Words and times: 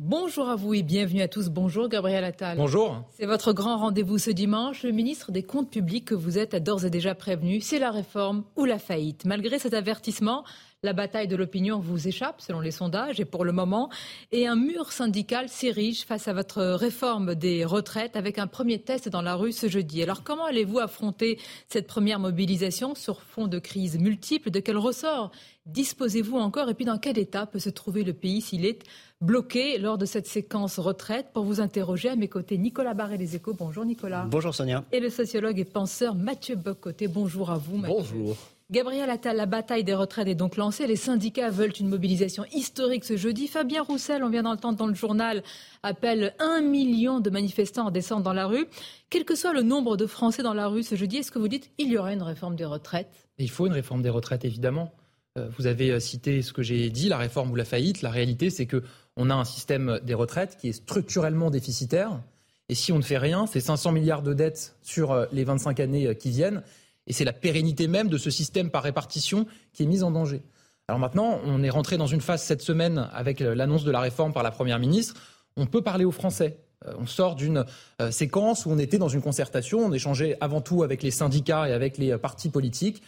Bonjour 0.00 0.48
à 0.48 0.54
vous 0.54 0.74
et 0.74 0.84
bienvenue 0.84 1.22
à 1.22 1.26
tous. 1.26 1.48
Bonjour 1.48 1.88
Gabriel 1.88 2.22
Attal. 2.22 2.56
Bonjour. 2.56 3.02
C'est 3.10 3.26
votre 3.26 3.52
grand 3.52 3.78
rendez-vous 3.78 4.18
ce 4.18 4.30
dimanche. 4.30 4.84
Le 4.84 4.92
ministre 4.92 5.32
des 5.32 5.42
Comptes 5.42 5.72
publics 5.72 6.04
que 6.04 6.14
vous 6.14 6.38
êtes 6.38 6.54
a 6.54 6.60
d'ores 6.60 6.84
et 6.84 6.90
déjà 6.90 7.16
prévenu, 7.16 7.60
c'est 7.60 7.80
la 7.80 7.90
réforme 7.90 8.44
ou 8.54 8.64
la 8.64 8.78
faillite. 8.78 9.24
Malgré 9.24 9.58
cet 9.58 9.74
avertissement, 9.74 10.44
la 10.84 10.92
bataille 10.92 11.26
de 11.26 11.34
l'opinion 11.34 11.80
vous 11.80 12.06
échappe, 12.06 12.40
selon 12.40 12.60
les 12.60 12.70
sondages, 12.70 13.18
et 13.18 13.24
pour 13.24 13.44
le 13.44 13.50
moment, 13.50 13.90
et 14.30 14.46
un 14.46 14.54
mur 14.54 14.92
syndical 14.92 15.48
s'érige 15.48 16.04
face 16.04 16.28
à 16.28 16.32
votre 16.32 16.62
réforme 16.62 17.34
des 17.34 17.64
retraites 17.64 18.14
avec 18.14 18.38
un 18.38 18.46
premier 18.46 18.80
test 18.80 19.08
dans 19.08 19.22
la 19.22 19.34
rue 19.34 19.50
ce 19.50 19.68
jeudi. 19.68 20.04
Alors 20.04 20.22
comment 20.22 20.44
allez-vous 20.44 20.78
affronter 20.78 21.40
cette 21.68 21.88
première 21.88 22.20
mobilisation 22.20 22.94
sur 22.94 23.22
fond 23.22 23.48
de 23.48 23.58
crise 23.58 23.98
multiples 23.98 24.52
De 24.52 24.60
quel 24.60 24.76
ressort 24.76 25.32
disposez-vous 25.66 26.38
encore? 26.38 26.70
Et 26.70 26.74
puis 26.74 26.84
dans 26.84 26.98
quel 26.98 27.18
état 27.18 27.46
peut 27.46 27.58
se 27.58 27.70
trouver 27.70 28.04
le 28.04 28.12
pays 28.12 28.40
s'il 28.40 28.64
est 28.64 28.84
bloqué 29.20 29.78
lors 29.78 29.98
de 29.98 30.06
cette 30.06 30.28
séquence 30.28 30.78
retraite? 30.78 31.26
Pour 31.34 31.42
vous 31.42 31.60
interroger, 31.60 32.08
à 32.08 32.16
mes 32.16 32.28
côtés, 32.28 32.56
Nicolas 32.56 32.94
Barré 32.94 33.18
des 33.18 33.34
Échos. 33.34 33.54
Bonjour 33.58 33.84
Nicolas. 33.84 34.26
Bonjour 34.30 34.54
Sonia. 34.54 34.84
Et 34.92 35.00
le 35.00 35.10
sociologue 35.10 35.58
et 35.58 35.64
penseur 35.64 36.14
Mathieu 36.14 36.54
Bocoté. 36.54 37.08
Bonjour 37.08 37.50
à 37.50 37.58
vous 37.58 37.78
Mathieu. 37.78 37.96
Bonjour. 37.96 38.36
Gabriel 38.70 39.08
Attal, 39.08 39.38
la 39.38 39.46
bataille 39.46 39.82
des 39.82 39.94
retraites 39.94 40.28
est 40.28 40.34
donc 40.34 40.58
lancée. 40.58 40.86
Les 40.86 40.94
syndicats 40.94 41.48
veulent 41.48 41.72
une 41.80 41.88
mobilisation 41.88 42.44
historique 42.52 43.06
ce 43.06 43.16
jeudi. 43.16 43.48
Fabien 43.48 43.82
Roussel, 43.82 44.22
on 44.22 44.28
vient 44.28 44.42
d'entendre 44.42 44.76
dans 44.76 44.86
le 44.86 44.94
journal, 44.94 45.42
appelle 45.82 46.34
un 46.38 46.60
million 46.60 47.18
de 47.20 47.30
manifestants 47.30 47.86
à 47.86 47.90
descendre 47.90 48.24
dans 48.24 48.34
la 48.34 48.46
rue. 48.46 48.66
Quel 49.08 49.24
que 49.24 49.34
soit 49.36 49.54
le 49.54 49.62
nombre 49.62 49.96
de 49.96 50.06
Français 50.06 50.42
dans 50.42 50.52
la 50.52 50.68
rue 50.68 50.82
ce 50.82 50.96
jeudi, 50.96 51.16
est-ce 51.16 51.32
que 51.32 51.38
vous 51.38 51.48
dites 51.48 51.74
qu'il 51.78 51.90
y 51.90 51.96
aura 51.96 52.12
une 52.12 52.20
réforme 52.20 52.56
des 52.56 52.66
retraites? 52.66 53.08
Il 53.38 53.48
faut 53.48 53.66
une 53.66 53.72
réforme 53.72 54.02
des 54.02 54.10
retraites, 54.10 54.44
évidemment. 54.44 54.92
Euh, 55.38 55.48
vous 55.56 55.66
avez 55.66 55.90
euh, 55.92 55.98
cité 55.98 56.42
ce 56.42 56.52
que 56.52 56.62
j'ai 56.62 56.90
dit, 56.90 57.08
la 57.08 57.16
réforme 57.16 57.50
ou 57.50 57.56
la 57.56 57.64
faillite. 57.64 58.02
La 58.02 58.10
réalité, 58.10 58.50
c'est 58.50 58.66
que 58.66 58.82
on 59.16 59.30
a 59.30 59.34
un 59.34 59.46
système 59.46 59.98
des 60.02 60.12
retraites 60.12 60.58
qui 60.58 60.68
est 60.68 60.72
structurellement 60.72 61.48
déficitaire. 61.48 62.20
Et 62.68 62.74
si 62.74 62.92
on 62.92 62.98
ne 62.98 63.02
fait 63.02 63.16
rien, 63.16 63.46
c'est 63.46 63.60
500 63.60 63.92
milliards 63.92 64.22
de 64.22 64.34
dettes 64.34 64.76
sur 64.82 65.12
euh, 65.12 65.24
les 65.32 65.44
25 65.44 65.80
années 65.80 66.14
qui 66.16 66.28
viennent. 66.28 66.62
Et 67.08 67.12
c'est 67.12 67.24
la 67.24 67.32
pérennité 67.32 67.88
même 67.88 68.08
de 68.08 68.18
ce 68.18 68.30
système 68.30 68.70
par 68.70 68.84
répartition 68.84 69.46
qui 69.72 69.82
est 69.82 69.86
mise 69.86 70.04
en 70.04 70.12
danger. 70.12 70.42
Alors 70.86 71.00
maintenant, 71.00 71.40
on 71.44 71.62
est 71.62 71.70
rentré 71.70 71.96
dans 71.98 72.06
une 72.06 72.20
phase 72.20 72.42
cette 72.42 72.62
semaine 72.62 73.08
avec 73.12 73.40
l'annonce 73.40 73.84
de 73.84 73.90
la 73.90 74.00
réforme 74.00 74.32
par 74.32 74.42
la 74.42 74.50
Première 74.50 74.78
ministre. 74.78 75.14
On 75.56 75.66
peut 75.66 75.82
parler 75.82 76.04
aux 76.04 76.12
Français. 76.12 76.60
Euh, 76.86 76.92
on 76.98 77.06
sort 77.06 77.34
d'une 77.34 77.64
euh, 78.00 78.10
séquence 78.10 78.64
où 78.64 78.70
on 78.70 78.78
était 78.78 78.98
dans 78.98 79.08
une 79.08 79.22
concertation, 79.22 79.80
on 79.80 79.92
échangeait 79.92 80.36
avant 80.40 80.60
tout 80.60 80.82
avec 80.82 81.02
les 81.02 81.10
syndicats 81.10 81.68
et 81.68 81.72
avec 81.72 81.98
les 81.98 82.12
euh, 82.12 82.18
partis 82.18 82.50
politiques. 82.50 83.02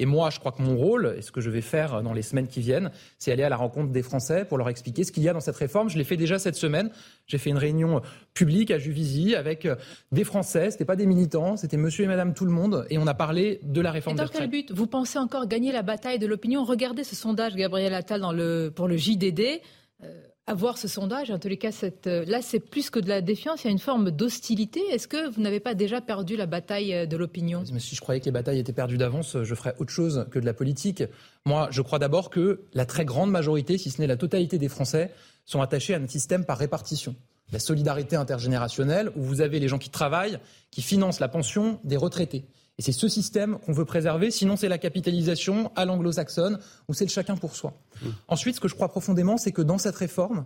Et 0.00 0.06
moi, 0.06 0.30
je 0.30 0.40
crois 0.40 0.50
que 0.50 0.60
mon 0.60 0.76
rôle, 0.76 1.14
et 1.16 1.22
ce 1.22 1.30
que 1.30 1.40
je 1.40 1.50
vais 1.50 1.60
faire 1.60 2.02
dans 2.02 2.12
les 2.12 2.22
semaines 2.22 2.48
qui 2.48 2.60
viennent, 2.60 2.90
c'est 3.18 3.30
aller 3.30 3.44
à 3.44 3.48
la 3.48 3.56
rencontre 3.56 3.92
des 3.92 4.02
Français 4.02 4.44
pour 4.44 4.58
leur 4.58 4.68
expliquer 4.68 5.04
ce 5.04 5.12
qu'il 5.12 5.22
y 5.22 5.28
a 5.28 5.32
dans 5.32 5.40
cette 5.40 5.56
réforme. 5.56 5.88
Je 5.88 5.96
l'ai 5.96 6.04
fait 6.04 6.16
déjà 6.16 6.40
cette 6.40 6.56
semaine. 6.56 6.90
J'ai 7.28 7.38
fait 7.38 7.50
une 7.50 7.58
réunion 7.58 8.02
publique 8.34 8.72
à 8.72 8.78
Juvisy 8.78 9.36
avec 9.36 9.66
euh, 9.66 9.76
des 10.10 10.24
Français. 10.24 10.72
C'était 10.72 10.84
pas 10.84 10.96
des 10.96 11.06
militants, 11.06 11.56
c'était 11.56 11.76
Monsieur 11.76 12.04
et 12.04 12.08
Madame 12.08 12.34
tout 12.34 12.44
le 12.44 12.50
monde, 12.50 12.86
et 12.90 12.98
on 12.98 13.06
a 13.06 13.14
parlé 13.14 13.60
de 13.62 13.80
la 13.80 13.92
réforme. 13.92 14.16
Et 14.16 14.20
dans 14.20 14.26
quel 14.26 14.50
but 14.50 14.72
Vous 14.72 14.88
pensez 14.88 15.18
encore 15.18 15.46
gagner 15.46 15.70
la 15.70 15.82
bataille 15.82 16.18
de 16.18 16.26
l'opinion? 16.26 16.64
Regardez 16.64 17.04
ce 17.04 17.14
sondage, 17.14 17.54
Gabriel 17.54 17.94
Attal, 17.94 18.20
dans 18.20 18.32
le, 18.32 18.72
pour 18.74 18.88
le 18.88 18.96
JDD. 18.96 19.60
Euh, 20.02 20.22
avoir 20.46 20.76
ce 20.76 20.88
sondage, 20.88 21.30
en 21.30 21.38
tous 21.38 21.48
les 21.48 21.56
cas, 21.56 21.70
euh, 22.06 22.24
là, 22.26 22.42
c'est 22.42 22.60
plus 22.60 22.90
que 22.90 22.98
de 22.98 23.08
la 23.08 23.22
défiance, 23.22 23.64
il 23.64 23.68
y 23.68 23.70
a 23.70 23.72
une 23.72 23.78
forme 23.78 24.10
d'hostilité. 24.10 24.80
Est-ce 24.90 25.08
que 25.08 25.30
vous 25.30 25.40
n'avez 25.40 25.60
pas 25.60 25.74
déjà 25.74 26.00
perdu 26.00 26.36
la 26.36 26.46
bataille 26.46 26.94
euh, 26.94 27.06
de 27.06 27.16
l'opinion? 27.16 27.64
Si 27.78 27.94
je 27.94 28.00
croyais 28.00 28.20
que 28.20 28.26
les 28.26 28.30
batailles 28.30 28.58
étaient 28.58 28.72
perdues 28.72 28.98
d'avance, 28.98 29.42
je 29.42 29.54
ferais 29.54 29.74
autre 29.78 29.92
chose 29.92 30.26
que 30.30 30.38
de 30.38 30.44
la 30.44 30.52
politique. 30.52 31.02
Moi, 31.46 31.68
je 31.70 31.80
crois 31.80 31.98
d'abord 31.98 32.28
que 32.28 32.64
la 32.74 32.84
très 32.84 33.04
grande 33.04 33.30
majorité, 33.30 33.78
si 33.78 33.90
ce 33.90 34.00
n'est 34.00 34.06
la 34.06 34.16
totalité 34.16 34.58
des 34.58 34.68
Français, 34.68 35.12
sont 35.46 35.62
attachés 35.62 35.94
à 35.94 35.98
un 35.98 36.06
système 36.06 36.44
par 36.44 36.58
répartition. 36.58 37.16
La 37.52 37.58
solidarité 37.58 38.16
intergénérationnelle, 38.16 39.10
où 39.16 39.22
vous 39.22 39.40
avez 39.40 39.60
les 39.60 39.68
gens 39.68 39.78
qui 39.78 39.90
travaillent, 39.90 40.38
qui 40.70 40.82
financent 40.82 41.20
la 41.20 41.28
pension 41.28 41.80
des 41.84 41.96
retraités. 41.96 42.46
Et 42.78 42.82
c'est 42.82 42.92
ce 42.92 43.08
système 43.08 43.58
qu'on 43.58 43.72
veut 43.72 43.84
préserver, 43.84 44.30
sinon 44.30 44.56
c'est 44.56 44.68
la 44.68 44.78
capitalisation 44.78 45.70
à 45.76 45.84
l'anglo-saxonne, 45.84 46.58
ou 46.88 46.94
c'est 46.94 47.04
le 47.04 47.10
chacun 47.10 47.36
pour 47.36 47.54
soi. 47.54 47.74
Mmh. 48.02 48.08
Ensuite, 48.28 48.56
ce 48.56 48.60
que 48.60 48.68
je 48.68 48.74
crois 48.74 48.88
profondément, 48.88 49.36
c'est 49.36 49.52
que 49.52 49.62
dans 49.62 49.78
cette 49.78 49.96
réforme, 49.96 50.44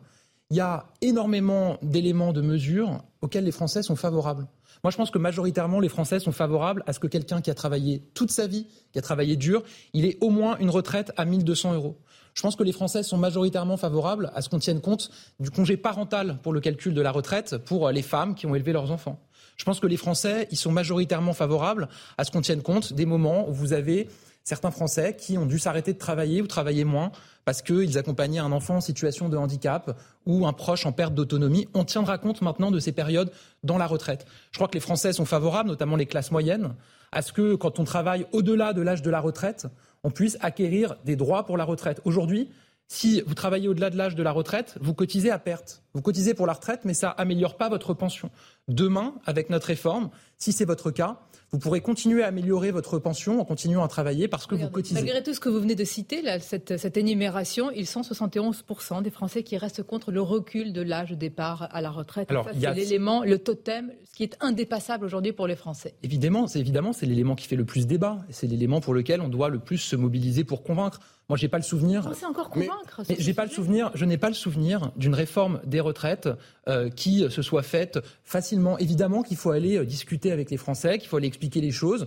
il 0.50 0.56
y 0.56 0.60
a 0.60 0.86
énormément 1.02 1.78
d'éléments 1.82 2.32
de 2.32 2.40
mesures 2.40 3.02
auxquels 3.20 3.44
les 3.44 3.52
Français 3.52 3.82
sont 3.82 3.96
favorables. 3.96 4.46
Moi, 4.84 4.90
je 4.90 4.96
pense 4.96 5.10
que 5.10 5.18
majoritairement, 5.18 5.80
les 5.80 5.88
Français 5.88 6.20
sont 6.20 6.32
favorables 6.32 6.82
à 6.86 6.92
ce 6.92 7.00
que 7.00 7.06
quelqu'un 7.06 7.40
qui 7.40 7.50
a 7.50 7.54
travaillé 7.54 8.02
toute 8.14 8.30
sa 8.30 8.46
vie, 8.46 8.66
qui 8.92 8.98
a 8.98 9.02
travaillé 9.02 9.36
dur, 9.36 9.62
il 9.92 10.04
ait 10.04 10.16
au 10.20 10.30
moins 10.30 10.56
une 10.58 10.70
retraite 10.70 11.12
à 11.16 11.24
1200 11.24 11.74
euros. 11.74 11.98
Je 12.34 12.42
pense 12.42 12.56
que 12.56 12.62
les 12.62 12.72
Français 12.72 13.02
sont 13.02 13.18
majoritairement 13.18 13.76
favorables 13.76 14.30
à 14.34 14.42
ce 14.42 14.48
qu'on 14.48 14.60
tienne 14.60 14.80
compte 14.80 15.10
du 15.40 15.50
congé 15.50 15.76
parental 15.76 16.38
pour 16.42 16.52
le 16.52 16.60
calcul 16.60 16.94
de 16.94 17.02
la 17.02 17.10
retraite 17.10 17.56
pour 17.58 17.90
les 17.90 18.02
femmes 18.02 18.34
qui 18.34 18.46
ont 18.46 18.54
élevé 18.54 18.72
leurs 18.72 18.92
enfants. 18.92 19.20
Je 19.58 19.64
pense 19.64 19.80
que 19.80 19.86
les 19.86 19.96
Français, 19.96 20.48
ils 20.50 20.56
sont 20.56 20.72
majoritairement 20.72 21.34
favorables 21.34 21.88
à 22.16 22.24
ce 22.24 22.30
qu'on 22.30 22.40
tienne 22.40 22.62
compte 22.62 22.92
des 22.92 23.06
moments 23.06 23.48
où 23.48 23.52
vous 23.52 23.72
avez 23.72 24.08
certains 24.44 24.70
Français 24.70 25.14
qui 25.18 25.36
ont 25.36 25.44
dû 25.44 25.58
s'arrêter 25.58 25.92
de 25.92 25.98
travailler 25.98 26.40
ou 26.40 26.46
travailler 26.46 26.84
moins 26.84 27.12
parce 27.44 27.60
qu'ils 27.60 27.98
accompagnaient 27.98 28.38
un 28.38 28.52
enfant 28.52 28.76
en 28.76 28.80
situation 28.80 29.28
de 29.28 29.36
handicap 29.36 29.98
ou 30.26 30.46
un 30.46 30.52
proche 30.52 30.86
en 30.86 30.92
perte 30.92 31.14
d'autonomie. 31.14 31.68
On 31.74 31.84
tiendra 31.84 32.16
compte 32.18 32.40
maintenant 32.40 32.70
de 32.70 32.78
ces 32.78 32.92
périodes 32.92 33.30
dans 33.62 33.78
la 33.78 33.86
retraite. 33.86 34.26
Je 34.52 34.58
crois 34.58 34.68
que 34.68 34.74
les 34.74 34.80
Français 34.80 35.12
sont 35.12 35.26
favorables, 35.26 35.68
notamment 35.68 35.96
les 35.96 36.06
classes 36.06 36.30
moyennes, 36.30 36.74
à 37.12 37.20
ce 37.20 37.32
que 37.32 37.56
quand 37.56 37.78
on 37.78 37.84
travaille 37.84 38.26
au-delà 38.32 38.72
de 38.72 38.80
l'âge 38.80 39.02
de 39.02 39.10
la 39.10 39.20
retraite, 39.20 39.66
on 40.04 40.10
puisse 40.10 40.38
acquérir 40.40 40.96
des 41.04 41.16
droits 41.16 41.44
pour 41.44 41.56
la 41.56 41.64
retraite. 41.64 42.00
Aujourd'hui, 42.04 42.48
si 42.90 43.22
vous 43.26 43.34
travaillez 43.34 43.68
au-delà 43.68 43.90
de 43.90 43.98
l'âge 43.98 44.14
de 44.14 44.22
la 44.22 44.32
retraite, 44.32 44.76
vous 44.80 44.94
cotisez 44.94 45.30
à 45.30 45.38
perte. 45.38 45.82
Vous 45.92 46.00
cotisez 46.00 46.32
pour 46.32 46.46
la 46.46 46.54
retraite, 46.54 46.80
mais 46.86 46.94
ça 46.94 47.10
améliore 47.10 47.58
pas 47.58 47.68
votre 47.68 47.92
pension. 47.92 48.30
Demain, 48.66 49.14
avec 49.26 49.50
notre 49.50 49.66
réforme, 49.66 50.08
si 50.38 50.52
c'est 50.52 50.64
votre 50.64 50.90
cas, 50.90 51.20
vous 51.50 51.58
pourrez 51.58 51.82
continuer 51.82 52.22
à 52.22 52.28
améliorer 52.28 52.70
votre 52.70 52.98
pension 52.98 53.40
en 53.40 53.44
continuant 53.44 53.84
à 53.84 53.88
travailler 53.88 54.26
parce 54.26 54.46
que 54.46 54.54
vous 54.54 54.70
cotisez. 54.70 54.94
Malgré 54.94 55.22
tout 55.22 55.34
ce 55.34 55.40
que 55.40 55.50
vous 55.50 55.60
venez 55.60 55.74
de 55.74 55.84
citer, 55.84 56.22
là, 56.22 56.40
cette, 56.40 56.78
cette, 56.78 56.96
énumération, 56.96 57.70
ils 57.70 57.86
sont 57.86 58.00
71% 58.00 59.02
des 59.02 59.10
Français 59.10 59.42
qui 59.42 59.58
restent 59.58 59.82
contre 59.82 60.10
le 60.10 60.22
recul 60.22 60.72
de 60.72 60.80
l'âge 60.80 61.10
de 61.10 61.14
départ 61.14 61.68
à 61.70 61.82
la 61.82 61.90
retraite. 61.90 62.30
Alors, 62.30 62.48
c'est 62.52 62.74
l'élément, 62.74 63.22
le 63.22 63.38
totem, 63.38 63.92
ce 64.10 64.16
qui 64.16 64.22
est 64.22 64.36
indépassable 64.40 65.04
aujourd'hui 65.04 65.32
pour 65.32 65.46
les 65.46 65.56
Français. 65.56 65.94
Évidemment, 66.02 66.46
c'est 66.46 66.60
évidemment, 66.60 66.94
c'est 66.94 67.06
l'élément 67.06 67.34
qui 67.34 67.46
fait 67.46 67.56
le 67.56 67.66
plus 67.66 67.86
débat. 67.86 68.24
C'est 68.30 68.46
l'élément 68.46 68.80
pour 68.80 68.94
lequel 68.94 69.20
on 69.20 69.28
doit 69.28 69.50
le 69.50 69.58
plus 69.58 69.78
se 69.78 69.96
mobiliser 69.96 70.44
pour 70.44 70.62
convaincre. 70.62 71.00
Moi, 71.28 71.36
j'ai 71.36 71.48
pas 71.48 71.58
le 71.58 71.62
souvenir. 71.62 72.08
Vous 72.08 72.24
encore 72.24 72.48
convaincre. 72.48 73.02
Mais, 73.08 73.16
j'ai 73.18 73.34
pas 73.34 73.44
le 73.44 73.50
souvenir. 73.50 73.90
Je 73.94 74.06
n'ai 74.06 74.16
pas 74.16 74.28
le 74.28 74.34
souvenir 74.34 74.92
d'une 74.96 75.14
réforme 75.14 75.60
des 75.64 75.80
retraites 75.80 76.28
euh, 76.68 76.88
qui 76.88 77.26
se 77.28 77.42
soit 77.42 77.62
faite 77.62 77.98
facilement. 78.24 78.78
Évidemment 78.78 79.22
qu'il 79.22 79.36
faut 79.36 79.50
aller 79.50 79.76
euh, 79.76 79.84
discuter 79.84 80.32
avec 80.32 80.50
les 80.50 80.56
Français, 80.56 80.98
qu'il 80.98 81.08
faut 81.08 81.18
aller 81.18 81.26
expliquer 81.26 81.60
les 81.60 81.70
choses. 81.70 82.06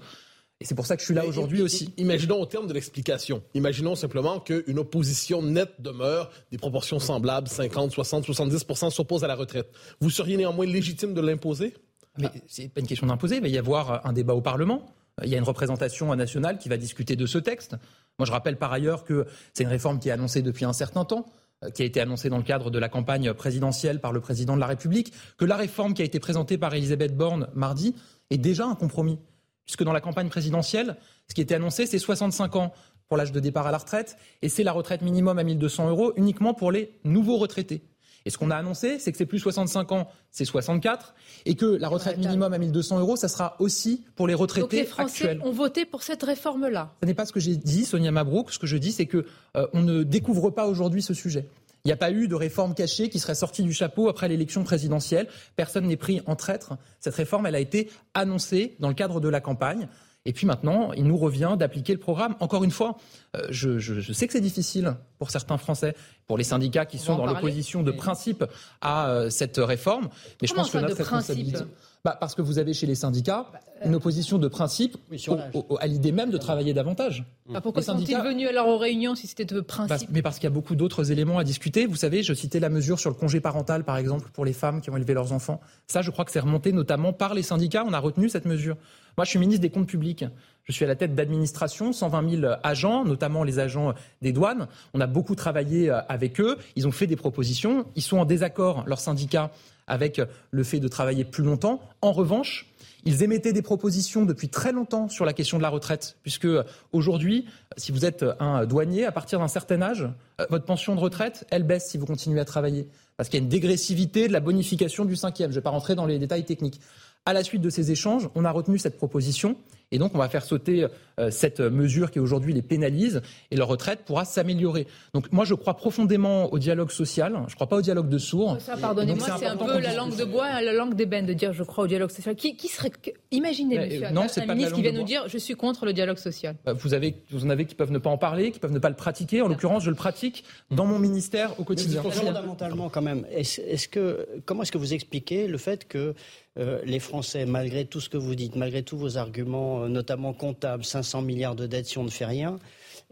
Et 0.60 0.66
c'est 0.66 0.76
pour 0.76 0.86
ça 0.86 0.96
que 0.96 1.02
je 1.02 1.06
suis 1.06 1.16
là 1.16 1.26
aujourd'hui 1.26 1.62
aussi. 1.62 1.92
Imaginons 1.98 2.40
au 2.40 2.46
terme 2.46 2.68
de 2.68 2.74
l'explication, 2.74 3.42
imaginons 3.56 3.96
simplement 3.96 4.40
qu'une 4.40 4.78
opposition 4.78 5.42
nette 5.42 5.74
demeure, 5.80 6.30
des 6.52 6.60
proportions 6.60 7.00
semblables, 7.00 7.48
50, 7.48 7.92
60, 7.92 8.28
70% 8.28 8.92
s'opposent 8.92 9.24
à 9.24 9.28
la 9.28 9.34
retraite. 9.34 9.72
Vous 10.02 10.12
seriez 10.12 10.38
néanmoins 10.38 10.68
légitime 10.68 11.16
de 11.16 11.22
l'imposer? 11.22 11.74
Mais 12.20 12.28
c'est 12.46 12.70
pas 12.70 12.80
une 12.80 12.86
question 12.86 13.08
d'imposer, 13.08 13.38
il 13.38 13.42
va 13.42 13.48
y 13.48 13.58
avoir 13.58 14.06
un 14.06 14.14
débat 14.14 14.36
au 14.36 14.42
Parlement. 14.42 14.94
Il 15.24 15.30
y 15.30 15.36
a 15.36 15.38
une 15.38 15.44
représentation 15.44 16.14
nationale 16.16 16.58
qui 16.58 16.70
va 16.70 16.78
discuter 16.78 17.16
de 17.16 17.26
ce 17.26 17.38
texte. 17.38 17.76
Moi, 18.18 18.26
je 18.26 18.32
rappelle 18.32 18.58
par 18.58 18.72
ailleurs 18.72 19.04
que 19.04 19.26
c'est 19.54 19.64
une 19.64 19.70
réforme 19.70 20.00
qui 20.00 20.10
est 20.10 20.12
annoncée 20.12 20.42
depuis 20.42 20.66
un 20.66 20.74
certain 20.74 21.06
temps 21.06 21.26
euh, 21.64 21.70
qui 21.70 21.84
a 21.84 21.86
été 21.86 22.00
annoncée 22.00 22.30
dans 22.30 22.38
le 22.38 22.44
cadre 22.44 22.72
de 22.72 22.80
la 22.80 22.90
campagne 22.90 23.34
présidentielle 23.34 24.00
par 24.00 24.14
le 24.14 24.20
président 24.20 24.56
de 24.56 24.60
la 24.60 24.68
République, 24.68 25.14
que 25.38 25.46
la 25.46 25.58
réforme 25.58 25.94
qui 25.94 26.02
a 26.02 26.06
été 26.06 26.20
présentée 26.20 26.58
par 26.58 26.74
Elisabeth 26.74 27.16
Borne 27.16 27.50
mardi 27.54 27.96
est 28.30 28.38
déjà 28.38 28.66
un 28.66 28.76
compromis. 28.76 29.20
Puisque 29.66 29.84
dans 29.84 29.94
la 29.94 30.02
campagne 30.02 30.30
présidentielle, 30.30 30.98
ce 31.30 31.36
qui 31.36 31.42
était 31.42 31.56
annoncé, 31.56 31.86
c'est 31.86 32.00
65 32.00 32.56
ans 32.56 32.74
pour 33.08 33.18
l'âge 33.18 33.32
de 33.32 33.40
départ 33.40 33.68
à 33.68 33.72
la 33.72 33.78
retraite, 33.78 34.18
et 34.42 34.50
c'est 34.50 34.64
la 34.64 34.72
retraite 34.72 35.02
minimum 35.02 35.38
à 35.38 35.44
1200 35.44 35.90
euros 35.90 36.14
uniquement 36.16 36.54
pour 36.54 36.72
les 36.72 36.98
nouveaux 37.04 37.38
retraités. 37.38 37.84
Et 38.26 38.30
ce 38.30 38.38
qu'on 38.38 38.52
a 38.52 38.56
annoncé, 38.56 39.00
c'est 39.00 39.12
que 39.12 39.18
c'est 39.18 39.26
plus 39.26 39.40
65 39.40 39.92
ans, 39.92 40.08
c'est 40.30 40.46
64, 40.46 41.16
et 41.46 41.56
que 41.56 41.66
la 41.66 41.88
retraite 41.88 42.18
minimum 42.18 42.54
à 42.54 42.58
1200 42.58 43.00
euros, 43.00 43.16
ça 43.16 43.28
sera 43.28 43.56
aussi 43.60 44.04
pour 44.16 44.28
les 44.28 44.34
retraités 44.34 44.62
Donc 44.62 44.72
les 44.74 44.86
Français 44.86 45.24
actuels. 45.30 45.42
ont 45.44 45.52
voté 45.52 45.86
pour 45.86 46.04
cette 46.04 46.24
réforme-là. 46.24 46.94
Ce 47.02 47.08
n'est 47.08 47.14
pas 47.14 47.26
ce 47.26 47.32
que 47.32 47.40
j'ai 47.40 47.56
dit, 47.56 47.86
Sonia 47.86 48.12
Mabrouk. 48.12 48.52
Ce 48.52 48.60
que 48.60 48.68
je 48.68 48.78
dis, 48.78 48.92
c'est 48.92 49.08
que 49.08 49.26
euh, 49.58 49.68
on 49.74 49.82
ne 49.82 50.04
découvre 50.04 50.52
pas 50.52 50.68
aujourd'hui 50.68 51.02
ce 51.02 51.14
sujet. 51.14 51.48
Il 51.84 51.88
n'y 51.88 51.94
a 51.94 51.98
pas 51.98 52.12
eu 52.12 52.28
de 52.28 52.36
réforme 52.36 52.76
cachée 52.76 53.10
qui 53.10 53.18
serait 53.18 53.34
sortie 53.34 53.64
du 53.64 53.74
chapeau 53.74 54.08
après 54.08 54.28
l'élection 54.28 54.64
présidentielle. 54.64 55.28
Personne 55.56 55.88
n'est 55.88 55.98
pris 55.98 56.22
en 56.28 56.36
traître. 56.36 56.74
Cette 57.00 57.16
réforme, 57.16 57.48
elle 57.48 57.56
a 57.56 57.60
été 57.60 57.90
annoncée 58.14 58.76
dans 58.80 58.88
le 58.88 58.94
cadre 58.94 59.20
de 59.20 59.30
la 59.30 59.42
campagne. 59.42 59.88
Et 60.26 60.34
puis 60.34 60.46
maintenant, 60.46 60.92
il 60.94 61.06
nous 61.06 61.18
revient 61.18 61.56
d'appliquer 61.58 61.94
le 61.94 62.00
programme. 62.00 62.36
Encore 62.40 62.64
une 62.64 62.72
fois, 62.72 62.98
euh, 63.36 63.48
je, 63.50 63.80
je, 63.80 64.00
je, 64.00 64.14
sais 64.14 64.28
que 64.28 64.34
c'est 64.34 64.42
difficile 64.42 64.96
pour 65.18 65.32
certains 65.32 65.58
Français, 65.58 65.96
pour 66.28 66.38
les 66.38 66.44
syndicats 66.44 66.86
qui 66.86 67.00
sont 67.00 67.16
dans 67.16 67.26
l'opposition 67.26 67.82
de 67.82 67.92
principe 67.92 68.46
à 68.82 69.10
euh, 69.10 69.30
cette 69.30 69.58
réforme. 69.58 70.10
Mais 70.42 70.48
Comment 70.48 70.64
je 70.64 70.72
pense 70.72 70.72
que 70.72 70.78
notre 70.78 70.98
responsabilité. 70.98 71.64
Bah 72.04 72.18
parce 72.20 72.34
que 72.34 72.42
vous 72.42 72.58
avez 72.58 72.74
chez 72.74 72.88
les 72.88 72.96
syndicats 72.96 73.46
bah, 73.54 73.60
euh... 73.84 73.88
une 73.88 73.96
opposition 73.96 74.40
de 74.40 74.48
principe 74.48 74.98
oui, 75.12 75.24
au, 75.28 75.66
au, 75.70 75.78
à 75.80 75.86
l'idée 75.86 76.12
même 76.12 76.32
de 76.32 76.38
travailler 76.38 76.74
davantage. 76.74 77.24
Bah 77.48 77.62
pourquoi 77.62 77.84
sont-ils 77.84 78.18
venus 78.18 78.48
alors 78.48 78.70
aux 78.70 78.80
réunions 78.80 79.14
si 79.14 79.28
c'était 79.28 79.46
de 79.46 79.62
principe 79.62 80.08
bah, 80.08 80.12
Mais 80.12 80.24
parce 80.24 80.38
qu'il 80.38 80.46
y 80.46 80.48
a 80.48 80.52
beaucoup 80.52 80.76
d'autres 80.76 81.12
éléments 81.12 81.38
à 81.38 81.44
discuter. 81.44 81.86
Vous 81.86 81.96
savez, 81.96 82.24
je 82.24 82.34
citais 82.34 82.60
la 82.60 82.70
mesure 82.70 83.00
sur 83.00 83.12
le 83.12 83.16
congé 83.16 83.40
parental, 83.40 83.84
par 83.84 83.98
exemple, 83.98 84.30
pour 84.34 84.46
les 84.46 84.54
femmes 84.54 84.82
qui 84.82 84.90
ont 84.90 84.98
élevé 84.98 85.14
leurs 85.14 85.32
enfants. 85.32 85.62
Ça, 85.86 86.02
je 86.02 86.10
crois 86.10 86.26
que 86.26 86.32
c'est 86.32 86.40
remonté 86.40 86.72
notamment 86.72 87.14
par 87.14 87.36
les 87.36 87.44
syndicats. 87.44 87.84
On 87.88 87.94
a 87.94 88.00
retenu 88.00 88.30
cette 88.30 88.46
mesure. 88.46 88.78
Moi, 89.18 89.26
je 89.26 89.30
suis 89.30 89.40
ministre 89.40 89.62
des 89.62 89.70
Comptes 89.70 89.88
publics. 89.88 90.26
Je 90.66 90.74
suis 90.74 90.86
à 90.86 90.88
la 90.88 90.96
tête 90.96 91.16
d'administration, 91.16 91.92
120 91.92 92.30
000 92.42 92.54
agents, 92.64 93.04
notamment 93.04 93.44
les 93.44 93.60
agents 93.60 93.94
des 94.22 94.32
douanes. 94.32 94.68
On 94.94 95.02
a 95.02 95.08
beaucoup 95.08 95.36
travaillé 95.36 95.90
avec 95.90 96.40
eux. 96.40 96.58
Ils 96.76 96.88
ont 96.88 96.92
fait 96.92 97.08
des 97.08 97.16
propositions. 97.16 97.86
Ils 97.96 98.04
sont 98.04 98.20
en 98.20 98.26
désaccord, 98.26 98.84
leurs 98.86 99.00
syndicats, 99.00 99.52
avec 99.88 100.22
le 100.52 100.64
fait 100.64 100.80
de 100.80 100.88
travailler 100.88 101.26
plus 101.26 101.44
longtemps. 101.44 101.82
En 102.02 102.12
revanche, 102.12 102.68
ils 103.04 103.24
émettaient 103.24 103.54
des 103.54 103.64
propositions 103.64 104.26
depuis 104.26 104.48
très 104.48 104.72
longtemps 104.72 105.10
sur 105.10 105.26
la 105.26 105.34
question 105.34 105.58
de 105.58 105.64
la 105.64 105.70
retraite, 105.70 106.18
puisque 106.22 106.48
aujourd'hui, 106.92 107.46
si 107.76 107.92
vous 107.92 108.06
êtes 108.06 108.24
un 108.40 108.66
douanier, 108.66 109.06
à 109.06 109.12
partir 109.12 109.40
d'un 109.40 109.48
certain 109.48 109.82
âge, 109.82 110.08
votre 110.50 110.66
pension 110.66 110.96
de 110.96 111.00
retraite, 111.00 111.46
elle 111.50 111.64
baisse 111.64 111.90
si 111.90 111.98
vous 111.98 112.06
continuez 112.06 112.40
à 112.40 112.46
travailler, 112.46 112.88
parce 113.18 113.28
qu'il 113.28 113.40
y 113.40 113.42
a 113.42 113.44
une 113.44 113.50
dégressivité 113.50 114.28
de 114.28 114.34
la 114.34 114.40
bonification 114.40 115.06
du 115.06 115.16
cinquième. 115.16 115.50
Je 115.50 115.56
ne 115.56 115.60
vais 115.60 115.64
pas 115.64 115.72
rentrer 115.72 115.96
dans 115.96 116.06
les 116.06 116.20
détails 116.20 116.46
techniques. 116.46 116.80
À 117.26 117.34
la 117.34 117.44
suite 117.44 117.62
de 117.62 117.70
ces 117.70 117.92
échanges, 117.92 118.30
on 118.34 118.46
a 118.46 118.52
retenu 118.52 118.80
cette 118.80 118.98
proposition 118.98 119.56
et 119.92 120.00
donc 120.00 120.16
on 120.16 120.18
va 120.18 120.30
faire 120.30 120.44
sauter 120.44 120.88
euh, 121.20 121.30
cette 121.30 121.60
mesure 121.60 122.10
qui 122.10 122.20
aujourd'hui 122.20 122.54
les 122.54 122.62
pénalise 122.62 123.22
et 123.52 123.58
leur 123.58 123.68
retraite 123.68 124.00
pourra 124.06 124.26
s'améliorer. 124.26 124.88
Donc 125.14 125.32
moi 125.32 125.46
je 125.46 125.54
crois 125.54 125.76
profondément 125.76 126.52
au 126.52 126.58
dialogue 126.58 126.90
social, 126.90 127.34
je 127.48 127.52
ne 127.52 127.56
crois 127.56 127.68
pas 127.68 127.76
au 127.76 127.82
dialogue 127.82 128.10
de 128.10 128.18
sourds. 128.18 128.58
Ça, 128.60 128.76
pardonnez-moi, 128.78 129.28
c'est 129.38 129.46
un 129.46 129.58
peu 129.58 129.80
la 129.80 129.94
langue 129.94 130.16
de 130.16 130.24
bois 130.24 130.62
la 130.62 130.74
langue 130.74 130.96
d'ébène 130.96 131.26
de 131.26 131.34
dire 131.34 131.54
je 131.54 131.64
crois 131.64 131.84
au 131.84 131.88
dialogue 131.88 132.10
social. 132.10 132.36
Qui, 132.36 132.56
qui 132.56 132.70
serait 132.70 132.92
imaginez 133.30 133.78
Mais, 133.78 133.86
monsieur, 133.86 134.10
non, 134.12 134.22
un, 134.22 134.42
un 134.42 134.48
pas 134.48 134.56
ministre 134.56 134.76
qui 134.76 134.82
vient 134.82 134.94
nous 134.94 135.04
dire 135.04 135.26
je 135.28 135.38
suis 135.38 135.54
contre 135.54 135.86
le 135.86 135.94
dialogue 135.94 136.18
social. 136.18 136.56
Vous 136.66 136.94
avez 136.96 137.18
vous 137.30 137.46
en 137.46 137.50
avez 137.50 137.66
qui 137.66 137.76
peuvent 137.76 137.92
ne 137.92 138.00
pas 138.00 138.10
en 138.10 138.18
parler, 138.18 138.52
qui 138.52 138.60
peuvent 138.60 138.72
ne 138.72 138.80
pas 138.80 138.90
le 138.90 138.96
pratiquer. 138.96 139.44
En 139.44 139.48
l'occurrence, 139.48 139.84
je 139.84 139.90
le 139.90 139.96
pratique 139.96 140.44
dans 140.72 140.86
mon 140.86 140.98
ministère 140.98 141.60
au 141.60 141.66
quotidien. 141.66 142.02
Mais 142.04 142.12
fondamentalement 142.12 142.90
quand 142.90 143.04
même, 143.04 143.28
est-ce, 143.32 143.62
est 143.62 143.90
que 143.90 144.28
comment 144.46 144.64
est-ce 144.64 144.72
que 144.72 144.80
vous 144.80 144.94
expliquez 144.94 145.48
le 145.48 145.58
fait 145.60 145.88
que 145.88 146.16
euh, 146.60 146.82
les 146.84 147.00
Français, 147.00 147.46
malgré 147.46 147.86
tout 147.86 148.02
ce 148.02 148.10
que 148.10 148.18
vous 148.18 148.36
dites, 148.36 148.58
malgré 148.58 148.84
tous 148.84 148.98
vos 148.98 149.18
arguments, 149.18 149.84
euh, 149.84 149.88
notamment 149.88 150.34
comptables, 150.34 150.84
500 150.84 151.22
milliards 151.22 151.56
de 151.56 151.66
dettes 151.66 151.86
si 151.86 151.98
on 151.98 152.04
ne 152.04 152.10
fait 152.10 152.26
rien, 152.26 152.60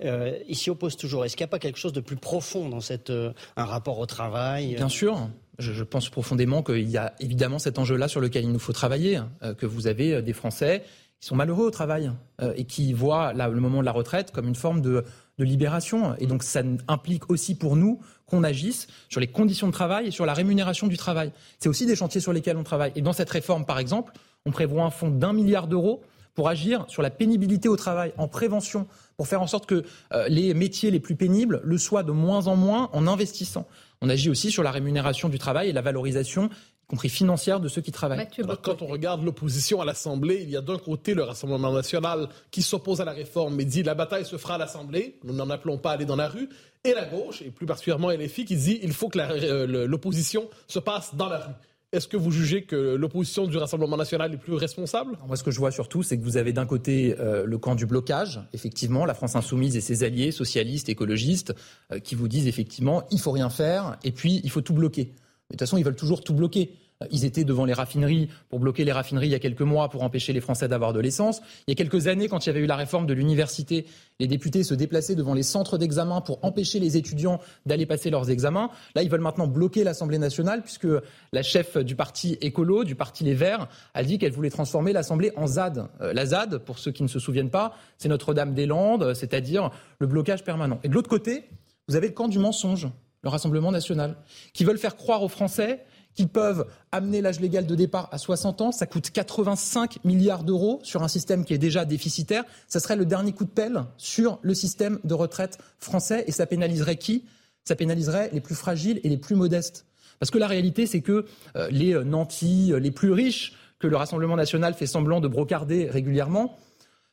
euh, 0.04 0.38
ils 0.50 0.58
s'y 0.58 0.70
opposent 0.70 0.98
toujours. 0.98 1.24
Est-ce 1.24 1.38
qu'il 1.38 1.46
n'y 1.46 1.50
a 1.50 1.52
pas 1.52 1.60
quelque 1.60 1.80
chose 1.80 1.94
de 1.94 2.02
plus 2.02 2.18
profond 2.18 2.68
dans 2.68 2.82
cette, 2.82 3.12
un 3.12 3.66
rapport 3.66 3.98
au 4.00 4.06
travail 4.06 4.76
Bien 4.76 4.90
sûr. 4.90 5.30
Je, 5.58 5.84
pense 5.84 6.10
profondément 6.10 6.64
qu'il 6.64 6.90
y 6.90 6.98
a 6.98 7.14
évidemment 7.20 7.60
cet 7.60 7.80
enjeu-là 7.80 8.08
sur 8.08 8.22
lequel 8.22 8.46
il 8.46 8.52
nous 8.52 8.60
faut 8.60 8.72
travailler, 8.72 9.20
que 9.58 9.66
vous 9.66 9.88
avez 9.88 10.22
des 10.22 10.32
Français 10.32 10.84
qui 11.20 11.28
sont 11.28 11.36
malheureux 11.36 11.66
au 11.66 11.72
travail 11.72 12.12
et 12.56 12.64
qui 12.64 12.94
voient 12.94 13.34
le 13.34 13.60
moment 13.60 13.82
de 13.82 13.86
la 13.86 13.92
retraite 13.92 14.32
comme 14.32 14.48
une 14.48 14.56
forme 14.56 14.80
de, 14.80 15.04
de 15.40 15.44
libération. 15.46 16.16
Et 16.20 16.28
donc 16.28 16.44
ça 16.44 16.62
implique 16.88 17.30
aussi 17.32 17.56
pour 17.56 17.76
nous 17.76 18.00
qu'on 18.28 18.44
agisse 18.44 18.88
sur 19.08 19.20
les 19.20 19.28
conditions 19.28 19.68
de 19.68 19.72
travail 19.72 20.08
et 20.08 20.12
sur 20.12 20.26
la 20.26 20.34
rémunération 20.34 20.86
du 20.86 20.98
travail. 20.98 21.32
C'est 21.58 21.70
aussi 21.70 21.86
des 21.86 21.96
chantiers 21.96 22.22
sur 22.22 22.34
lesquels 22.34 22.58
on 22.58 22.64
travaille. 22.64 22.92
Et 22.96 23.02
dans 23.02 23.14
cette 23.14 23.30
réforme, 23.30 23.66
par 23.66 23.80
exemple, 23.80 24.14
on 24.46 24.52
prévoit 24.52 24.84
un 24.84 24.92
fonds 24.92 25.10
d'un 25.10 25.34
milliard 25.34 25.68
d'euros 25.68 26.02
pour 26.36 26.48
agir 26.48 26.86
sur 26.88 27.02
la 27.02 27.10
pénibilité 27.10 27.68
au 27.68 27.76
travail, 27.76 28.14
en 28.18 28.28
prévention, 28.28 28.88
pour 29.18 29.28
faire 29.28 29.42
en 29.42 29.48
sorte 29.48 29.66
que 29.66 29.84
euh, 30.14 30.28
les 30.28 30.54
métiers 30.54 30.92
les 30.92 31.00
plus 31.00 31.16
pénibles 31.16 31.60
le 31.64 31.78
soient 31.78 32.04
de 32.04 32.12
moins 32.12 32.48
en 32.48 32.56
moins 32.56 32.90
en 32.94 33.08
investissant. 33.08 33.68
On 34.02 34.10
agit 34.10 34.30
aussi 34.30 34.52
sur 34.52 34.64
la 34.64 34.72
rémunération 34.72 35.28
du 35.28 35.40
travail 35.40 35.70
et 35.70 35.74
la 35.74 35.82
valorisation 35.82 36.50
compris 36.90 37.08
financière 37.08 37.60
de 37.60 37.70
ceux 37.70 37.82
qui 37.82 37.92
travaillent. 37.92 38.28
Alors, 38.44 38.62
quand 38.62 38.82
on 38.82 38.88
regarde 38.88 39.24
l'opposition 39.24 39.80
à 39.80 39.86
l'Assemblée, 39.86 40.40
il 40.42 40.50
y 40.50 40.58
a 40.58 40.62
d'un 40.62 40.80
côté 40.80 41.14
le 41.14 41.24
Rassemblement 41.24 41.72
national 41.72 42.28
qui 42.52 42.64
s'oppose 42.64 43.00
à 43.00 43.06
la 43.06 43.14
réforme 43.14 43.56
mais 43.56 43.64
dit 43.64 43.84
la 43.84 43.94
bataille 43.94 44.26
se 44.26 44.38
fera 44.38 44.56
à 44.56 44.58
l'Assemblée, 44.58 45.20
nous 45.24 45.34
n'en 45.34 45.50
appelons 45.50 45.78
pas 45.78 45.92
à 45.92 45.94
aller 45.94 46.06
dans 46.06 46.16
la 46.16 46.28
rue, 46.28 46.50
et 46.84 46.94
la 46.94 47.06
gauche, 47.06 47.42
et 47.44 47.52
plus 47.52 47.68
particulièrement 47.68 48.10
LFI, 48.10 48.46
qui 48.46 48.56
dit 48.56 48.80
il 48.82 48.94
faut 48.94 49.08
que 49.08 49.20
euh, 49.20 49.88
l'opposition 49.88 50.50
se 50.68 50.80
passe 50.80 51.16
dans 51.16 51.30
la 51.30 51.38
rue. 51.38 51.54
Est-ce 51.92 52.08
que 52.08 52.18
vous 52.18 52.32
jugez 52.32 52.64
que 52.64 52.76
l'opposition 52.76 53.48
du 53.48 53.58
Rassemblement 53.58 53.98
national 53.98 54.34
est 54.34 54.38
plus 54.38 54.54
responsable? 54.54 55.18
Moi, 55.28 55.36
ce 55.36 55.44
que 55.44 55.52
je 55.52 55.58
vois 55.58 55.72
surtout, 55.72 56.04
c'est 56.04 56.18
que 56.18 56.24
vous 56.24 56.38
avez 56.38 56.54
d'un 56.54 56.68
côté 56.68 57.16
euh, 57.20 57.46
le 57.46 57.58
camp 57.58 57.74
du 57.76 57.86
blocage, 57.86 58.40
effectivement, 58.54 59.06
la 59.06 59.16
France 59.16 59.36
insoumise 59.36 59.76
et 59.76 59.82
ses 59.82 60.04
alliés, 60.04 60.32
socialistes, 60.32 60.90
écologistes, 60.90 61.54
euh, 61.92 62.00
qui 62.00 62.16
vous 62.16 62.28
disent 62.28 62.48
effectivement, 62.48 63.04
il 63.12 63.20
faut 63.20 63.32
rien 63.32 63.50
faire, 63.50 63.98
et 64.04 64.12
puis 64.12 64.40
il 64.44 64.50
faut 64.52 64.62
tout 64.62 64.74
bloquer. 64.74 65.14
De 65.50 65.56
toute 65.56 65.62
façon, 65.62 65.78
ils 65.78 65.84
veulent 65.84 65.96
toujours 65.96 66.24
tout 66.24 66.34
bloquer. 66.34 66.76
Ils 67.12 67.24
étaient 67.24 67.46
devant 67.46 67.64
les 67.64 67.74
raffineries 67.74 68.28
pour 68.50 68.60
bloquer 68.60 68.84
les 68.84 68.92
raffineries 68.92 69.28
il 69.28 69.32
y 69.32 69.36
a 69.36 69.40
quelques 69.40 69.62
mois 69.62 69.88
pour 69.88 70.04
empêcher 70.04 70.34
les 70.34 70.42
Français 70.42 70.68
d'avoir 70.68 70.92
de 70.92 71.00
l'essence. 71.00 71.42
Il 71.66 71.72
y 71.72 71.74
a 71.74 71.76
quelques 71.76 72.08
années, 72.08 72.28
quand 72.28 72.46
il 72.46 72.48
y 72.48 72.52
avait 72.52 72.60
eu 72.60 72.66
la 72.66 72.76
réforme 72.76 73.08
de 73.08 73.14
l'université, 73.14 73.86
les 74.20 74.28
députés 74.28 74.66
se 74.66 74.74
déplaçaient 74.74 75.16
devant 75.16 75.34
les 75.34 75.44
centres 75.44 75.78
d'examen 75.78 76.20
pour 76.20 76.44
empêcher 76.44 76.78
les 76.80 76.98
étudiants 76.98 77.40
d'aller 77.66 77.86
passer 77.86 78.10
leurs 78.10 78.30
examens. 78.30 78.70
Là, 78.96 79.02
ils 79.02 79.10
veulent 79.10 79.22
maintenant 79.22 79.48
bloquer 79.48 79.86
l'Assemblée 79.86 80.18
nationale 80.18 80.62
puisque 80.62 80.90
la 81.32 81.42
chef 81.42 81.78
du 81.78 81.96
parti 81.96 82.38
écolo, 82.42 82.84
du 82.84 82.96
parti 82.96 83.24
Les 83.24 83.34
Verts, 83.34 83.70
a 83.94 84.04
dit 84.04 84.20
qu'elle 84.20 84.34
voulait 84.34 84.50
transformer 84.50 84.92
l'Assemblée 84.92 85.32
en 85.38 85.48
ZAD. 85.48 85.88
Euh, 86.02 86.12
la 86.12 86.26
ZAD, 86.26 86.58
pour 86.58 86.80
ceux 86.80 86.92
qui 86.92 87.04
ne 87.04 87.08
se 87.08 87.20
souviennent 87.20 87.50
pas, 87.50 87.78
c'est 87.98 88.10
Notre-Dame-des-Landes, 88.10 89.14
c'est-à-dire 89.14 89.72
le 90.00 90.06
blocage 90.08 90.44
permanent. 90.44 90.82
Et 90.84 90.90
de 90.90 90.94
l'autre 90.94 91.10
côté, 91.10 91.46
vous 91.88 91.96
avez 91.96 92.08
le 92.08 92.14
camp 92.14 92.28
du 92.28 92.40
mensonge, 92.40 92.90
le 93.22 93.30
Rassemblement 93.30 93.72
national, 93.72 94.16
qui 94.54 94.64
veulent 94.64 94.78
faire 94.78 94.96
croire 94.96 95.24
aux 95.24 95.28
Français 95.28 95.86
qu'ils 96.16 96.28
peuvent 96.28 96.66
amener 96.92 97.22
l'âge 97.22 97.40
légal 97.40 97.66
de 97.66 97.76
départ 97.76 98.10
à 98.12 98.18
60 98.18 98.62
ans. 98.62 98.72
Ça 98.72 98.86
coûte 98.86 99.12
85 99.12 100.04
milliards 100.04 100.44
d'euros 100.44 100.80
sur 100.84 101.04
un 101.04 101.08
système 101.08 101.46
qui 101.46 101.54
est 101.54 101.60
déjà 101.60 101.86
déficitaire. 101.86 102.44
Ça 102.68 102.80
serait 102.80 102.96
le 102.96 103.06
dernier 103.06 103.32
coup 103.32 103.46
de 103.46 103.50
pelle 103.50 103.84
sur 103.98 104.40
le 104.42 104.54
système 104.54 105.00
de 105.04 105.14
retraite 105.14 105.60
français. 105.78 106.24
Et 106.28 106.32
ça 106.32 106.46
pénaliserait 106.46 106.98
qui? 106.98 107.26
Ça 107.64 107.76
pénaliserait 107.76 108.32
les 108.34 108.42
plus 108.42 108.56
fragiles 108.56 109.00
et 109.04 109.10
les 109.10 109.18
plus 109.18 109.36
modestes. 109.36 109.86
Parce 110.20 110.32
que 110.32 110.38
la 110.38 110.48
réalité, 110.48 110.88
c'est 110.88 111.02
que 111.02 111.26
euh, 111.56 111.70
les 111.70 111.94
nantis, 112.04 112.74
les 112.78 112.92
plus 112.92 113.12
riches, 113.12 113.54
que 113.80 113.88
le 113.88 113.96
Rassemblement 113.96 114.36
national 114.36 114.74
fait 114.74 114.88
semblant 114.88 115.22
de 115.22 115.28
brocarder 115.28 115.90
régulièrement, 115.90 116.58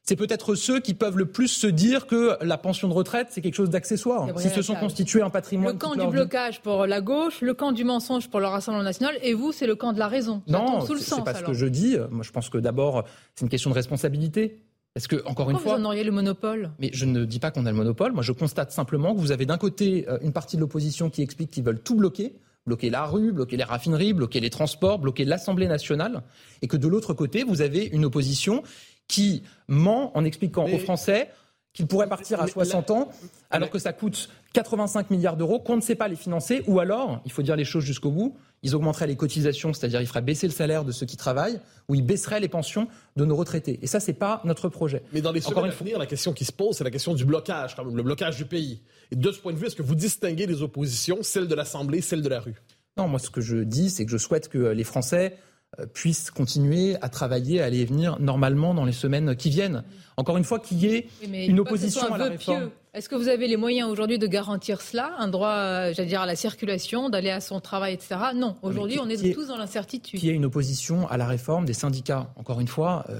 c'est 0.08 0.16
peut-être 0.16 0.54
ceux 0.54 0.78
qui 0.78 0.94
peuvent 0.94 1.18
le 1.18 1.26
plus 1.26 1.48
se 1.48 1.66
dire 1.66 2.06
que 2.06 2.36
la 2.42 2.58
pension 2.58 2.88
de 2.88 2.94
retraite, 2.94 3.28
c'est 3.30 3.40
quelque 3.40 3.56
chose 3.56 3.70
d'accessoire. 3.70 4.28
S'ils 4.38 4.52
se 4.52 4.62
sont 4.62 4.76
constitués 4.76 5.20
un 5.20 5.30
patrimoine. 5.30 5.74
Le 5.74 5.78
camp 5.78 5.96
du 5.96 6.06
blocage 6.06 6.60
pour 6.60 6.86
la 6.86 7.00
gauche, 7.00 7.40
le 7.40 7.54
camp 7.54 7.72
du 7.72 7.82
mensonge 7.84 8.28
pour 8.28 8.38
le 8.38 8.46
Rassemblement 8.46 8.84
national, 8.84 9.18
et 9.22 9.34
vous, 9.34 9.50
c'est 9.50 9.66
le 9.66 9.74
camp 9.74 9.92
de 9.92 9.98
la 9.98 10.06
raison. 10.06 10.42
Ça 10.46 10.52
non, 10.52 10.80
c'est 10.80 11.24
pas 11.24 11.34
ce 11.34 11.42
que 11.42 11.52
je 11.52 11.66
dis. 11.66 11.96
Moi, 12.10 12.22
je 12.22 12.30
pense 12.30 12.48
que 12.48 12.58
d'abord, 12.58 13.04
c'est 13.34 13.44
une 13.44 13.50
question 13.50 13.70
de 13.70 13.74
responsabilité. 13.74 14.62
Parce 14.94 15.08
que, 15.08 15.16
encore 15.26 15.46
Pourquoi 15.46 15.52
une 15.52 15.58
fois. 15.58 15.76
Vous 15.76 15.82
en 15.82 15.84
auriez 15.84 16.04
le 16.04 16.12
monopole 16.12 16.70
Mais 16.78 16.88
je 16.92 17.04
ne 17.04 17.26
dis 17.26 17.38
pas 17.38 17.50
qu'on 17.50 17.66
a 17.66 17.70
le 17.70 17.76
monopole. 17.76 18.12
Moi, 18.12 18.22
je 18.22 18.32
constate 18.32 18.72
simplement 18.72 19.14
que 19.14 19.20
vous 19.20 19.32
avez 19.32 19.44
d'un 19.44 19.58
côté 19.58 20.06
une 20.22 20.32
partie 20.32 20.56
de 20.56 20.62
l'opposition 20.62 21.10
qui 21.10 21.20
explique 21.20 21.50
qu'ils 21.50 21.64
veulent 21.64 21.82
tout 21.82 21.96
bloquer 21.96 22.32
bloquer 22.66 22.90
la 22.90 23.04
rue, 23.04 23.32
bloquer 23.32 23.56
les 23.56 23.64
raffineries, 23.64 24.12
bloquer 24.12 24.40
les 24.40 24.50
transports, 24.50 24.98
bloquer 24.98 25.24
l'Assemblée 25.24 25.68
nationale, 25.68 26.22
et 26.62 26.66
que 26.66 26.76
de 26.76 26.88
l'autre 26.88 27.14
côté, 27.14 27.44
vous 27.44 27.62
avez 27.62 27.84
une 27.84 28.04
opposition 28.04 28.62
qui 29.08 29.42
ment 29.68 30.16
en 30.16 30.24
expliquant 30.24 30.66
mais, 30.66 30.74
aux 30.74 30.78
Français 30.78 31.30
qu'ils 31.72 31.86
pourraient 31.86 32.08
partir 32.08 32.40
à 32.40 32.46
60 32.46 32.90
ans 32.90 33.10
alors 33.50 33.70
que 33.70 33.78
ça 33.78 33.92
coûte 33.92 34.30
85 34.54 35.10
milliards 35.10 35.36
d'euros, 35.36 35.60
qu'on 35.60 35.76
ne 35.76 35.82
sait 35.82 35.94
pas 35.94 36.08
les 36.08 36.16
financer, 36.16 36.62
ou 36.66 36.80
alors, 36.80 37.20
il 37.26 37.32
faut 37.32 37.42
dire 37.42 37.56
les 37.56 37.66
choses 37.66 37.84
jusqu'au 37.84 38.10
bout, 38.10 38.34
ils 38.62 38.74
augmenteraient 38.74 39.06
les 39.06 39.16
cotisations, 39.16 39.74
c'est-à-dire 39.74 40.00
ils 40.00 40.06
feraient 40.06 40.22
baisser 40.22 40.46
le 40.46 40.52
salaire 40.52 40.86
de 40.86 40.92
ceux 40.92 41.04
qui 41.04 41.18
travaillent, 41.18 41.60
ou 41.88 41.94
ils 41.94 42.04
baisseraient 42.04 42.40
les 42.40 42.48
pensions 42.48 42.88
de 43.16 43.26
nos 43.26 43.36
retraités. 43.36 43.78
Et 43.82 43.86
ça, 43.86 44.00
c'est 44.00 44.14
pas 44.14 44.40
notre 44.44 44.70
projet. 44.70 45.02
Mais 45.12 45.20
dans 45.20 45.32
les 45.32 45.42
semaines 45.42 45.66
à 45.66 45.68
venir, 45.68 45.98
la 45.98 46.06
question 46.06 46.32
qui 46.32 46.46
se 46.46 46.52
pose, 46.52 46.78
c'est 46.78 46.84
la 46.84 46.90
question 46.90 47.12
du 47.12 47.26
blocage, 47.26 47.76
quand 47.76 47.84
même, 47.84 47.94
le 47.94 48.02
blocage 48.02 48.38
du 48.38 48.46
pays. 48.46 48.80
Et 49.10 49.16
de 49.16 49.30
ce 49.30 49.38
point 49.38 49.52
de 49.52 49.58
vue, 49.58 49.66
est-ce 49.66 49.76
que 49.76 49.82
vous 49.82 49.94
distinguez 49.94 50.46
les 50.46 50.62
oppositions, 50.62 51.18
celle 51.20 51.48
de 51.48 51.54
l'Assemblée, 51.54 52.00
celle 52.00 52.22
de 52.22 52.28
la 52.30 52.40
rue? 52.40 52.54
Non, 52.96 53.08
moi, 53.08 53.18
ce 53.18 53.28
que 53.28 53.42
je 53.42 53.58
dis, 53.58 53.90
c'est 53.90 54.06
que 54.06 54.10
je 54.10 54.16
souhaite 54.16 54.48
que 54.48 54.56
les 54.56 54.84
Français 54.84 55.36
euh, 55.78 55.86
puisse 55.86 56.30
continuer 56.30 56.96
à 57.02 57.08
travailler, 57.08 57.60
à 57.60 57.66
aller 57.66 57.80
et 57.80 57.84
venir 57.84 58.18
normalement 58.20 58.74
dans 58.74 58.84
les 58.84 58.92
semaines 58.92 59.36
qui 59.36 59.50
viennent. 59.50 59.84
Encore 60.16 60.36
une 60.36 60.44
fois, 60.44 60.58
qu'il 60.58 60.78
y 60.78 60.86
ait 60.86 61.08
une 61.22 61.60
opposition 61.60 62.12
à 62.12 62.18
la 62.18 62.24
réforme. 62.26 62.70
Est-ce 62.94 63.10
que 63.10 63.14
vous 63.14 63.28
avez 63.28 63.46
les 63.46 63.58
moyens 63.58 63.90
aujourd'hui 63.90 64.18
de 64.18 64.26
garantir 64.26 64.80
cela, 64.80 65.12
un 65.18 65.28
droit, 65.28 65.50
euh, 65.50 65.92
j'allais 65.92 66.08
dire, 66.08 66.22
à 66.22 66.26
la 66.26 66.36
circulation, 66.36 67.10
d'aller 67.10 67.28
à 67.28 67.42
son 67.42 67.60
travail, 67.60 67.92
etc. 67.92 68.16
Non, 68.34 68.56
aujourd'hui, 68.62 68.98
on 68.98 69.08
est, 69.10 69.34
tous 69.34 69.48
dans 69.48 69.58
l'incertitude. 69.58 70.18
Qu'il 70.18 70.28
y 70.28 70.32
ait 70.32 70.34
une 70.34 70.46
opposition 70.46 71.06
à 71.08 71.18
la 71.18 71.26
réforme 71.26 71.66
des 71.66 71.74
syndicats. 71.74 72.32
Encore 72.36 72.58
une 72.60 72.68
fois, 72.68 73.04
euh, 73.10 73.18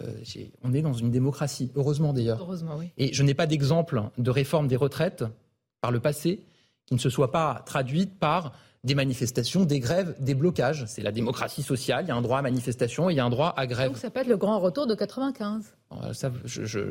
on 0.64 0.72
est 0.72 0.80
dans 0.80 0.94
une 0.94 1.10
démocratie, 1.10 1.70
heureusement 1.76 2.14
d'ailleurs. 2.14 2.38
Heureusement, 2.40 2.76
oui. 2.78 2.86
Et 2.96 3.12
je 3.12 3.22
n'ai 3.22 3.34
pas 3.34 3.46
d'exemple 3.46 4.04
de 4.16 4.30
réforme 4.30 4.66
des 4.66 4.76
retraites 4.76 5.24
par 5.82 5.90
le 5.90 6.00
passé 6.00 6.40
qui 6.86 6.94
ne 6.94 7.00
se 7.00 7.10
soit 7.10 7.30
pas 7.30 7.62
traduite 7.66 8.18
par 8.18 8.52
des 8.86 8.94
manifestations, 8.94 9.64
des 9.64 9.80
grèves, 9.80 10.14
des 10.20 10.34
blocages. 10.34 10.84
C'est 10.86 11.02
la 11.02 11.10
démocratie 11.10 11.62
sociale, 11.62 12.04
il 12.04 12.08
y 12.08 12.10
a 12.12 12.14
un 12.14 12.22
droit 12.22 12.38
à 12.38 12.42
manifestation 12.42 13.10
et 13.10 13.14
il 13.14 13.16
y 13.16 13.20
a 13.20 13.24
un 13.24 13.30
droit 13.30 13.52
à 13.56 13.66
grève. 13.66 13.88
Donc 13.88 13.98
ça 13.98 14.10
peut 14.10 14.20
être 14.20 14.28
le 14.28 14.36
grand 14.36 14.60
retour 14.60 14.86
de 14.86 14.94
95 14.94 15.74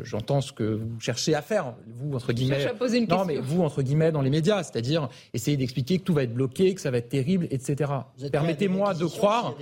J'entends 0.03 0.41
ce 0.41 0.53
que 0.53 0.63
vous 0.63 0.99
cherchez 0.99 1.35
à 1.35 1.41
faire, 1.41 1.73
vous 1.87 2.15
entre 2.15 2.31
guillemets. 2.31 2.61
Je 2.61 2.67
à 2.69 2.73
poser 2.73 2.99
une 2.99 3.07
non, 3.07 3.25
mais 3.25 3.37
vous 3.37 3.61
entre 3.61 3.81
guillemets 3.81 4.11
dans 4.11 4.21
les 4.21 4.29
médias, 4.29 4.63
c'est-à-dire 4.63 5.09
essayer 5.33 5.57
d'expliquer 5.57 5.99
que 5.99 6.03
tout 6.03 6.13
va 6.13 6.23
être 6.23 6.33
bloqué, 6.33 6.73
que 6.73 6.81
ça 6.81 6.91
va 6.91 6.97
être 6.97 7.09
terrible, 7.09 7.47
etc. 7.49 7.91
Permettez-moi 8.31 8.93
de 8.93 9.05
croire. 9.05 9.55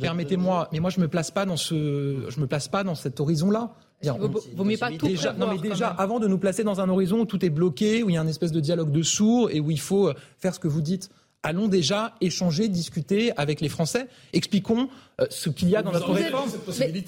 Permettez-moi, 0.00 0.68
mais 0.72 0.80
moi 0.80 0.90
je 0.90 1.00
me 1.00 1.08
place 1.08 1.30
pas 1.30 1.46
dans 1.46 1.56
ce, 1.56 2.26
je 2.28 2.40
me 2.40 2.46
place 2.46 2.68
pas 2.68 2.84
dans 2.84 2.94
cet 2.94 3.20
horizon-là. 3.20 3.70
Vous 4.02 4.64
ne 4.64 4.76
pas 4.76 4.90
tout 4.92 5.06
déjà, 5.06 5.34
Non, 5.34 5.46
mais 5.50 5.58
déjà, 5.58 5.88
avant 5.88 6.20
de 6.20 6.26
nous 6.26 6.38
placer 6.38 6.64
dans 6.64 6.80
un 6.80 6.88
horizon 6.88 7.20
où 7.20 7.24
tout 7.26 7.44
est 7.44 7.50
bloqué, 7.50 8.02
où 8.02 8.08
il 8.08 8.14
y 8.14 8.18
a 8.18 8.22
une 8.22 8.28
espèce 8.28 8.52
de 8.52 8.60
dialogue 8.60 8.92
de 8.92 9.02
sourds 9.02 9.50
et 9.50 9.60
où 9.60 9.70
il 9.70 9.80
faut 9.80 10.10
faire 10.38 10.54
ce 10.54 10.60
que 10.60 10.68
vous 10.68 10.80
dites 10.80 11.10
allons 11.42 11.68
déjà 11.68 12.14
échanger, 12.20 12.68
discuter 12.68 13.32
avec 13.36 13.60
les 13.60 13.68
Français. 13.68 14.08
Expliquons 14.32 14.88
ce 15.28 15.50
qu'il 15.50 15.68
y 15.68 15.76
a 15.76 15.82
dans 15.82 15.92
notre 15.92 16.12
réforme. 16.12 16.50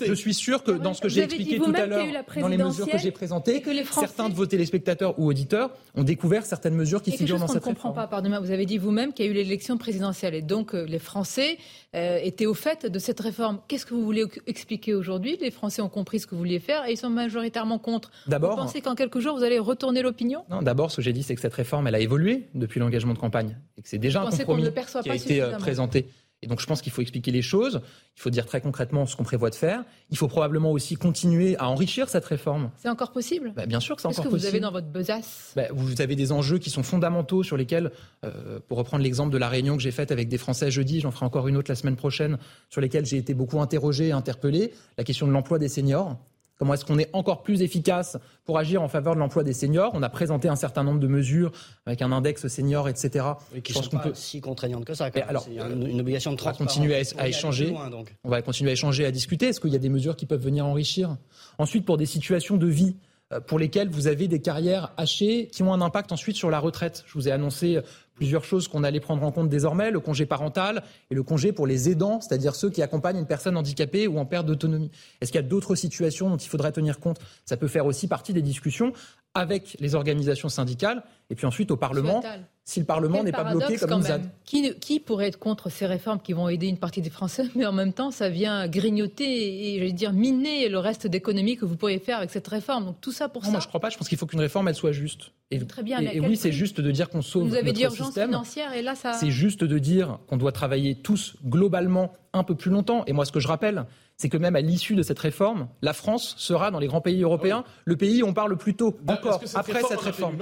Je 0.07 0.14
suis 0.14 0.35
sûr 0.35 0.62
que 0.62 0.73
dans 0.73 0.95
ce 0.95 1.00
que 1.00 1.09
j'ai 1.09 1.23
expliqué 1.23 1.59
tout 1.59 1.73
à 1.75 1.87
l'heure, 1.87 2.07
dans 2.40 2.49
les 2.49 2.59
mesures 2.59 2.88
que 2.88 2.99
j'ai 2.99 3.11
présentées, 3.11 3.62
certains 3.92 4.28
de 4.28 4.35
vos 4.35 4.47
téléspectateurs 4.47 5.19
ou 5.19 5.26
auditeurs 5.26 5.71
ont 5.95 6.04
découvert 6.04 6.45
certaines 6.45 6.75
mesures 6.75 7.02
qui 7.02 7.12
figurent 7.12 7.38
dans 7.38 7.47
cette 7.47 7.64
réforme. 7.64 7.75
Je 7.75 7.78
ne 7.78 7.83
comprends 7.83 7.92
pas, 7.92 8.07
pardonnez-moi. 8.07 8.40
Vous 8.40 8.50
avez 8.50 8.66
dit 8.66 8.78
vous-même 8.78 9.12
qu'il 9.12 9.26
y 9.26 9.28
a 9.28 9.31
eu 9.31 9.35
l'élection 9.35 9.78
présidentielle 9.78 10.35
et 10.35 10.42
donc 10.42 10.75
euh, 10.75 10.85
les 10.85 10.99
Français 10.99 11.59
euh, 11.95 12.19
étaient 12.23 12.47
au 12.47 12.54
fait 12.54 12.87
de 12.87 12.99
cette 12.99 13.21
réforme. 13.21 13.61
Qu'est-ce 13.69 13.87
que 13.87 13.95
vous 13.95 14.04
voulez 14.04 14.25
expliquer 14.47 14.95
aujourd'hui? 14.95 15.38
Les 15.40 15.50
Français 15.50 15.83
ont 15.83 15.88
compris 15.88 16.21
ce 16.21 16.26
que 16.26 16.35
vous 16.35 16.38
vouliez 16.38 16.61
faire 16.61 16.87
et 16.87 16.92
ils 16.92 16.97
sont 16.97 17.11
majoritairement 17.11 17.78
contre. 17.78 18.11
D'abord, 18.26 18.57
vous 18.57 18.62
pensez 18.62 18.81
qu'en 18.81 18.95
quelques 18.95 19.21
jours 19.21 19.37
vous 19.37 19.45
allez 19.45 19.59
retourner 19.59 20.02
l'opinion? 20.02 20.45
Non, 20.50 20.62
d'abord, 20.62 20.90
ce 20.90 20.97
que 20.97 21.02
j'ai 21.02 21.12
dit, 21.12 21.23
c'est 21.23 21.35
que 21.35 21.40
cette 21.40 21.54
réforme, 21.54 21.87
elle 21.87 21.95
a 21.95 22.00
évolué 22.00 22.49
depuis 22.54 22.81
l'engagement 22.81 23.14
de 23.14 23.19
campagne 23.19 23.57
et 23.76 23.83
que 23.83 23.88
c'est 23.88 23.99
déjà 23.99 24.23
un 24.23 24.31
compromis 24.31 24.64
qui 25.02 25.11
a 25.11 25.14
été 25.14 25.42
euh, 25.42 25.57
présenté. 25.57 26.07
Et 26.43 26.49
donc 26.49 26.61
je 26.61 26.67
pense 26.67 26.83
qu'il 26.83 26.93
faut 26.93 27.03
expliquer 27.03 27.31
les 27.31 27.41
choses, 27.43 27.81
il 28.17 28.21
faut 28.21 28.31
dire 28.31 28.47
très 28.47 28.61
concrètement 28.61 29.07
ce 29.07 29.17
qu'on 29.17 29.23
prévoit 29.23 29.51
de 29.51 29.55
faire. 29.55 29.85
Il 30.11 30.17
faut 30.17 30.27
probablement 30.29 30.73
aussi 30.73 30.97
continuer 30.97 31.57
à 31.57 31.69
enrichir 31.69 32.09
cette 32.09 32.25
réforme. 32.25 32.71
C'est 32.77 32.89
encore 32.89 33.13
possible? 33.13 33.53
Bah, 33.55 33.67
Bien 33.67 33.81
sûr 33.81 33.95
que 33.95 34.03
c'est 34.03 34.09
encore 34.09 34.25
possible. 34.25 34.35
Qu'est-ce 34.35 34.47
que 34.47 34.51
vous 34.51 34.55
avez 34.57 34.61
dans 34.61 34.73
votre 34.73 34.89
besace? 34.89 35.53
Bah, 35.55 35.69
Vous 35.73 36.01
avez 36.01 36.17
des 36.17 36.33
enjeux 36.33 36.59
qui 36.59 36.71
sont 36.71 36.83
fondamentaux 36.83 37.43
sur 37.45 37.57
lesquels, 37.57 37.93
euh, 38.25 38.59
pour 38.69 38.79
reprendre 38.79 39.05
l'exemple 39.05 39.33
de 39.33 39.39
la 39.39 39.49
réunion 39.49 39.77
que 39.77 39.83
j'ai 39.83 39.93
faite 39.93 40.11
avec 40.11 40.29
des 40.29 40.39
Français 40.39 40.71
jeudi, 40.71 41.01
j'en 41.01 41.13
ferai 41.13 41.27
encore 41.27 41.47
une 41.47 41.57
autre 41.57 41.71
la 41.71 41.77
semaine 41.77 41.97
prochaine, 41.97 42.39
sur 42.71 42.81
lesquels 42.81 43.07
j'ai 43.07 43.19
été 43.19 43.35
beaucoup 43.35 43.61
interrogé 43.61 44.09
et 44.09 44.13
interpellé, 44.13 44.73
la 44.99 45.05
question 45.05 45.27
de 45.29 45.33
l'emploi 45.33 45.59
des 45.59 45.69
seniors. 45.69 46.19
Comment 46.62 46.75
est-ce 46.75 46.85
qu'on 46.85 47.00
est 47.00 47.11
encore 47.12 47.42
plus 47.42 47.61
efficace 47.61 48.16
pour 48.45 48.57
agir 48.57 48.83
en 48.83 48.87
faveur 48.87 49.16
de 49.16 49.19
l'emploi 49.19 49.42
des 49.42 49.52
seniors? 49.52 49.90
On 49.95 50.02
a 50.04 50.09
présenté 50.09 50.47
un 50.47 50.54
certain 50.54 50.85
nombre 50.85 51.00
de 51.00 51.09
mesures 51.09 51.50
avec 51.87 52.02
un 52.02 52.12
index 52.12 52.47
senior, 52.47 52.88
etc. 52.88 53.25
qui 53.64 53.76
ne 53.76 53.83
sont 53.83 53.90
pas 53.90 54.11
si 54.14 54.40
contraignantes 54.40 54.85
que 54.85 54.95
ça. 54.95 55.11
alors, 55.26 55.45
une, 55.50 55.99
obligation 55.99 56.33
de. 56.33 56.40
On 56.40 56.45
va 56.45 56.52
continuer 56.52 56.95
à, 57.19 57.26
échanger. 57.26 57.75
on 58.23 58.31
va 58.31 58.42
continuer 58.42 58.71
à 58.71 58.75
échanger, 58.75 59.04
à 59.04 59.11
discuter. 59.11 59.49
Est-ce 59.49 59.59
qu'il 59.59 59.73
y 59.73 59.75
a 59.75 59.81
des 59.81 59.88
mesures 59.88 60.14
qui 60.14 60.25
peuvent 60.25 60.40
venir 60.40 60.64
enrichir? 60.64 61.16
Ensuite, 61.59 61.85
pour 61.85 61.97
des 61.97 62.07
situations 62.07 62.57
de 62.57 62.69
vie 62.69 62.95
euh, 63.33 63.40
pour 63.40 63.59
lesquelles 63.59 63.88
vous 63.88 64.07
avez 64.07 64.28
des 64.28 64.40
carrières 64.40 64.92
hachées 64.97 65.49
qui 65.49 65.64
ont 65.64 65.73
un 65.73 65.81
impact 65.81 66.12
ensuite 66.12 66.37
sur 66.37 66.49
la 66.49 66.61
retraite. 66.61 67.02
Je 67.09 67.14
vous 67.14 67.28
ai 67.28 67.33
annoncé 67.33 67.81
plusieurs 68.23 68.45
choses 68.45 68.69
qu'on 68.69 68.85
allait 68.85 69.00
prendre 69.00 69.25
en 69.25 69.33
compte 69.33 69.49
désormais, 69.49 69.91
le 69.91 69.99
congé 69.99 70.26
parental 70.26 70.85
et 71.11 71.14
le 71.17 71.25
congé 71.25 71.50
pour 71.50 71.67
les 71.67 71.91
aidants, 71.91 72.21
c'est-à-dire 72.21 72.55
ceux 72.55 72.71
qui 72.71 72.81
accompagnent 72.81 73.19
une 73.19 73.26
personne 73.26 73.57
handicapée 73.57 74.07
ou 74.07 74.17
en 74.21 74.26
perte 74.26 74.47
d'autonomie. 74.47 74.93
Est-ce 75.21 75.33
qu'il 75.33 75.41
y 75.41 75.45
a 75.45 75.49
d'autres 75.49 75.75
situations 75.75 76.31
dont 76.31 76.37
il 76.37 76.49
faudrait 76.49 76.71
tenir 76.71 77.00
compte? 77.00 77.19
Ça 77.45 77.57
peut 77.57 77.67
faire 77.67 77.85
aussi 77.85 78.07
partie 78.07 78.33
des 78.33 78.41
discussions 78.41 78.93
avec 79.35 79.76
les 79.81 79.95
organisations 79.95 80.49
syndicales 80.49 81.02
et 81.31 81.35
puis 81.35 81.47
ensuite 81.47 81.71
au 81.71 81.76
Parlement. 81.76 82.23
Si 82.64 82.79
le 82.79 82.87
Parlement 82.87 83.25
n'est 83.25 83.33
pas 83.33 83.43
bloqué 83.43 83.76
comme 83.76 84.02
ZAD. 84.02 84.23
Qui, 84.45 84.75
qui, 84.75 85.00
pourrait 85.00 85.26
être 85.26 85.38
contre 85.38 85.69
ces 85.69 85.87
réformes 85.87 86.21
qui 86.21 86.33
vont 86.33 86.49
aider 86.49 86.69
une 86.69 86.79
partie 86.79 87.00
des 87.00 87.11
Français, 87.11 87.47
mais 87.57 87.67
en 87.67 87.73
même 87.73 87.93
temps, 87.93 88.12
ça 88.12 88.29
vient 88.29 88.69
grignoter 88.69 89.75
et, 89.75 89.79
je 89.81 89.85
vais 89.85 89.93
dire, 89.93 90.12
miner 90.12 90.69
le 90.69 90.79
reste 90.79 91.09
d'économie 91.09 91.57
que 91.57 91.64
vous 91.64 91.76
pourriez 91.76 91.99
faire 91.99 92.19
avec 92.19 92.31
cette 92.31 92.47
réforme. 92.47 92.85
Donc 92.85 93.00
tout 93.00 93.11
ça 93.11 93.29
pour 93.29 93.43
non, 93.43 93.47
ça. 93.47 93.52
Moi, 93.52 93.61
je 93.61 93.67
ne 93.67 93.69
crois 93.69 93.81
pas. 93.81 93.91
Je 93.91 93.99
pense 93.99 94.09
qu'il 94.09 94.19
faut 94.19 94.26
qu'une 94.26 94.41
réforme, 94.41 94.69
elle 94.69 94.76
soit 94.76 94.93
juste. 94.93 95.33
Et, 95.50 95.59
Très 95.67 95.83
bien. 95.83 96.00
Et, 96.00 96.21
oui, 96.21 96.37
c'est 96.37 96.52
juste 96.52 96.81
de 96.81 96.91
dire 96.91 97.11
qu'on 97.11 97.21
sauve 97.21 97.49
Vous 97.49 97.57
avez 97.57 97.73
dit 97.73 97.83
urgence 97.83 98.12
financière 98.12 98.73
et 98.73 98.83
là, 98.83 98.95
ça. 98.95 99.14
C'est 99.14 99.31
juste 99.31 99.64
de 99.64 99.78
dire 99.78 100.19
qu'on 100.26 100.37
doit 100.37 100.52
travailler 100.52 100.95
tous 100.95 101.37
globalement 101.45 102.12
un 102.33 102.45
peu 102.45 102.54
plus 102.54 102.71
longtemps. 102.71 103.04
Et 103.07 103.12
moi, 103.12 103.25
ce 103.25 103.33
que 103.33 103.40
je 103.40 103.49
rappelle, 103.49 103.87
c'est 104.16 104.28
que 104.28 104.37
même 104.37 104.57
à 104.57 104.61
l'issue 104.61 104.95
de 104.95 105.02
cette 105.02 105.19
réforme, 105.19 105.69
la 105.83 105.92
France 105.92 106.35
sera 106.38 106.71
dans 106.71 106.78
les 106.78 106.87
grands 106.87 107.00
pays 107.00 107.23
européens 107.23 107.64
le 107.85 107.97
pays 107.97 108.23
où 108.23 108.26
on 108.26 108.33
parle 108.33 108.57
plus 108.57 108.75
tôt 108.75 108.97
encore 109.09 109.40
après 109.54 109.83
cette 109.83 110.00
réforme. 110.00 110.37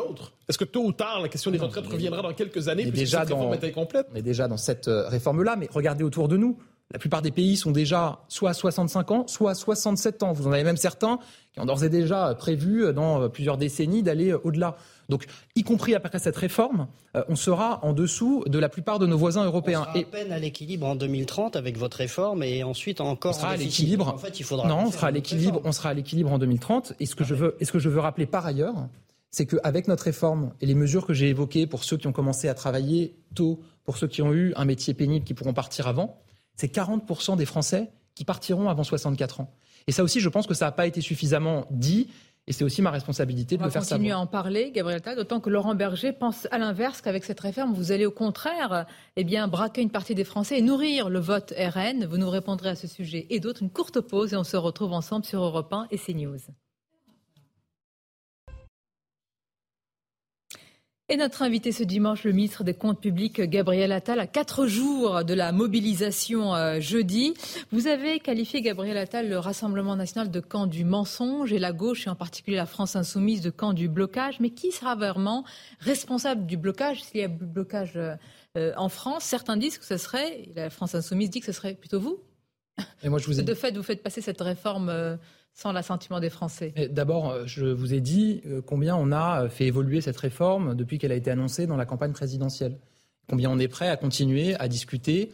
Est-ce 0.49 0.59
que 0.59 0.65
tôt 0.65 0.85
ou 0.85 0.93
tard, 0.93 1.21
la 1.21 1.29
question 1.29 1.51
des 1.51 1.59
retraites 1.59 1.87
reviendra 1.87 2.23
dans 2.23 2.35
quelques 2.35 2.69
années 2.69 2.83
puisque 2.83 2.97
déjà 2.97 3.21
cette 3.21 3.31
réforme 3.31 3.55
est 3.55 3.65
incomplète 3.65 4.07
On 4.13 4.17
est 4.17 4.23
déjà 4.23 4.49
dans 4.49 4.57
cette 4.57 4.89
euh, 4.89 5.09
réforme-là, 5.09 5.57
mais 5.57 5.69
regardez 5.73 6.05
autour 6.05 6.29
de 6.29 6.37
nous. 6.37 6.59
La 6.93 6.99
plupart 6.99 7.23
des 7.23 7.31
pays 7.31 7.57
sont 7.57 7.71
déjà 7.71 8.21
soit 8.29 8.51
à 8.51 8.55
65 8.55 9.11
ans, 9.13 9.27
soit 9.29 9.53
à 9.53 9.55
67 9.55 10.25
ans. 10.25 10.33
Vous 10.33 10.49
en 10.49 10.53
avez 10.53 10.65
même 10.65 10.77
certains 10.77 11.21
qui 11.53 11.61
ont 11.61 11.65
d'ores 11.65 11.85
et 11.85 11.89
déjà 11.89 12.35
prévu 12.35 12.85
euh, 12.85 12.93
dans 12.93 13.23
euh, 13.23 13.29
plusieurs 13.29 13.57
décennies 13.57 14.03
d'aller 14.03 14.35
au-delà. 14.35 14.77
Donc, 15.11 15.27
y 15.55 15.63
compris 15.63 15.95
après 15.95 16.19
cette 16.19 16.37
réforme, 16.37 16.89
euh, 17.17 17.23
on 17.29 17.37
sera 17.37 17.85
en 17.85 17.93
dessous 17.93 18.45
de 18.47 18.59
la 18.59 18.71
plupart 18.71 18.99
de 18.99 19.07
nos 19.07 19.19
voisins 19.19 19.45
européens. 19.45 19.81
On 19.81 19.93
sera 19.93 19.99
à 19.99 20.11
peine 20.11 20.33
à 20.33 20.39
l'équilibre 20.39 20.87
en 20.87 20.95
2030 20.95 21.57
avec 21.57 21.77
votre 21.77 21.99
réforme 21.99 22.43
et 22.43 22.63
ensuite 22.63 23.01
encore 23.01 23.33
on 23.37 23.39
sera 23.39 23.51
à 23.51 23.57
l'équilibre. 23.57 24.09
En 24.09 24.19
fait, 24.19 24.41
il 24.41 24.45
faudra 24.45 24.67
non, 24.67 24.85
on 24.87 24.91
sera 24.91 25.09
à 25.09 25.11
l'équilibre. 25.11 25.61
On 25.65 25.73
sera 25.73 25.91
à 25.91 25.95
l'équilibre 25.95 26.33
en 26.33 26.39
2030. 26.39 26.95
Et 27.01 27.07
ce 27.07 27.15
que 27.15 27.25
je 27.25 27.35
veux, 27.35 27.57
et 27.61 27.65
ce 27.67 27.73
que 27.73 27.79
je 27.79 27.91
veux 27.91 28.01
rappeler 28.01 28.27
par 28.27 28.47
ailleurs, 28.47 28.89
c'est 29.31 29.47
qu'avec 29.47 29.89
notre 29.89 30.05
réforme 30.05 30.53
et 30.61 30.67
les 30.67 30.75
mesures 30.75 31.07
que 31.07 31.13
j'ai 31.13 31.29
évoquées 31.29 31.67
pour 31.67 31.85
ceux 31.85 31.97
qui 31.97 32.07
ont 32.07 32.13
commencé 32.13 32.49
à 32.49 32.55
travailler 32.55 33.17
tôt, 33.35 33.61
pour 33.85 33.97
ceux 33.97 34.09
qui 34.09 34.23
ont 34.23 34.33
eu 34.33 34.53
un 34.57 34.65
métier 34.65 34.95
pénible 34.95 35.25
qui 35.25 35.35
pourront 35.35 35.53
partir 35.53 35.87
avant, 35.87 36.19
c'est 36.57 36.73
40% 36.73 37.37
des 37.37 37.47
Français 37.47 37.91
qui 38.15 38.25
partiront 38.25 38.69
avant 38.69 38.85
64 38.85 39.41
ans. 39.41 39.55
Et 39.87 39.93
ça 39.93 40.03
aussi, 40.03 40.21
je 40.21 40.29
pense 40.29 40.47
que 40.47 40.55
ça 40.55 40.67
n'a 40.67 40.73
pas 40.73 40.87
été 40.87 41.01
suffisamment 41.01 41.67
dit. 41.71 42.09
Et 42.51 42.53
c'est 42.53 42.65
aussi 42.65 42.83
ma 42.83 42.91
responsabilité 42.91 43.57
de 43.57 43.63
le 43.63 43.71
faire 43.71 43.85
savoir. 43.85 44.01
On 44.01 44.03
va 44.03 44.11
continuer 44.11 44.11
à 44.11 44.19
en 44.19 44.27
parler, 44.27 44.73
Gabriel 44.73 45.01
Tal, 45.01 45.15
d'autant 45.15 45.39
que 45.39 45.49
Laurent 45.49 45.77
Berger 45.77 46.13
pense 46.13 46.49
à 46.51 46.59
l'inverse 46.59 47.01
qu'avec 47.01 47.23
cette 47.23 47.39
réforme, 47.39 47.73
vous 47.75 47.93
allez 47.93 48.07
au 48.07 48.11
contraire 48.11 48.87
eh 49.15 49.23
bien, 49.23 49.47
braquer 49.47 49.83
une 49.83 49.91
partie 49.91 50.17
des 50.17 50.25
Français 50.25 50.59
et 50.59 50.61
nourrir 50.61 51.11
le 51.11 51.21
vote 51.21 51.55
RN. 51.57 52.07
Vous 52.07 52.19
nous 52.19 52.29
répondrez 52.29 52.71
à 52.71 52.75
ce 52.75 52.89
sujet 52.89 53.29
et 53.31 53.39
d'autres. 53.39 53.63
Une 53.63 53.71
courte 53.71 54.01
pause 54.01 54.33
et 54.33 54.37
on 54.37 54.43
se 54.43 54.57
retrouve 54.57 54.93
ensemble 54.93 55.25
sur 55.25 55.45
Europe 55.45 55.73
1 55.73 55.87
et 55.93 55.97
CNews. 55.97 56.41
Et 61.13 61.17
notre 61.17 61.43
invité 61.43 61.73
ce 61.73 61.83
dimanche, 61.83 62.23
le 62.23 62.31
ministre 62.31 62.63
des 62.63 62.73
Comptes 62.73 63.01
publics, 63.01 63.41
Gabriel 63.41 63.91
Attal, 63.91 64.21
à 64.21 64.29
quatre 64.29 64.69
jours 64.69 65.25
de 65.25 65.35
la 65.35 65.51
mobilisation 65.51 66.55
euh, 66.55 66.79
jeudi. 66.79 67.35
Vous 67.73 67.89
avez 67.89 68.21
qualifié, 68.21 68.63
Gabriel 68.63 68.97
Attal, 68.97 69.29
le 69.29 69.37
Rassemblement 69.37 69.97
national 69.97 70.31
de 70.31 70.39
camp 70.39 70.69
du 70.69 70.85
mensonge 70.85 71.53
et 71.53 71.59
la 71.59 71.73
gauche, 71.73 72.07
et 72.07 72.11
en 72.11 72.15
particulier 72.15 72.57
la 72.57 72.65
France 72.65 72.95
insoumise, 72.95 73.41
de 73.41 73.51
camp 73.51 73.73
du 73.73 73.89
blocage. 73.89 74.39
Mais 74.39 74.51
qui 74.51 74.71
sera 74.71 74.95
vraiment 74.95 75.45
responsable 75.81 76.47
du 76.47 76.57
blocage 76.57 77.03
s'il 77.03 77.23
y 77.23 77.25
a 77.25 77.29
blocage 77.29 77.95
euh, 77.97 78.73
en 78.77 78.89
France? 78.89 79.25
Certains 79.25 79.57
disent 79.57 79.79
que 79.79 79.85
ce 79.85 79.97
serait, 79.97 80.49
la 80.55 80.71
France 80.71 80.95
insoumise 80.95 81.29
dit 81.29 81.41
que 81.41 81.47
ce 81.47 81.53
serait 81.53 81.75
plutôt 81.75 81.99
vous. 81.99 82.21
Et 83.03 83.09
moi, 83.09 83.19
je 83.19 83.27
vous 83.27 83.41
ai... 83.41 83.43
De 83.43 83.55
fait, 83.55 83.77
vous 83.77 83.83
faites 83.83 84.05
passer 84.05 84.21
cette 84.21 84.41
réforme. 84.41 85.19
Sans 85.55 85.73
l'assentiment 85.73 86.21
des 86.21 86.31
Français 86.31 86.73
D'abord, 86.91 87.31
euh, 87.31 87.43
je 87.47 87.67
vous 87.67 87.93
ai 87.93 88.01
dit 88.01 88.41
euh, 88.47 88.63
combien 88.65 88.97
on 88.97 89.13
a 89.13 89.45
euh, 89.45 89.49
fait 89.49 89.67
évoluer 89.67 90.01
cette 90.01 90.17
réforme 90.17 90.75
depuis 90.75 90.99
qu'elle 90.99 91.13
a 91.13 91.17
été 91.17 91.31
annoncée 91.31 91.67
dans 91.67 91.77
la 91.77 91.87
campagne 91.87 92.13
présidentielle. 92.13 92.79
Combien 93.29 93.51
on 93.51 93.59
est 93.59 93.69
prêt 93.69 93.89
à 93.89 93.97
continuer 93.97 94.55
à 94.55 94.69
discuter 94.69 95.33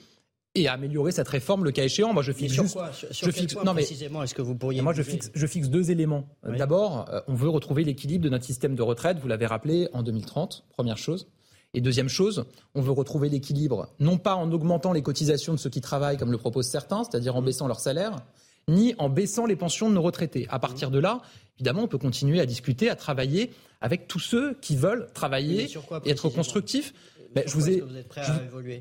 et 0.55 0.69
à 0.69 0.73
améliorer 0.73 1.13
cette 1.13 1.29
réforme 1.29 1.65
le 1.65 1.71
cas 1.71 1.85
échéant. 1.85 2.13
Moi, 2.13 2.23
je 2.23 2.33
fixe 2.33 2.55
sur 2.55 2.73
Quoi 2.73 2.93
sur, 2.93 3.09
je 3.13 3.31
fixe, 3.31 3.55
non, 3.57 3.75
mais, 3.75 3.83
précisément 3.83 4.23
est-ce 4.23 4.35
que 4.35 4.43
vous 4.43 4.55
pourriez 4.55 4.81
Moi, 4.81 4.95
je 4.95 5.03
fixe, 5.03 5.31
je 5.35 5.47
fixe 5.47 5.69
deux 5.69 5.91
éléments. 5.91 6.29
D'abord, 6.45 7.11
on 7.29 7.35
veut 7.35 7.51
retrouver 7.51 7.85
l'équilibre 7.85 8.25
de 8.25 8.31
notre 8.31 8.45
système 8.45 8.75
de 8.75 8.83
retraite. 8.83 9.19
Vous 9.19 9.29
l'avez 9.29 9.47
rappelé 9.47 9.89
en 9.93 10.03
2030. 10.03 10.65
Première 10.71 10.97
chose. 10.97 11.29
Et 11.77 11.83
deuxième 11.83 12.09
chose, 12.09 12.47
on 12.75 12.81
veut 12.81 12.91
retrouver 12.91 13.29
l'équilibre, 13.29 13.95
non 14.01 14.17
pas 14.17 14.35
en 14.35 14.51
augmentant 14.51 14.95
les 14.95 15.03
cotisations 15.03 15.53
de 15.53 15.59
ceux 15.59 15.69
qui 15.69 15.83
travaillent, 15.83 16.17
comme 16.17 16.33
le 16.33 16.39
proposent 16.39 16.69
certains, 16.69 17.05
c'est-à-dire 17.05 17.37
en 17.37 17.43
baissant 17.43 17.69
leur 17.69 17.81
salaire, 17.81 18.17
ni 18.69 18.95
en 18.99 19.09
baissant 19.09 19.47
les 19.47 19.57
pensions 19.57 19.89
de 19.89 19.95
nos 19.95 20.03
retraités. 20.03 20.47
À 20.51 20.59
partir 20.59 20.91
de 20.91 20.99
là, 20.99 21.23
évidemment, 21.59 21.83
on 21.83 21.89
peut 21.89 21.99
continuer 21.99 22.41
à 22.41 22.47
discuter, 22.47 22.91
à 22.91 22.97
travailler 22.97 23.51
avec 23.81 24.09
tous 24.09 24.19
ceux 24.19 24.55
qui 24.61 24.77
veulent 24.77 25.09
travailler 25.15 25.69
et 26.05 26.11
être 26.11 26.29
constructifs. 26.29 26.93
Ben, 27.35 27.45
je, 27.47 27.53
vous 27.53 27.69
ai, 27.69 27.81
vous 27.81 27.89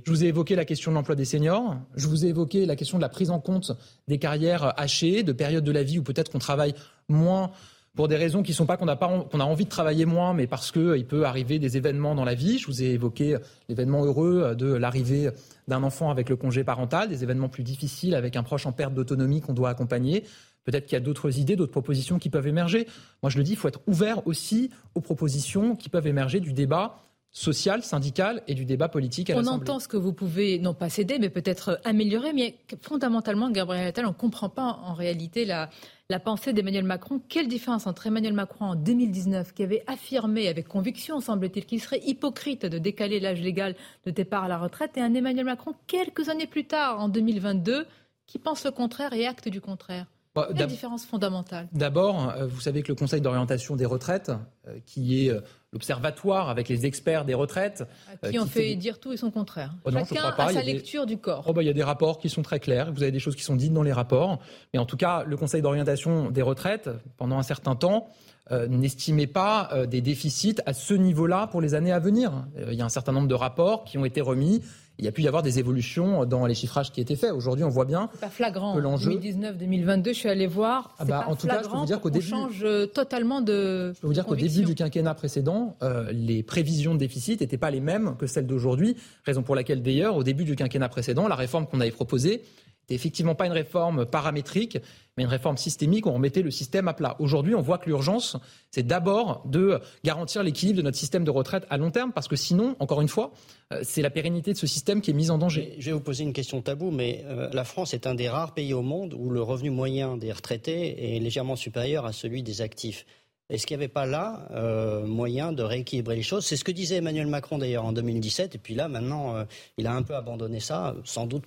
je 0.06 0.12
vous 0.12 0.24
ai 0.24 0.28
évoqué 0.28 0.56
la 0.56 0.64
question 0.64 0.92
de 0.92 0.96
l'emploi 0.96 1.16
des 1.16 1.26
seniors, 1.26 1.76
je 1.96 2.08
vous 2.08 2.26
ai 2.26 2.30
évoqué 2.30 2.66
la 2.66 2.78
question 2.78 2.98
de 2.98 3.02
la 3.02 3.10
prise 3.10 3.30
en 3.30 3.42
compte 3.42 3.74
des 4.08 4.18
carrières 4.18 4.80
hachées, 4.80 5.24
de 5.24 5.34
périodes 5.34 5.66
de 5.66 5.72
la 5.74 5.84
vie 5.84 6.00
où 6.00 6.04
peut-être 6.04 6.32
qu'on 6.32 6.40
travaille 6.40 6.74
moins 7.10 7.52
pour 7.96 8.08
des 8.08 8.18
raisons 8.18 8.44
qui 8.44 8.52
ne 8.52 8.56
sont 8.56 8.66
pas 8.66 8.78
qu'on 8.78 8.88
a, 8.88 8.96
pas, 8.96 9.26
qu'on 9.32 9.40
a 9.40 9.44
envie 9.44 9.66
de 9.66 9.70
travailler 9.70 10.06
moins, 10.06 10.34
mais 10.34 10.48
parce 10.48 10.72
qu'il 10.72 10.82
euh, 10.82 11.04
peut 11.04 11.26
arriver 11.26 11.60
des 11.60 11.78
événements 11.78 12.14
dans 12.14 12.26
la 12.26 12.36
vie. 12.36 12.60
Je 12.60 12.68
vous 12.68 12.84
ai 12.84 12.88
évoqué 12.88 13.38
l'événement 13.70 14.04
heureux 14.04 14.42
euh, 14.44 14.56
de 14.56 14.72
l'arrivée 14.74 15.30
d'un 15.68 15.82
enfant 15.82 16.10
avec 16.10 16.30
le 16.30 16.36
congé 16.36 16.64
parental, 16.64 17.10
des 17.10 17.24
événements 17.24 17.50
plus 17.50 17.64
difficiles 17.64 18.16
avec 18.16 18.36
un 18.36 18.44
proche 18.44 18.66
en 18.66 18.72
perte 18.72 18.94
d'autonomie 18.94 19.42
qu'on 19.42 19.54
doit 19.54 19.70
accompagner. 19.70 20.26
Peut-être 20.66 20.86
qu'il 20.86 20.94
y 20.94 20.98
a 20.98 21.02
d'autres 21.02 21.38
idées, 21.40 21.56
d'autres 21.56 21.72
propositions 21.72 22.20
qui 22.20 22.30
peuvent 22.30 22.48
émerger. 22.48 22.88
Moi, 23.22 23.30
je 23.30 23.38
le 23.38 23.44
dis, 23.44 23.52
il 23.52 23.58
faut 23.58 23.68
être 23.68 23.82
ouvert 23.88 24.28
aussi 24.28 24.72
aux 24.96 25.02
propositions 25.02 25.76
qui 25.76 25.90
peuvent 25.90 26.08
émerger 26.08 26.40
du 26.40 26.54
débat 26.54 26.98
social, 27.36 27.84
syndical 27.84 28.42
et 28.48 28.54
du 28.54 28.64
débat 28.64 28.88
politique 28.88 29.30
à 29.30 29.36
On 29.36 29.46
entend 29.48 29.82
ce 29.82 29.90
que 29.90 29.98
vous 29.98 30.14
pouvez, 30.14 30.58
non 30.58 30.74
pas 30.74 30.88
céder, 30.88 31.20
mais 31.20 31.30
peut-être 31.30 31.82
améliorer, 31.84 32.32
mais 32.32 32.56
fondamentalement, 32.82 33.52
Gabriel 33.52 33.88
Attal, 33.88 34.06
on 34.06 34.10
ne 34.10 34.14
comprend 34.14 34.48
pas 34.48 34.80
en 34.84 34.94
réalité 34.94 35.44
la, 35.44 35.70
la 36.10 36.22
pensée 36.22 36.54
d'Emmanuel 36.54 36.86
Macron. 36.86 37.20
Quelle 37.28 37.50
différence 37.50 37.88
entre 37.88 38.08
Emmanuel 38.08 38.32
Macron 38.32 38.66
en 38.68 38.76
2019, 38.76 39.54
qui 39.54 39.64
avait 39.64 39.84
affirmé 39.86 40.48
avec 40.48 40.70
conviction, 40.70 41.20
semble-t-il, 41.20 41.66
qu'il 41.66 41.82
serait 41.82 42.00
hypocrite 42.06 42.66
de 42.66 42.78
décaler 42.78 43.20
l'âge 43.20 43.42
légal 43.42 43.76
de 44.06 44.12
départ 44.12 44.46
à 44.46 44.48
la 44.48 44.58
retraite, 44.58 44.92
et 44.96 45.02
un 45.02 45.14
Emmanuel 45.14 45.46
Macron 45.46 45.74
quelques 45.88 46.30
années 46.30 46.48
plus 46.48 46.66
tard, 46.66 47.02
en 47.02 47.10
2022, 47.10 47.86
qui 48.28 48.40
pense 48.40 48.64
le 48.64 48.72
contraire 48.72 49.12
et 49.12 49.28
acte 49.28 49.50
du 49.50 49.60
contraire. 49.60 50.06
Bah, 50.36 50.50
Quelle 50.56 50.68
différence 50.68 51.06
fondamentale? 51.06 51.70
D'abord, 51.72 52.30
euh, 52.30 52.46
vous 52.46 52.60
savez 52.60 52.84
que 52.84 52.90
le 52.90 52.96
Conseil 52.96 53.22
d'orientation 53.22 53.78
des 53.78 53.86
retraites, 53.86 54.32
euh, 54.68 54.78
qui 54.86 55.26
est 55.26 55.32
euh, 55.32 55.40
l'observatoire 55.76 56.50
avec 56.50 56.70
les 56.70 56.86
experts 56.86 57.26
des 57.26 57.34
retraites. 57.34 57.84
qui 58.30 58.40
ont 58.40 58.46
fait 58.46 58.76
dire 58.76 58.98
tout 58.98 59.12
et 59.12 59.18
son 59.18 59.30
contraire. 59.30 59.76
Oh 59.84 59.92
Chacun 59.92 60.34
a 60.38 60.54
sa 60.54 60.64
lecture 60.64 61.06
du 61.06 61.18
corps. 61.18 61.44
Oh 61.48 61.54
bah, 61.54 61.64
il 61.64 61.66
y 61.66 61.70
a 61.70 61.74
des 61.74 61.84
rapports 61.84 62.18
qui 62.18 62.30
sont 62.30 62.42
très 62.42 62.62
clairs. 62.62 62.94
Vous 62.94 63.04
avez 63.04 63.12
des 63.12 63.20
choses 63.20 63.36
qui 63.36 63.44
sont 63.44 63.58
dites 63.58 63.74
dans 63.74 63.84
les 63.84 63.92
rapports. 63.92 64.40
Mais 64.74 64.80
en 64.80 64.86
tout 64.86 64.96
cas, 64.96 65.26
le 65.28 65.36
Conseil 65.36 65.62
d'orientation 65.62 66.32
des 66.32 66.42
retraites, 66.42 66.90
pendant 67.18 67.38
un 67.38 67.44
certain 67.44 67.76
temps, 67.76 68.10
n'estimait 68.52 69.28
pas 69.28 69.72
des 69.90 70.02
déficits 70.02 70.58
à 70.66 70.74
ce 70.74 70.94
niveau-là 70.94 71.48
pour 71.48 71.62
les 71.62 71.74
années 71.74 71.92
à 71.92 72.00
venir. 72.00 72.46
il 72.68 72.74
y 72.74 72.82
a 72.82 72.86
un 72.86 72.90
certain 72.90 73.12
nombre 73.12 73.28
de 73.28 73.34
rapports 73.34 73.84
qui 73.84 73.98
ont 73.98 74.06
été 74.06 74.22
remis 74.22 74.62
il 74.98 75.06
y 75.06 75.08
a 75.08 75.12
pu 75.12 75.24
y 75.24 75.28
avoir 75.28 75.44
des 75.44 75.60
évolutions 75.60 76.26
dans 76.26 76.46
les 76.46 76.56
chiffrages 76.56 76.92
qui 76.92 77.02
étaient 77.02 77.16
faits. 77.16 77.32
Aujourd'hui, 77.34 77.66
on 77.66 77.70
voit 77.70 77.86
bien 77.86 78.10
pas 78.22 78.30
flagrant. 78.30 78.76
que 78.76 78.80
l'enjeu 78.80 79.12
2019-2022, 79.12 80.08
je 80.08 80.14
suis 80.14 80.30
allé 80.30 80.48
voir. 80.48 80.96
Ah 81.00 81.06
bah, 81.06 81.26
en 81.28 81.36
tout 81.36 81.48
cas, 81.48 81.62
je 81.64 81.70
peux 81.70 81.78
vous 81.78 81.86
dire 81.86 82.00
qu'au 82.00 82.10
début, 82.10 82.26
change 82.26 82.62
euh, 82.64 82.86
totalement 82.86 83.42
de. 83.42 83.94
Je 83.94 84.00
peux 84.00 84.08
vous 84.08 84.14
dire 84.14 84.26
qu'au 84.26 84.36
début 84.36 84.64
du 84.64 84.76
quinquennat 84.76 85.14
précédent, 85.14 85.76
euh, 85.84 86.12
les 86.12 86.44
prévisions 86.44 86.94
de 86.94 87.00
déficit 87.00 87.42
n'étaient 87.42 87.58
pas 87.58 87.72
les 87.72 87.82
mêmes 87.82 88.16
que 88.18 88.28
celles 88.28 88.48
d'aujourd'hui. 88.48 88.96
Raison 89.26 89.44
pour 89.44 89.56
laquelle, 89.56 89.82
d'ailleurs, 89.82 90.16
au 90.16 90.24
début 90.24 90.46
du 90.46 90.56
quinquennat 90.56 90.90
précédent, 90.90 91.28
la 91.28 91.36
réforme 91.36 91.68
qu'on 91.68 91.82
avait 91.82 91.92
proposée 91.92 92.44
n'était 92.86 92.96
effectivement 92.96 93.36
pas 93.36 93.48
une 93.48 93.52
réforme 93.52 94.06
paramétrique, 94.06 94.78
mais 95.18 95.24
une 95.24 95.30
réforme 95.30 95.58
systémique. 95.58 96.06
On 96.08 96.14
remettait 96.14 96.42
le 96.42 96.52
système 96.52 96.88
à 96.88 96.94
plat. 96.94 97.16
Aujourd'hui, 97.20 97.56
on 97.56 97.62
voit 97.62 97.78
que 97.78 97.88
l'urgence, 97.88 98.38
c'est 98.72 98.86
d'abord 98.86 99.44
de 99.46 99.80
garantir 100.04 100.44
l'équilibre 100.44 100.78
de 100.78 100.84
notre 100.84 100.98
système 100.98 101.24
de 101.24 101.32
retraite 101.32 101.66
à 101.70 101.78
long 101.78 101.92
terme, 101.92 102.12
parce 102.14 102.28
que 102.28 102.36
sinon, 102.36 102.76
encore 102.80 103.02
une 103.02 103.08
fois, 103.08 103.32
euh, 103.74 103.82
c'est 103.84 104.02
la 104.02 104.10
pérennité 104.10 104.54
de 104.54 104.58
ce 104.58 104.68
système 104.68 105.02
qui 105.02 105.12
est 105.12 105.14
mise 105.14 105.32
en 105.32 105.38
danger. 105.38 105.76
Je 105.80 105.88
vais 105.88 105.92
vous 105.94 106.02
poser 106.02 106.24
une 106.24 106.34
question 106.34 106.62
tabou, 106.62 106.92
mais 106.92 107.24
euh, 107.26 107.50
la 107.54 107.64
France 107.64 107.94
est 107.94 108.08
un 108.08 108.16
des 108.16 108.30
rares 108.30 108.54
pays 108.54 108.74
au 108.74 108.82
monde 108.82 109.14
où 109.18 109.30
le 109.30 109.42
revenu 109.42 109.70
moyen 109.70 110.18
des 110.18 110.32
retraités 110.32 111.16
est 111.16 111.20
légèrement 111.20 111.56
supérieur 111.56 112.06
à 112.06 112.14
celui 112.14 112.44
des 112.44 112.62
actifs. 112.62 113.06
Est-ce 113.50 113.68
qu'il 113.68 113.78
n'y 113.78 113.84
avait 113.84 113.94
pas 113.94 114.08
là 114.08 114.48
euh, 114.52 115.06
moyen 115.06 115.52
de 115.52 115.62
rééquilibrer 115.62 116.16
les 116.16 116.24
choses? 116.24 116.46
C'est 116.46 116.56
ce 116.56 116.64
que 116.64 116.72
disait 116.72 116.96
Emmanuel 116.96 117.28
Macron 117.28 117.60
d'ailleurs 117.60 117.86
en 117.86 117.94
2017, 117.94 118.56
et 118.56 118.58
puis 118.58 118.74
là 118.74 118.88
maintenant 118.88 119.46
il 119.78 119.86
a 119.86 119.94
un 119.94 120.02
peu 120.02 120.16
abandonné 120.16 120.60
ça, 120.60 120.96
sans 121.04 121.28
doute 121.28 121.44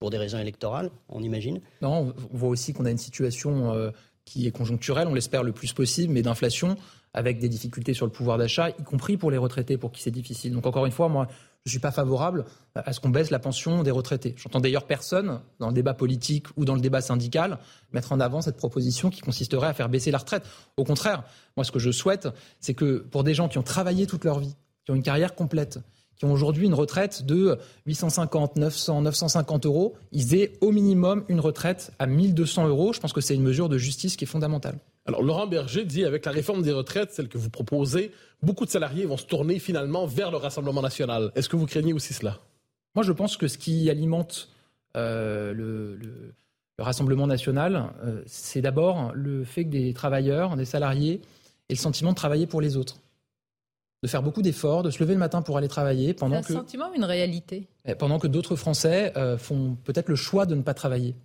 pour 0.00 0.10
des 0.10 0.18
raisons 0.18 0.38
électorales, 0.38 0.90
on 1.08 1.22
imagine 1.22 1.60
Non, 1.82 2.14
on 2.32 2.36
voit 2.36 2.48
aussi 2.48 2.72
qu'on 2.72 2.84
a 2.84 2.90
une 2.90 2.98
situation 2.98 3.74
euh, 3.74 3.90
qui 4.24 4.46
est 4.46 4.50
conjoncturelle, 4.50 5.08
on 5.08 5.14
l'espère 5.14 5.42
le 5.42 5.52
plus 5.52 5.72
possible, 5.72 6.12
mais 6.12 6.22
d'inflation, 6.22 6.76
avec 7.14 7.38
des 7.38 7.48
difficultés 7.48 7.94
sur 7.94 8.06
le 8.06 8.12
pouvoir 8.12 8.38
d'achat, 8.38 8.70
y 8.70 8.84
compris 8.84 9.16
pour 9.16 9.30
les 9.30 9.38
retraités, 9.38 9.76
pour 9.76 9.90
qui 9.90 10.02
c'est 10.02 10.10
difficile. 10.10 10.52
Donc 10.52 10.66
encore 10.66 10.86
une 10.86 10.92
fois, 10.92 11.08
moi, 11.08 11.26
je 11.64 11.70
ne 11.70 11.70
suis 11.70 11.80
pas 11.80 11.90
favorable 11.90 12.44
à 12.74 12.92
ce 12.92 13.00
qu'on 13.00 13.08
baisse 13.08 13.30
la 13.30 13.38
pension 13.38 13.82
des 13.82 13.90
retraités. 13.90 14.34
J'entends 14.36 14.60
d'ailleurs 14.60 14.86
personne, 14.86 15.40
dans 15.58 15.68
le 15.68 15.74
débat 15.74 15.94
politique 15.94 16.46
ou 16.56 16.64
dans 16.64 16.74
le 16.74 16.80
débat 16.80 17.00
syndical, 17.00 17.58
mettre 17.92 18.12
en 18.12 18.20
avant 18.20 18.40
cette 18.40 18.56
proposition 18.56 19.10
qui 19.10 19.20
consisterait 19.20 19.66
à 19.66 19.74
faire 19.74 19.88
baisser 19.88 20.10
la 20.10 20.18
retraite. 20.18 20.44
Au 20.76 20.84
contraire, 20.84 21.24
moi, 21.56 21.64
ce 21.64 21.72
que 21.72 21.78
je 21.78 21.90
souhaite, 21.90 22.28
c'est 22.60 22.74
que 22.74 22.98
pour 22.98 23.24
des 23.24 23.34
gens 23.34 23.48
qui 23.48 23.58
ont 23.58 23.62
travaillé 23.62 24.06
toute 24.06 24.24
leur 24.24 24.38
vie, 24.38 24.54
qui 24.84 24.92
ont 24.92 24.94
une 24.94 25.02
carrière 25.02 25.34
complète, 25.34 25.80
qui 26.18 26.24
ont 26.24 26.32
aujourd'hui 26.32 26.66
une 26.66 26.74
retraite 26.74 27.24
de 27.24 27.58
850, 27.86 28.56
900, 28.56 29.02
950 29.02 29.66
euros, 29.66 29.94
ils 30.12 30.34
aient 30.34 30.52
au 30.60 30.72
minimum 30.72 31.24
une 31.28 31.40
retraite 31.40 31.92
à 31.98 32.06
1200 32.06 32.68
euros. 32.68 32.92
Je 32.92 33.00
pense 33.00 33.12
que 33.12 33.20
c'est 33.20 33.34
une 33.34 33.42
mesure 33.42 33.68
de 33.68 33.78
justice 33.78 34.16
qui 34.16 34.24
est 34.24 34.28
fondamentale. 34.28 34.78
Alors 35.06 35.22
Laurent 35.22 35.46
Berger 35.46 35.84
dit 35.84 36.04
avec 36.04 36.26
la 36.26 36.32
réforme 36.32 36.62
des 36.62 36.72
retraites, 36.72 37.12
celle 37.12 37.28
que 37.28 37.38
vous 37.38 37.48
proposez, 37.48 38.10
beaucoup 38.42 38.66
de 38.66 38.70
salariés 38.70 39.06
vont 39.06 39.16
se 39.16 39.24
tourner 39.24 39.58
finalement 39.58 40.06
vers 40.06 40.30
le 40.30 40.36
Rassemblement 40.36 40.82
national. 40.82 41.32
Est-ce 41.34 41.48
que 41.48 41.56
vous 41.56 41.66
craignez 41.66 41.94
aussi 41.94 42.12
cela? 42.12 42.38
Moi 42.94 43.04
je 43.04 43.12
pense 43.12 43.36
que 43.36 43.48
ce 43.48 43.56
qui 43.56 43.88
alimente 43.88 44.50
euh, 44.96 45.54
le, 45.54 45.98
Rassemblement 46.80 47.26
national, 47.26 47.90
euh, 48.04 48.22
c'est 48.26 48.60
d'abord 48.60 49.10
le 49.12 49.42
fait 49.42 49.64
que 49.64 49.70
des 49.70 49.92
travailleurs, 49.94 50.56
des 50.56 50.64
salariés 50.64 51.20
aient 51.68 51.74
le 51.74 51.76
sentiment 51.76 52.10
de 52.10 52.16
travailler 52.16 52.46
pour 52.46 52.60
les 52.60 52.76
autres 52.76 52.98
de 54.02 54.08
faire 54.08 54.22
beaucoup 54.22 54.42
d'efforts, 54.42 54.82
de 54.82 54.90
se 54.90 55.00
lever 55.00 55.14
le 55.14 55.18
matin 55.18 55.42
pour 55.42 55.56
aller 55.58 55.68
travailler 55.68 56.14
pendant 56.14 56.36
un 56.36 56.42
que... 56.42 56.52
un 56.52 56.56
sentiment, 56.56 56.92
une 56.94 57.04
réalité? 57.04 57.68
Eh, 57.84 57.94
pendant 57.94 58.18
que 58.18 58.26
d'autres 58.26 58.54
Français 58.54 59.12
euh, 59.16 59.36
font 59.36 59.76
peut-être 59.84 60.08
le 60.08 60.16
choix 60.16 60.46
de 60.46 60.54
ne 60.54 60.62
pas 60.62 60.74
travailler. 60.74 61.16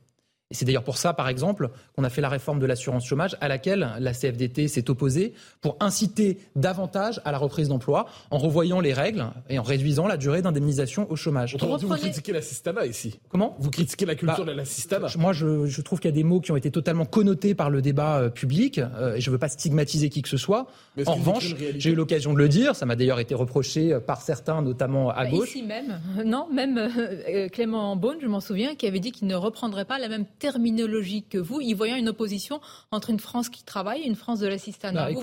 Et 0.53 0.55
c'est 0.55 0.65
d'ailleurs 0.65 0.83
pour 0.83 0.97
ça, 0.97 1.13
par 1.13 1.29
exemple, 1.29 1.71
qu'on 1.95 2.03
a 2.03 2.09
fait 2.11 2.21
la 2.21 2.29
réforme 2.29 2.59
de 2.59 2.67
l'assurance 2.67 3.05
chômage 3.05 3.35
à 3.41 3.47
laquelle 3.47 3.89
la 3.99 4.13
CFDT 4.13 4.67
s'est 4.67 4.87
opposée 4.91 5.33
pour 5.61 5.77
inciter 5.79 6.37
davantage 6.55 7.19
à 7.25 7.31
la 7.31 7.39
reprise 7.39 7.69
d'emploi 7.69 8.05
en 8.29 8.37
revoyant 8.37 8.79
les 8.79 8.93
règles 8.93 9.25
et 9.49 9.57
en 9.57 9.63
réduisant 9.63 10.05
la 10.05 10.15
durée 10.15 10.43
d'indemnisation 10.43 11.09
au 11.11 11.15
chômage. 11.15 11.55
Autrement 11.55 11.77
vous 11.77 11.87
critiquez 11.87 12.33
l'assistanat 12.33 12.85
ici. 12.85 13.19
Comment? 13.29 13.55
Vous 13.59 13.71
critiquez 13.71 14.05
la 14.05 14.13
culture 14.13 14.45
bah, 14.45 14.51
de 14.51 14.55
l'assistanat. 14.55 15.07
Moi, 15.17 15.33
je, 15.33 15.81
trouve 15.81 15.99
qu'il 15.99 16.09
y 16.09 16.13
a 16.13 16.15
des 16.15 16.23
mots 16.23 16.39
qui 16.39 16.51
ont 16.51 16.55
été 16.55 16.69
totalement 16.69 17.05
connotés 17.05 17.55
par 17.55 17.71
le 17.71 17.81
débat 17.81 18.19
euh, 18.19 18.29
public 18.29 18.77
euh, 18.77 19.15
et 19.15 19.21
je 19.21 19.29
ne 19.29 19.33
veux 19.33 19.39
pas 19.39 19.49
stigmatiser 19.49 20.09
qui 20.09 20.21
que 20.21 20.29
ce 20.29 20.37
soit. 20.37 20.67
En 21.07 21.15
revanche, 21.15 21.55
j'ai 21.75 21.89
eu 21.89 21.95
l'occasion 21.95 22.31
de 22.31 22.37
le 22.37 22.47
dire, 22.47 22.75
ça 22.75 22.85
m'a 22.85 22.95
d'ailleurs 22.95 23.19
été 23.19 23.33
reproché 23.33 23.93
euh, 23.93 23.99
par 23.99 24.21
certains, 24.21 24.61
notamment 24.61 25.09
à 25.09 25.23
bah, 25.23 25.31
gauche. 25.31 25.49
Ici 25.49 25.63
même, 25.63 25.99
non, 26.25 26.47
même 26.53 26.79
Clément 27.51 27.95
Beaune, 27.95 28.17
je 28.21 28.27
m'en 28.27 28.39
souviens, 28.39 28.75
qui 28.75 28.85
avait 28.85 28.99
dit 28.99 29.11
qu'il 29.11 29.27
ne 29.27 29.35
reprendrait 29.35 29.85
pas 29.85 29.97
la 29.97 30.09
même 30.09 30.25
terminologie 30.43 31.23
que 31.23 31.37
vous, 31.37 31.61
y 31.61 31.73
voyant 31.73 31.95
une 31.95 32.09
opposition 32.09 32.59
entre 32.91 33.09
une 33.11 33.19
France 33.19 33.47
qui 33.47 33.63
travaille 33.63 34.01
et 34.01 34.07
une 34.07 34.17
France 34.17 34.41
de 34.41 34.47
l'assistanat. 34.47 35.09
Bah, 35.13 35.19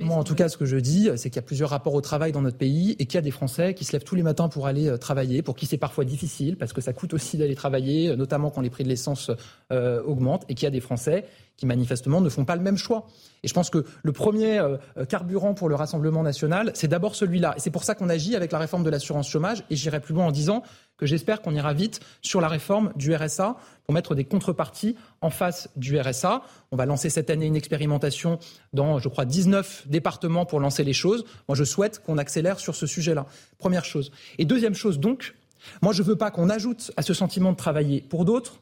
moi, 0.00 0.16
en 0.16 0.24
tout 0.24 0.34
cas, 0.34 0.48
ce 0.48 0.56
que 0.56 0.64
je 0.64 0.78
dis, 0.78 1.10
c'est 1.16 1.28
qu'il 1.28 1.36
y 1.36 1.44
a 1.44 1.46
plusieurs 1.46 1.68
rapports 1.68 1.92
au 1.92 2.00
travail 2.00 2.32
dans 2.32 2.40
notre 2.40 2.56
pays 2.56 2.96
et 2.98 3.04
qu'il 3.04 3.16
y 3.16 3.18
a 3.18 3.22
des 3.22 3.30
Français 3.30 3.74
qui 3.74 3.84
se 3.84 3.92
lèvent 3.92 4.04
tous 4.04 4.14
les 4.14 4.22
matins 4.22 4.48
pour 4.48 4.66
aller 4.66 4.88
euh, 4.88 4.96
travailler, 4.96 5.42
pour 5.42 5.56
qui 5.56 5.66
c'est 5.66 5.76
parfois 5.76 6.06
difficile, 6.06 6.56
parce 6.56 6.72
que 6.72 6.80
ça 6.80 6.94
coûte 6.94 7.12
aussi 7.12 7.36
d'aller 7.36 7.54
travailler, 7.54 8.08
euh, 8.08 8.16
notamment 8.16 8.48
quand 8.48 8.62
les 8.62 8.70
prix 8.70 8.82
de 8.82 8.88
l'essence 8.88 9.30
euh, 9.72 10.02
augmentent, 10.04 10.46
et 10.48 10.54
qu'il 10.54 10.64
y 10.64 10.68
a 10.68 10.70
des 10.70 10.80
Français 10.80 11.26
qui 11.62 11.66
manifestement 11.66 12.20
ne 12.20 12.28
font 12.28 12.44
pas 12.44 12.56
le 12.56 12.62
même 12.62 12.76
choix. 12.76 13.06
Et 13.44 13.48
je 13.48 13.54
pense 13.54 13.70
que 13.70 13.84
le 14.02 14.12
premier 14.12 14.58
euh, 14.58 14.78
carburant 15.08 15.54
pour 15.54 15.68
le 15.68 15.76
Rassemblement 15.76 16.24
national, 16.24 16.72
c'est 16.74 16.88
d'abord 16.88 17.14
celui-là. 17.14 17.54
Et 17.56 17.60
c'est 17.60 17.70
pour 17.70 17.84
ça 17.84 17.94
qu'on 17.94 18.08
agit 18.08 18.34
avec 18.34 18.50
la 18.50 18.58
réforme 18.58 18.82
de 18.82 18.90
l'assurance 18.90 19.28
chômage. 19.28 19.62
Et 19.70 19.76
j'irai 19.76 20.00
plus 20.00 20.12
loin 20.12 20.26
en 20.26 20.32
disant 20.32 20.64
que 20.96 21.06
j'espère 21.06 21.40
qu'on 21.40 21.54
ira 21.54 21.72
vite 21.72 22.00
sur 22.20 22.40
la 22.40 22.48
réforme 22.48 22.92
du 22.96 23.14
RSA 23.14 23.54
pour 23.84 23.94
mettre 23.94 24.16
des 24.16 24.24
contreparties 24.24 24.96
en 25.20 25.30
face 25.30 25.68
du 25.76 26.00
RSA. 26.00 26.42
On 26.72 26.76
va 26.76 26.84
lancer 26.84 27.10
cette 27.10 27.30
année 27.30 27.46
une 27.46 27.54
expérimentation 27.54 28.40
dans, 28.72 28.98
je 28.98 29.08
crois, 29.08 29.24
19 29.24 29.84
départements 29.86 30.46
pour 30.46 30.58
lancer 30.58 30.82
les 30.82 30.92
choses. 30.92 31.24
Moi, 31.46 31.54
je 31.54 31.62
souhaite 31.62 32.00
qu'on 32.00 32.18
accélère 32.18 32.58
sur 32.58 32.74
ce 32.74 32.88
sujet-là. 32.88 33.26
Première 33.58 33.84
chose. 33.84 34.10
Et 34.38 34.44
deuxième 34.44 34.74
chose, 34.74 34.98
donc, 34.98 35.36
moi, 35.80 35.92
je 35.92 36.02
ne 36.02 36.08
veux 36.08 36.16
pas 36.16 36.32
qu'on 36.32 36.50
ajoute 36.50 36.90
à 36.96 37.02
ce 37.02 37.14
sentiment 37.14 37.52
de 37.52 37.56
travailler 37.56 38.00
pour 38.00 38.24
d'autres 38.24 38.58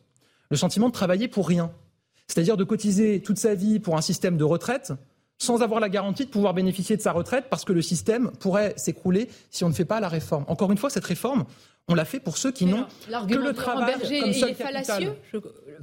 le 0.50 0.56
sentiment 0.56 0.88
de 0.88 0.92
travailler 0.92 1.28
pour 1.28 1.48
rien 1.48 1.70
c'est-à-dire 2.30 2.56
de 2.56 2.64
cotiser 2.64 3.20
toute 3.20 3.38
sa 3.38 3.54
vie 3.54 3.80
pour 3.80 3.96
un 3.96 4.00
système 4.00 4.36
de 4.36 4.44
retraite 4.44 4.92
sans 5.38 5.62
avoir 5.62 5.80
la 5.80 5.88
garantie 5.88 6.26
de 6.26 6.30
pouvoir 6.30 6.54
bénéficier 6.54 6.96
de 6.96 7.02
sa 7.02 7.12
retraite 7.12 7.46
parce 7.50 7.64
que 7.64 7.72
le 7.72 7.82
système 7.82 8.30
pourrait 8.38 8.74
s'écrouler 8.76 9.28
si 9.50 9.64
on 9.64 9.68
ne 9.68 9.74
fait 9.74 9.86
pas 9.86 9.98
la 9.98 10.08
réforme. 10.08 10.44
Encore 10.48 10.70
une 10.70 10.76
fois, 10.78 10.90
cette 10.90 11.04
réforme, 11.04 11.44
on 11.90 11.94
l'a 11.94 12.05
fait 12.05 12.20
pour 12.20 12.38
ceux 12.38 12.53
qui 12.53 12.66
n'ont 12.66 12.87
que 13.29 13.35
le 13.35 13.53
travail 13.53 13.96
Berger, 13.98 14.20
comme 14.20 14.33
seul 14.33 14.55
capital. 14.55 15.16
Je, 15.33 15.38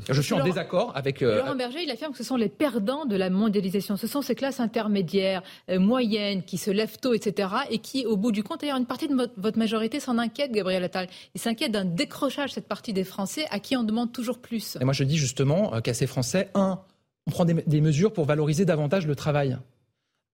je, 0.09 0.21
suis 0.21 0.33
en 0.33 0.43
désaccord 0.43 0.93
avec. 0.95 1.21
Euh, 1.21 1.39
Laurent 1.39 1.55
Berger, 1.55 1.83
il 1.83 1.91
affirme 1.91 2.13
que 2.13 2.17
ce 2.17 2.23
sont 2.23 2.37
les 2.37 2.47
perdants 2.47 3.05
de 3.05 3.15
la 3.15 3.29
mondialisation. 3.29 3.97
Ce 3.97 4.07
sont 4.07 4.21
ces 4.21 4.33
classes 4.33 4.61
intermédiaires, 4.61 5.43
euh, 5.69 5.79
moyennes, 5.79 6.43
qui 6.43 6.57
se 6.57 6.71
lèvent 6.71 6.97
tôt, 6.97 7.13
etc., 7.13 7.49
et 7.69 7.79
qui, 7.79 8.05
au 8.05 8.15
bout 8.15 8.31
du 8.31 8.41
compte, 8.41 8.61
d'ailleurs, 8.61 8.77
une 8.77 8.85
partie 8.85 9.09
de 9.09 9.15
votre 9.37 9.57
majorité 9.57 9.99
s'en 9.99 10.17
inquiète, 10.17 10.51
Gabriel 10.53 10.83
Attal. 10.83 11.07
Il 11.35 11.41
s'inquiète 11.41 11.73
d'un 11.73 11.85
décrochage 11.85 12.53
cette 12.53 12.67
partie 12.67 12.93
des 12.93 13.03
Français 13.03 13.45
à 13.51 13.59
qui 13.59 13.75
on 13.75 13.83
demande 13.83 14.13
toujours 14.13 14.39
plus. 14.39 14.77
Et 14.79 14.85
moi, 14.85 14.93
je 14.93 15.03
dis 15.03 15.17
justement 15.17 15.73
euh, 15.73 15.81
qu'à 15.81 15.93
ces 15.93 16.07
Français, 16.07 16.49
un, 16.53 16.79
on 17.27 17.31
prend 17.31 17.43
des 17.43 17.81
mesures 17.81 18.13
pour 18.13 18.23
valoriser 18.23 18.63
davantage 18.63 19.05
le 19.05 19.15
travail 19.15 19.57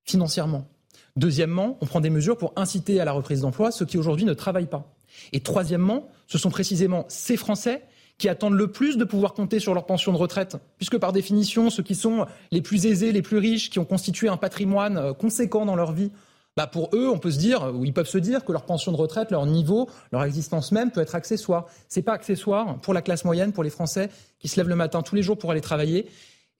financièrement. 0.04 0.68
Deuxièmement, 1.16 1.78
on 1.82 1.86
prend 1.86 2.00
des 2.00 2.10
mesures 2.10 2.38
pour 2.38 2.54
inciter 2.56 3.00
à 3.00 3.06
la 3.06 3.12
reprise 3.12 3.42
d'emploi 3.42 3.72
ceux 3.72 3.86
qui 3.86 3.98
aujourd'hui 3.98 4.26
ne 4.26 4.34
travaillent 4.34 4.68
pas. 4.68 4.92
Et 5.32 5.42
troisièmement, 5.42 6.10
ce 6.28 6.38
sont 6.38 6.50
précisément 6.50 7.06
ces 7.08 7.38
Français 7.38 7.84
qui 8.18 8.30
attendent 8.30 8.54
le 8.54 8.72
plus 8.72 8.98
de 8.98 9.04
pouvoir 9.04 9.34
compter 9.34 9.60
sur 9.60 9.74
leur 9.74 9.86
pension 9.86 10.14
de 10.14 10.18
retraite, 10.18 10.58
puisque 10.78 10.98
par 10.98 11.14
définition, 11.14 11.70
ceux 11.70 11.84
qui 11.84 11.96
sont 11.96 12.26
les 12.52 12.62
plus 12.62 12.86
aisés, 12.86 13.12
les 13.12 13.22
plus 13.22 13.38
riches, 13.38 13.70
qui 13.70 13.80
ont 13.80 13.86
constitué 13.86 14.30
un 14.30 14.38
patrimoine 14.38 14.98
euh, 14.98 15.14
conséquent 15.14 15.66
dans 15.66 15.76
leur 15.76 15.92
vie, 15.92 16.12
bah 16.56 16.68
pour 16.68 16.90
eux, 16.94 17.10
on 17.10 17.18
peut 17.18 17.32
se 17.32 17.40
dire, 17.40 17.72
ou 17.74 17.84
ils 17.84 17.94
peuvent 17.94 18.08
se 18.08 18.20
dire 18.20 18.46
que 18.46 18.52
leur 18.52 18.66
pension 18.66 18.92
de 18.92 18.98
retraite, 18.98 19.32
leur 19.32 19.46
niveau, 19.48 19.90
leur 20.12 20.24
existence 20.24 20.72
même 20.72 20.92
peut 20.92 21.02
être 21.02 21.16
accessoire. 21.16 21.66
C'est 21.90 22.04
pas 22.04 22.14
accessoire 22.14 22.78
pour 22.82 22.94
la 22.94 23.02
classe 23.02 23.26
moyenne, 23.26 23.54
pour 23.54 23.64
les 23.64 23.72
Français 23.72 24.10
qui 24.40 24.48
se 24.48 24.58
lèvent 24.58 24.70
le 24.70 24.76
matin 24.76 25.02
tous 25.02 25.16
les 25.16 25.24
jours 25.24 25.38
pour 25.38 25.50
aller 25.50 25.62
travailler 25.62 26.08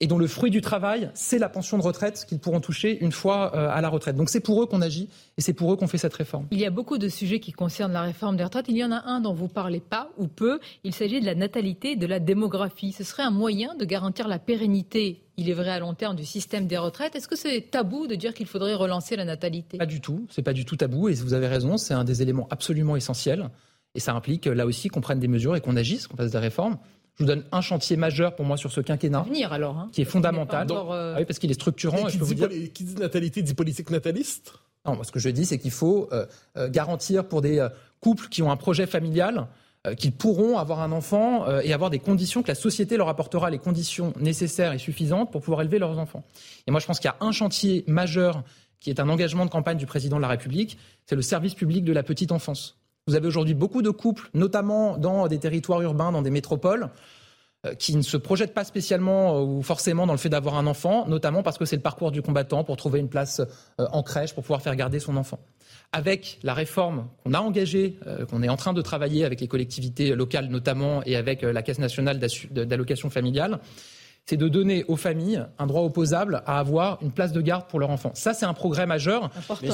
et 0.00 0.06
dont 0.06 0.18
le 0.18 0.26
fruit 0.26 0.50
du 0.50 0.60
travail, 0.60 1.10
c'est 1.14 1.38
la 1.38 1.48
pension 1.48 1.78
de 1.78 1.82
retraite 1.82 2.24
qu'ils 2.28 2.40
pourront 2.40 2.60
toucher 2.60 2.98
une 3.02 3.12
fois 3.12 3.54
euh, 3.54 3.68
à 3.70 3.80
la 3.80 3.88
retraite. 3.88 4.16
Donc 4.16 4.28
c'est 4.28 4.40
pour 4.40 4.62
eux 4.62 4.66
qu'on 4.66 4.82
agit 4.82 5.08
et 5.38 5.40
c'est 5.40 5.52
pour 5.52 5.72
eux 5.72 5.76
qu'on 5.76 5.86
fait 5.86 5.98
cette 5.98 6.14
réforme. 6.14 6.46
Il 6.50 6.58
y 6.58 6.66
a 6.66 6.70
beaucoup 6.70 6.98
de 6.98 7.08
sujets 7.08 7.38
qui 7.38 7.52
concernent 7.52 7.92
la 7.92 8.02
réforme 8.02 8.36
des 8.36 8.44
retraites. 8.44 8.66
Il 8.68 8.76
y 8.76 8.84
en 8.84 8.90
a 8.90 9.02
un 9.06 9.20
dont 9.20 9.34
vous 9.34 9.48
parlez 9.48 9.80
pas 9.80 10.10
ou 10.18 10.26
peu. 10.26 10.58
Il 10.82 10.92
s'agit 10.92 11.20
de 11.20 11.26
la 11.26 11.34
natalité 11.34 11.92
et 11.92 11.96
de 11.96 12.06
la 12.06 12.18
démographie. 12.18 12.92
Ce 12.92 13.04
serait 13.04 13.22
un 13.22 13.30
moyen 13.30 13.74
de 13.76 13.84
garantir 13.84 14.26
la 14.26 14.38
pérennité, 14.38 15.22
il 15.36 15.48
est 15.48 15.54
vrai 15.54 15.70
à 15.70 15.78
long 15.78 15.94
terme, 15.94 16.16
du 16.16 16.24
système 16.24 16.66
des 16.66 16.78
retraites. 16.78 17.14
Est-ce 17.14 17.28
que 17.28 17.36
c'est 17.36 17.70
tabou 17.70 18.06
de 18.06 18.14
dire 18.14 18.34
qu'il 18.34 18.46
faudrait 18.46 18.74
relancer 18.74 19.16
la 19.16 19.24
natalité? 19.24 19.78
Pas 19.78 19.86
du 19.86 20.00
tout. 20.00 20.26
C'est 20.30 20.42
pas 20.42 20.52
du 20.52 20.64
tout 20.64 20.76
tabou 20.76 21.08
et 21.08 21.14
vous 21.14 21.34
avez 21.34 21.48
raison. 21.48 21.76
C'est 21.76 21.94
un 21.94 22.04
des 22.04 22.20
éléments 22.20 22.48
absolument 22.50 22.96
essentiels. 22.96 23.48
Et 23.94 24.00
ça 24.00 24.12
implique 24.12 24.46
là 24.46 24.66
aussi 24.66 24.88
qu'on 24.88 25.00
prenne 25.00 25.20
des 25.20 25.28
mesures 25.28 25.54
et 25.54 25.60
qu'on 25.60 25.76
agisse, 25.76 26.08
qu'on 26.08 26.16
fasse 26.16 26.32
des 26.32 26.38
réformes. 26.38 26.78
Je 27.16 27.22
vous 27.22 27.28
donne 27.28 27.44
un 27.52 27.60
chantier 27.60 27.96
majeur 27.96 28.34
pour 28.34 28.44
moi 28.44 28.56
sur 28.56 28.72
ce 28.72 28.80
quinquennat, 28.80 29.22
venir 29.22 29.52
alors, 29.52 29.78
hein. 29.78 29.88
qui 29.92 30.02
est 30.02 30.06
fondamental, 30.06 30.66
euh, 30.70 31.14
ah 31.14 31.18
oui, 31.20 31.24
parce 31.24 31.38
qu'il 31.38 31.50
est 31.50 31.54
structurant. 31.54 32.06
qui, 32.06 32.18
dit, 32.18 32.70
qui 32.70 32.84
dit 32.84 32.94
natalité 32.96 33.42
dit 33.42 33.54
politique 33.54 33.90
nataliste? 33.90 34.54
Non, 34.84 34.96
moi, 34.96 35.04
ce 35.04 35.12
que 35.12 35.20
je 35.20 35.28
dis, 35.28 35.46
c'est 35.46 35.58
qu'il 35.58 35.70
faut 35.70 36.08
euh, 36.12 36.26
euh, 36.56 36.68
garantir 36.68 37.26
pour 37.26 37.40
des 37.40 37.66
couples 38.00 38.28
qui 38.28 38.42
ont 38.42 38.50
un 38.50 38.56
projet 38.56 38.86
familial 38.86 39.46
qu'ils 39.98 40.12
pourront 40.12 40.56
avoir 40.56 40.80
un 40.80 40.92
enfant 40.92 41.60
et 41.60 41.74
avoir 41.74 41.90
des 41.90 41.98
conditions 41.98 42.42
que 42.42 42.48
la 42.48 42.54
société 42.54 42.96
leur 42.96 43.10
apportera 43.10 43.50
les 43.50 43.58
conditions 43.58 44.14
nécessaires 44.18 44.72
et 44.72 44.78
suffisantes 44.78 45.30
pour 45.30 45.42
pouvoir 45.42 45.60
élever 45.60 45.78
leurs 45.78 45.98
enfants. 45.98 46.24
Et 46.66 46.70
moi, 46.70 46.80
je 46.80 46.86
pense 46.86 47.00
qu'il 47.00 47.08
y 47.08 47.12
a 47.12 47.16
un 47.20 47.32
chantier 47.32 47.84
majeur 47.86 48.44
qui 48.84 48.90
est 48.90 49.00
un 49.00 49.08
engagement 49.08 49.44
de 49.46 49.50
campagne 49.50 49.78
du 49.78 49.86
président 49.86 50.16
de 50.16 50.22
la 50.22 50.28
République, 50.28 50.78
c'est 51.06 51.16
le 51.16 51.22
service 51.22 51.54
public 51.54 51.84
de 51.84 51.92
la 51.92 52.02
petite 52.02 52.32
enfance. 52.32 52.78
Vous 53.06 53.16
avez 53.16 53.26
aujourd'hui 53.26 53.52
beaucoup 53.52 53.82
de 53.82 53.90
couples, 53.90 54.30
notamment 54.32 54.96
dans 54.96 55.28
des 55.28 55.38
territoires 55.38 55.82
urbains, 55.82 56.10
dans 56.10 56.22
des 56.22 56.30
métropoles, 56.30 56.88
euh, 57.66 57.74
qui 57.74 57.94
ne 57.96 58.00
se 58.00 58.16
projettent 58.16 58.54
pas 58.54 58.64
spécialement 58.64 59.36
euh, 59.36 59.42
ou 59.42 59.62
forcément 59.62 60.06
dans 60.06 60.14
le 60.14 60.18
fait 60.18 60.30
d'avoir 60.30 60.54
un 60.54 60.66
enfant, 60.66 61.06
notamment 61.06 61.42
parce 61.42 61.58
que 61.58 61.66
c'est 61.66 61.76
le 61.76 61.82
parcours 61.82 62.12
du 62.12 62.22
combattant 62.22 62.64
pour 62.64 62.78
trouver 62.78 63.00
une 63.00 63.10
place 63.10 63.40
euh, 63.40 63.86
en 63.92 64.02
crèche, 64.02 64.32
pour 64.32 64.42
pouvoir 64.42 64.62
faire 64.62 64.74
garder 64.74 65.00
son 65.00 65.18
enfant. 65.18 65.38
Avec 65.92 66.38
la 66.42 66.54
réforme 66.54 67.08
qu'on 67.22 67.34
a 67.34 67.40
engagée, 67.40 67.98
qu'on 68.28 68.42
est 68.42 68.48
en 68.48 68.56
train 68.56 68.72
de 68.72 68.82
travailler 68.82 69.24
avec 69.24 69.40
les 69.40 69.48
collectivités 69.48 70.14
locales 70.14 70.48
notamment 70.48 71.02
et 71.04 71.14
avec 71.14 71.42
la 71.42 71.62
Caisse 71.62 71.78
nationale 71.78 72.18
d'allocation 72.50 73.10
familiale, 73.10 73.60
c'est 74.26 74.36
de 74.38 74.48
donner 74.48 74.84
aux 74.88 74.96
familles 74.96 75.44
un 75.58 75.66
droit 75.66 75.82
opposable 75.82 76.42
à 76.46 76.58
avoir 76.58 76.98
une 77.02 77.12
place 77.12 77.32
de 77.32 77.40
garde 77.40 77.66
pour 77.68 77.78
leur 77.78 77.90
enfant. 77.90 78.10
Ça, 78.14 78.32
c'est 78.32 78.46
un 78.46 78.54
progrès 78.54 78.86
majeur 78.86 79.30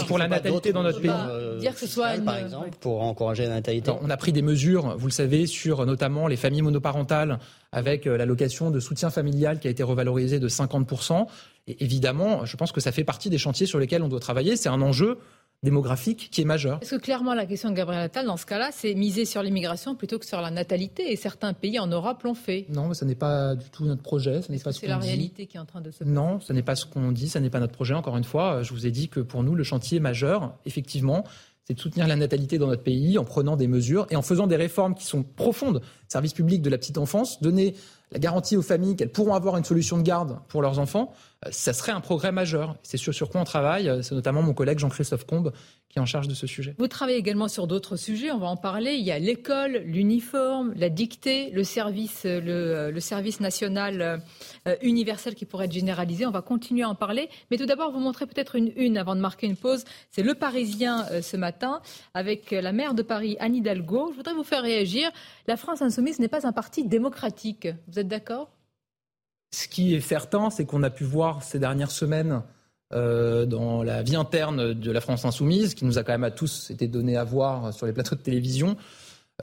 pour 0.09 0.19
la 0.19 0.27
natalité 0.27 0.73
dans 0.73 0.83
notre 0.83 1.01
pays. 1.01 1.11
Euh, 1.11 1.59
dire 1.59 1.75
que 1.75 1.81
ce 1.81 1.87
soit 1.87 2.19
par 2.25 2.39
exemple, 2.39 2.71
pour 2.81 3.03
encourager 3.03 3.45
la 3.45 3.55
natalité. 3.55 3.93
on 4.03 4.11
a 4.11 4.17
pris 4.17 4.33
des 4.33 4.43
mesures, 4.43 4.97
vous 4.99 5.07
le 5.07 5.13
savez, 5.13 5.47
sur 5.47 5.87
notamment 5.87 6.27
les 6.27 6.37
familles 6.37 6.63
monoparentales 6.63 7.39
avec 7.73 8.07
euh, 8.07 8.17
l'allocation 8.17 8.71
de 8.71 8.81
soutien 8.81 9.11
familial 9.11 9.61
qui 9.61 9.69
a 9.69 9.71
été 9.71 9.85
revalorisée 9.85 10.41
de 10.41 10.49
50%. 10.49 11.27
Et 11.69 11.85
évidemment, 11.85 12.45
je 12.45 12.57
pense 12.57 12.73
que 12.73 12.81
ça 12.81 12.91
fait 12.91 13.05
partie 13.05 13.31
des 13.31 13.39
chantiers 13.39 13.67
sur 13.67 13.79
lesquels 13.79 14.03
on 14.03 14.09
doit 14.09 14.21
travailler. 14.21 14.57
C'est 14.57 14.69
un 14.69 14.83
enjeu 14.83 15.19
démographique 15.63 16.29
qui 16.31 16.41
est 16.41 16.45
majeur. 16.45 16.79
Est-ce 16.81 16.95
que 16.95 17.01
clairement 17.01 17.35
la 17.35 17.45
question 17.45 17.69
de 17.69 17.75
Gabriel 17.75 18.03
Attal, 18.03 18.25
dans 18.25 18.39
ce 18.39 18.47
cas-là, 18.47 18.71
c'est 18.73 18.95
miser 18.95 19.27
sur 19.27 19.43
l'immigration 19.43 19.95
plutôt 19.95 20.19
que 20.19 20.25
sur 20.25 20.41
la 20.41 20.51
natalité 20.51 21.13
Et 21.13 21.17
certains 21.17 21.53
pays 21.53 21.79
en 21.79 21.87
Europe 21.87 22.23
l'ont 22.23 22.35
fait. 22.35 22.65
Non, 22.71 22.89
mais 22.89 22.95
ce 22.95 23.05
n'est 23.05 23.15
pas 23.15 23.55
du 23.55 23.69
tout 23.69 23.85
notre 23.85 24.03
projet. 24.03 24.41
Ce 24.41 24.51
n'est 24.51 24.59
pas 24.59 24.73
ce 24.73 24.81
C'est 24.81 24.87
la 24.87 24.99
réalité 24.99 25.47
qui 25.47 25.59
est 25.59 25.61
en 25.61 25.67
train 25.67 25.83
de 25.83 25.91
se 25.91 25.99
passer. 25.99 26.11
Non, 26.11 26.41
ce 26.41 26.53
n'est 26.55 26.63
pas 26.63 26.77
ce 26.77 26.87
qu'on 26.87 27.13
dit, 27.13 27.29
ce 27.29 27.39
n'est 27.39 27.51
pas 27.51 27.61
notre 27.61 27.75
projet. 27.75 27.95
Encore 27.95 28.17
une 28.17 28.25
fois, 28.25 28.63
je 28.63 28.73
vous 28.73 28.87
ai 28.87 28.91
dit 28.91 29.09
que 29.09 29.21
pour 29.21 29.43
nous, 29.43 29.55
le 29.55 29.65
chantier 29.65 30.01
majeur, 30.01 30.55
effectivement, 30.65 31.25
c'est 31.65 31.75
de 31.75 31.81
soutenir 31.81 32.09
la 32.09 32.17
natalité 32.17 32.57
dans 32.57 32.67
notre 32.67 32.83
pays 32.83 33.19
en 33.19 33.25
prenant 33.25 33.57
des 33.57 33.69
mesures 33.69 34.07
et 34.11 34.17
en 34.17 34.23
faisant 34.23 34.47
des 34.47 34.57
réformes 34.57 34.95
qui 34.95 35.05
sont 35.05 35.23
profondes. 35.23 35.83
Service 36.09 36.33
public 36.33 36.63
de 36.63 36.71
la 36.71 36.79
petite 36.79 36.97
enfance, 36.97 37.43
donner 37.43 37.75
la 38.13 38.19
garantie 38.19 38.57
aux 38.57 38.63
familles 38.63 38.97
qu'elles 38.97 39.13
pourront 39.13 39.35
avoir 39.35 39.57
une 39.57 39.65
solution 39.65 39.97
de 39.97 40.03
garde 40.03 40.39
pour 40.49 40.63
leurs 40.63 40.79
enfants, 40.79 41.13
euh, 41.47 41.49
ça 41.53 41.73
serait 41.73 41.93
un 41.93 42.01
progrès 42.01 42.33
majeur. 42.33 42.77
C'est 42.83 42.97
sur, 42.97 43.15
sur 43.15 43.31
quoi 43.31 43.41
on 43.41 43.45
travaille. 43.45 43.89
Euh, 43.89 44.03
c'est 44.03 44.15
notamment 44.15 44.43
mon 44.43 44.55
collègue 44.55 44.79
Jean-Christophe 44.79 45.27
Combe 45.27 45.53
qui 45.91 45.99
est 45.99 46.01
en 46.01 46.07
charge 46.07 46.29
de 46.29 46.35
ce 46.35 46.47
sujet. 46.47 46.75
Vous 46.79 46.89
travaillez 46.89 47.19
également 47.19 47.49
sur 47.49 47.67
d'autres 47.67 47.97
sujets, 47.97 48.31
on 48.31 48.39
va 48.39 48.47
en 48.47 48.57
parler. 48.57 48.95
Il 48.95 49.05
y 49.05 49.11
a 49.11 49.19
l'école, 49.19 49.83
l'uniforme, 49.85 50.73
la 50.77 50.89
dictée, 50.89 51.51
le 51.51 51.65
service, 51.65 52.25
le, 52.25 52.91
le 52.91 53.01
service 53.01 53.41
national 53.41 54.23
euh, 54.67 54.77
universel 54.83 55.35
qui 55.35 55.45
pourrait 55.45 55.67
être 55.67 55.73
généralisé. 55.73 56.25
On 56.27 56.31
va 56.31 56.43
continuer 56.43 56.85
à 56.85 56.89
en 56.89 56.95
parler. 56.95 57.29
Mais 57.51 57.57
tout 57.57 57.67
d'abord, 57.67 57.91
vous 57.91 57.99
montrer 57.99 58.27
peut-être 58.27 58.55
une 58.55 58.73
une 58.77 58.97
avant 58.97 59.17
de 59.17 59.21
marquer 59.21 59.47
une 59.47 59.57
pause. 59.57 59.85
C'est 60.11 60.23
Le 60.23 60.35
Parisien 60.35 61.07
ce 61.21 61.37
matin 61.37 61.81
avec 62.15 62.53
la 62.53 62.73
maire 62.73 62.95
de 62.95 63.03
Paris, 63.03 63.37
Anne 63.41 63.57
Hidalgo. 63.57 64.11
Je 64.13 64.17
voudrais 64.17 64.35
vous 64.35 64.45
faire 64.45 64.63
réagir. 64.63 65.11
La 65.49 65.57
France 65.57 65.83
insoumise 65.83 66.21
n'est 66.21 66.29
pas 66.29 66.47
un 66.47 66.53
parti 66.53 66.85
démocratique. 66.85 67.69
Vous 67.89 67.99
êtes 67.99 68.09
d'accord? 68.09 68.51
Ce 69.53 69.67
qui 69.67 69.95
est 69.95 70.01
certain, 70.01 70.51
c'est 70.51 70.65
qu'on 70.65 70.85
a 70.85 70.91
pu 70.91 71.03
voir 71.03 71.43
ces 71.43 71.59
dernières 71.59 71.91
semaines 71.91 72.43
euh, 72.93 73.47
dans 73.47 73.83
la 73.83 74.03
vie 74.03 74.17
interne 74.17 74.75
de 74.75 74.91
la 74.91 75.01
France 75.01 75.25
insoumise, 75.25 75.75
qui 75.75 75.85
nous 75.85 75.99
a 75.99 76.03
quand 76.03 76.13
même 76.13 76.25
à 76.25 76.31
tous 76.31 76.71
été 76.71 76.89
donné 76.89 77.17
à 77.17 77.25
voir 77.25 77.73
sur 77.73 77.87
les 77.87 77.93
plateaux 77.93 78.17
de 78.17 78.21
télévision, 78.21 78.77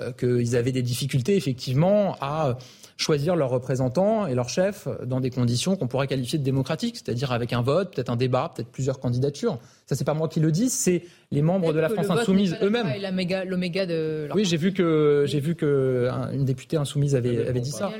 euh, 0.02 0.12
qu'ils 0.12 0.56
avaient 0.56 0.72
des 0.72 0.82
difficultés 0.82 1.36
effectivement 1.36 2.16
à 2.20 2.58
choisir 2.98 3.36
leurs 3.36 3.50
représentants 3.50 4.26
et 4.28 4.34
leurs 4.34 4.50
chefs 4.50 4.88
dans 5.06 5.20
des 5.20 5.30
conditions 5.30 5.76
qu'on 5.76 5.88
pourrait 5.88 6.08
qualifier 6.08 6.40
de 6.40 6.44
démocratiques, 6.44 6.98
c'est-à-dire 6.98 7.32
avec 7.32 7.54
un 7.54 7.62
vote, 7.62 7.94
peut-être 7.94 8.10
un 8.10 8.16
débat, 8.16 8.52
peut-être 8.54 8.70
plusieurs 8.70 9.00
candidatures. 9.00 9.60
Ça, 9.86 9.96
c'est 9.96 10.04
pas 10.04 10.16
moi 10.16 10.28
qui 10.28 10.40
le 10.40 10.52
dis, 10.52 10.70
c'est 10.70 11.04
les 11.32 11.42
membres 11.42 11.74
de 11.74 11.80
la 11.80 11.90
France 11.90 12.10
insoumise 12.10 12.58
eux-mêmes. 12.62 12.88
L'oméga 13.48 13.86
de. 13.86 14.28
Oui, 14.34 14.46
j'ai 14.46 14.58
vu 14.58 14.74
que 14.74 15.24
j'ai 15.28 15.40
vu 15.40 15.56
que 15.56 16.10
une 16.34 16.44
députée 16.44 16.78
insoumise 16.78 17.16
avait, 17.16 17.48
avait 17.48 17.62
dit 17.62 17.72
ça. 17.72 17.92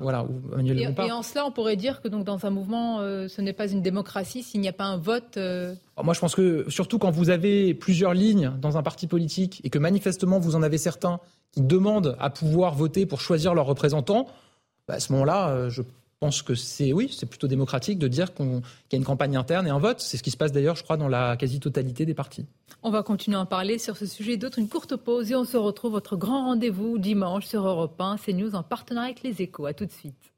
Voilà, 0.00 0.24
ou 0.24 0.40
Manuel 0.56 0.78
et, 0.78 0.82
et, 0.82 1.12
en 1.12 1.22
cela, 1.22 1.46
on 1.46 1.52
pourrait 1.52 1.76
dire 1.76 2.02
que 2.02 2.08
donc 2.08 2.24
dans 2.24 2.44
un 2.44 2.50
mouvement, 2.50 3.00
euh, 3.00 3.28
ce 3.28 3.40
n'est 3.40 3.52
pas 3.52 3.68
une 3.68 3.82
démocratie 3.82 4.42
s'il 4.42 4.60
n'y 4.60 4.68
a 4.68 4.72
pas 4.72 4.84
un 4.84 4.98
vote. 4.98 5.36
Euh, 5.36 5.74
moi, 6.02 6.14
je 6.14 6.20
pense 6.20 6.34
que 6.34 6.64
surtout 6.68 6.98
quand 6.98 7.10
vous 7.10 7.30
avez 7.30 7.74
plusieurs 7.74 8.14
lignes 8.14 8.52
dans 8.60 8.76
un 8.76 8.82
parti 8.82 9.06
politique 9.06 9.60
et 9.64 9.70
que 9.70 9.78
manifestement 9.78 10.38
vous 10.38 10.56
en 10.56 10.62
avez 10.62 10.78
certains 10.78 11.20
qui 11.52 11.62
demandent 11.62 12.16
à 12.18 12.30
pouvoir 12.30 12.74
voter 12.74 13.06
pour 13.06 13.20
choisir 13.20 13.54
leurs 13.54 13.66
représentants, 13.66 14.26
bah, 14.88 14.94
à 14.94 15.00
ce 15.00 15.12
moment-là, 15.12 15.50
euh, 15.50 15.70
je 15.70 15.82
pense 16.20 16.42
que 16.42 16.54
c'est 16.54 16.92
oui, 16.92 17.14
c'est 17.16 17.26
plutôt 17.26 17.48
démocratique 17.48 17.98
de 17.98 18.06
dire 18.06 18.34
qu'il 18.34 18.46
y 18.46 18.94
a 18.94 18.96
une 18.96 19.04
campagne 19.04 19.36
interne 19.36 19.66
et 19.66 19.70
un 19.70 19.78
vote. 19.78 20.00
C'est 20.00 20.18
ce 20.18 20.22
qui 20.22 20.30
se 20.30 20.36
passe 20.36 20.52
d'ailleurs, 20.52 20.76
je 20.76 20.84
crois, 20.84 20.96
dans 20.96 21.08
la 21.08 21.36
quasi-totalité 21.36 22.04
des 22.04 22.14
partis. 22.14 22.46
On 22.82 22.90
va 22.90 23.02
continuer 23.02 23.36
à 23.36 23.40
en 23.40 23.46
parler 23.46 23.78
sur 23.78 23.96
ce 23.96 24.06
sujet 24.06 24.32
et 24.32 24.36
d'autres. 24.36 24.58
Une 24.58 24.68
courte 24.68 24.96
pause 24.96 25.30
et 25.30 25.34
on 25.34 25.44
se 25.44 25.56
retrouve 25.56 25.92
votre 25.92 26.16
grand 26.16 26.44
rendez-vous 26.44 26.98
dimanche 26.98 27.46
sur 27.46 27.66
Europe 27.66 28.00
1, 28.00 28.16
CNews 28.18 28.54
en 28.54 28.62
partenariat 28.62 29.10
avec 29.10 29.22
les 29.22 29.42
Échos. 29.42 29.66
À 29.66 29.72
tout 29.72 29.86
de 29.86 29.92
suite. 29.92 30.29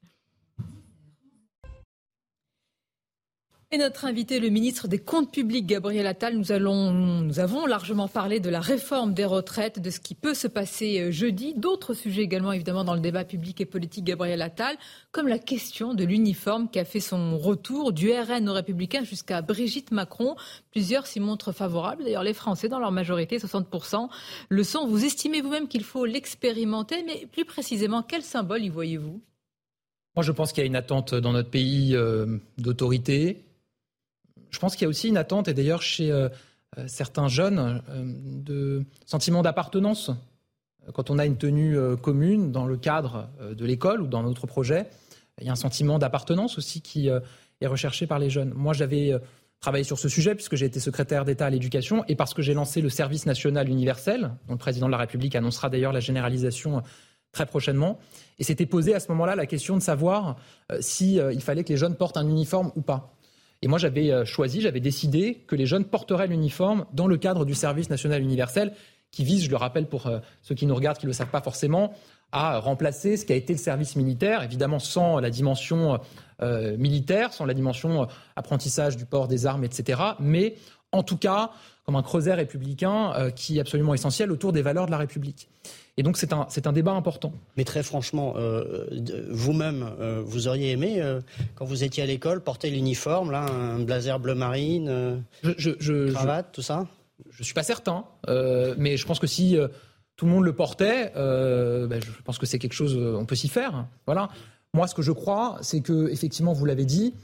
Et 3.75 3.79
notre 3.79 4.05
invité, 4.05 4.39
le 4.39 4.51
ministre 4.51 4.87
des 4.87 4.99
Comptes 4.99 5.33
publics, 5.33 5.65
Gabriel 5.65 6.07
Attal, 6.07 6.37
nous, 6.37 6.53
avons 7.41 7.67
largement 7.67 8.07
parlé 8.07 8.39
de 8.39 8.51
la 8.51 8.61
réforme 8.61 9.15
des 9.15 9.25
retraites, 9.25 9.81
de 9.81 9.89
ce 9.89 9.99
qui 9.99 10.15
peut 10.15 10.35
se 10.35 10.47
passer 10.47 11.01
euh, 11.01 11.11
jeudi. 11.11 11.55
D'autres 11.57 11.95
sujets 11.95 12.21
également, 12.21 12.53
évidemment, 12.53 12.85
dans 12.85 12.93
le 12.93 13.01
débat 13.01 13.25
public 13.25 13.63
et 13.63 13.65
politique, 13.65 14.05
Gabriel 14.05 14.43
Attal, 14.43 14.77
comme 15.11 15.27
la 15.27 15.39
question 15.39 15.95
de 15.95 16.05
l'uniforme 16.05 16.69
qui 16.69 16.81
a 16.81 16.85
fait 16.85 17.01
son 17.01 17.39
retour 17.39 17.95
du 17.95 18.13
RN 18.13 18.47
aux 18.47 18.53
Républicains 18.53 19.05
jusqu'à 19.05 19.41
Brigitte 19.41 19.91
Macron. 19.91 20.37
Plusieurs 20.71 21.07
s'y 21.07 21.19
montrent 21.19 21.53
favorables. 21.53 22.05
D'ailleurs, 22.05 22.25
les 22.25 22.35
Français, 22.35 22.69
dans 22.69 22.79
leur 22.79 22.93
majorité, 22.93 23.39
60%, 23.39 24.11
le 24.51 24.65
sont. 24.65 24.87
Vous 24.87 25.07
estimez 25.07 25.41
vous-même 25.41 25.67
qu'il 25.67 25.85
faut 25.85 26.05
l'expérimenter, 26.05 27.03
mais 27.07 27.27
plus 27.33 27.47
précisément, 27.47 28.03
quel 28.03 28.21
symbole 28.21 28.65
y 28.65 28.69
voyez-vous? 28.69 29.23
Moi, 30.15 30.23
je 30.23 30.33
pense 30.33 30.53
qu'il 30.53 30.63
y 30.63 30.65
a 30.65 30.67
une 30.67 30.77
attente 30.77 31.15
dans 31.15 31.33
notre 31.33 31.49
pays 31.49 31.97
euh, 31.97 32.37
d'autorité 32.59 33.39
je 34.53 34.59
pense 34.59 34.77
qu'il 34.77 34.85
y 34.85 34.87
a 34.87 34.89
aussi 34.89 35.09
une 35.09 35.17
attente, 35.17 35.49
et 35.49 35.55
d'ailleurs 35.55 35.83
chez 35.83 36.13
euh, 36.13 36.29
euh, 36.79 36.85
certains 36.87 37.29
jeunes, 37.29 37.83
euh, 37.89 38.05
de 38.05 38.85
sentiment 39.07 39.43
d'appartenance. 39.43 40.11
Quand 40.95 41.11
on 41.11 41.19
a 41.19 41.27
une 41.27 41.37
tenue 41.37 41.79
commune 42.03 42.51
dans 42.51 42.67
le 42.67 42.77
cadre 42.77 43.29
de 43.41 43.65
l'école 43.65 44.03
ou 44.03 44.09
dans 44.09 44.25
notre 44.25 44.49
projet, 44.49 44.89
il 45.41 45.47
y 45.47 45.49
a 45.49 45.53
un 45.53 45.55
sentiment 45.55 46.01
d'appartenance 46.01 46.59
aussi 46.59 46.81
qui 46.81 47.07
est 47.07 47.67
recherché 47.69 48.09
par 48.09 48.19
les 48.19 48.31
jeunes. 48.31 48.53
Moi, 48.53 48.73
j'avais 48.73 49.13
travaillé 49.61 49.85
sur 49.85 49.97
ce 49.97 50.09
sujet 50.09 50.35
puisque 50.35 50.57
j'ai 50.57 50.67
été 50.67 50.81
secrétaire 50.81 51.25
d'État 51.25 51.47
à 51.47 51.51
l'éducation 51.51 52.05
et 52.09 52.17
parce 52.17 52.35
que 52.35 52.43
j'ai 52.43 52.53
lancé 52.53 52.81
le 52.81 52.89
service 52.89 53.27
national 53.27 53.69
universel, 53.69 54.33
dont 54.49 54.55
le 54.55 54.59
président 54.59 54.87
de 54.87 54.91
la 54.91 54.99
République 54.99 55.37
annoncera 55.37 55.71
d'ailleurs 55.71 55.93
la 55.93 56.01
généralisation 56.01 56.83
très 57.31 57.47
prochainement. 57.47 58.01
Et 58.41 58.43
s'était 58.43 58.67
posé 58.67 58.93
à 58.93 58.99
ce 58.99 59.07
moment-là 59.13 59.37
la 59.37 59.47
question 59.47 59.77
de 59.77 59.83
savoir 59.83 60.35
s'il 60.81 61.21
si, 61.21 61.21
il 61.33 61.43
fallait 61.43 61.63
que 61.63 61.69
les 61.69 61.77
jeunes 61.79 61.95
portent 61.95 62.17
un 62.17 62.27
uniforme 62.27 62.73
ou 62.75 62.83
pas. 62.83 63.15
Et 63.63 63.69
moi, 63.69 63.79
j'avais 63.79 64.27
choisi, 64.27 64.61
j'avais 64.61 64.81
décidé 64.81 65.45
que 65.47 65.55
les 65.55 65.67
jeunes 65.67 65.85
porteraient 65.85 66.27
l'uniforme 66.27 66.85
dans 66.93 67.07
le 67.07 67.17
cadre 67.17 67.45
du 67.45 67.55
service 67.55 67.91
national 67.91 68.21
universel, 68.21 68.75
qui 69.11 69.25
vise, 69.25 69.45
je 69.45 69.51
le 69.51 69.57
rappelle 69.57 69.87
pour 69.87 70.11
ceux 70.41 70.55
qui 70.55 70.67
nous 70.67 70.75
regardent, 70.75 70.99
qui 70.99 71.07
ne 71.07 71.11
le 71.11 71.15
savent 71.15 71.31
pas 71.31 71.43
forcément, 71.43 71.93
à 72.33 72.59
remplacer 72.59 73.17
ce 73.17 73.25
qui 73.25 73.33
a 73.33 73.37
été 73.37 73.53
le 73.53 73.59
service 73.59 73.95
militaire, 73.95 74.43
évidemment 74.43 74.79
sans 74.79 75.21
la 75.21 75.31
dimension 75.31 76.01
militaire, 76.77 77.33
sans 77.33 77.45
la 77.45 77.55
dimension 77.55 78.09
apprentissage 78.35 78.97
du 78.97 79.05
port 79.05 79.29
des 79.29 79.47
armes, 79.47 79.65
etc. 79.65 80.01
Mais 80.19 80.57
en 80.93 81.03
tout 81.03 81.17
cas, 81.17 81.51
comme 81.85 81.97
un 81.97 82.03
creuset 82.03 82.35
républicain 82.35 83.31
qui 83.35 83.59
est 83.59 83.61
absolument 83.61 83.95
essentiel 83.95 84.31
autour 84.31 84.53
des 84.53 84.63
valeurs 84.63 84.87
de 84.87 84.91
la 84.93 84.99
République. 84.99 85.49
Et 85.99 86.03
donc 86.03 86.17
c'est 86.17 86.33
un, 86.33 86.47
c'est 86.49 86.67
un 86.67 86.73
débat 86.73 86.93
important. 86.93 87.33
Mais 87.57 87.65
très 87.65 87.83
franchement, 87.83 88.35
euh, 88.37 88.87
vous-même, 89.31 89.91
euh, 90.01 90.23
vous 90.25 90.49
auriez 90.49 90.71
aimé, 90.71 91.03
euh, 91.03 91.21
quand 91.55 91.65
vous 91.65 91.85
étiez 91.85 92.03
à 92.03 92.07
l'école, 92.07 92.43
porter 92.43 92.71
l'uniforme, 92.71 93.31
là, 93.31 93.45
un 93.45 93.81
blazer 93.81 94.19
bleu 94.19 94.35
marine, 94.35 95.23
je, 95.43 95.71
je, 95.79 96.13
cravate, 96.13 96.53
tout 96.53 96.63
ça? 96.63 96.87
Je 97.31 97.41
ne 97.41 97.45
suis 97.45 97.55
pas 97.55 97.63
certain, 97.63 98.05
mais 98.79 98.97
je 98.97 99.07
pense 99.07 99.19
que 99.19 99.27
si 99.27 99.57
tout 100.17 100.27
le 100.27 100.33
monde 100.33 100.45
le 100.45 100.55
portait, 100.55 101.13
ben, 101.15 102.01
je 102.01 102.23
pense 102.25 102.39
que 102.39 102.47
c'est 102.47 102.59
quelque 102.59 102.73
chose, 102.73 102.97
on 102.97 103.27
peut 103.27 103.37
s'y 103.37 103.49
faire. 103.49 103.87
Voilà. 104.07 104.29
Moi, 104.75 104.87
ce 104.87 104.95
que 104.95 105.03
je 105.03 105.13
crois, 105.13 105.59
c'est 105.61 105.83
que, 105.83 106.09
effectivement, 106.09 106.55
vous 106.55 106.65
l'avez 106.65 106.87
dit, 106.87 107.15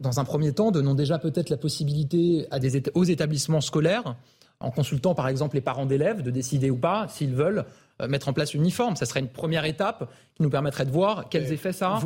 dans 0.00 0.18
un 0.20 0.24
premier 0.24 0.52
temps, 0.52 0.70
donnons 0.70 0.94
déjà 0.94 1.18
peut-être 1.18 1.50
la 1.50 1.56
possibilité 1.56 2.46
à 2.50 2.58
des, 2.58 2.82
aux 2.94 3.04
établissements 3.04 3.60
scolaires, 3.60 4.16
en 4.60 4.70
consultant 4.70 5.14
par 5.14 5.28
exemple 5.28 5.56
les 5.56 5.60
parents 5.60 5.86
d'élèves, 5.86 6.22
de 6.22 6.30
décider 6.30 6.70
ou 6.70 6.76
pas 6.76 7.06
s'ils 7.08 7.34
veulent 7.34 7.64
euh, 8.00 8.08
mettre 8.08 8.28
en 8.28 8.32
place 8.32 8.52
l'uniforme. 8.54 8.96
Ça 8.96 9.06
serait 9.06 9.20
une 9.20 9.28
première 9.28 9.64
étape 9.64 10.10
qui 10.34 10.42
nous 10.42 10.50
permettrait 10.50 10.86
de 10.86 10.90
voir 10.90 11.28
quels 11.28 11.52
effets 11.52 11.72
ça 11.72 11.96
a. 11.96 12.00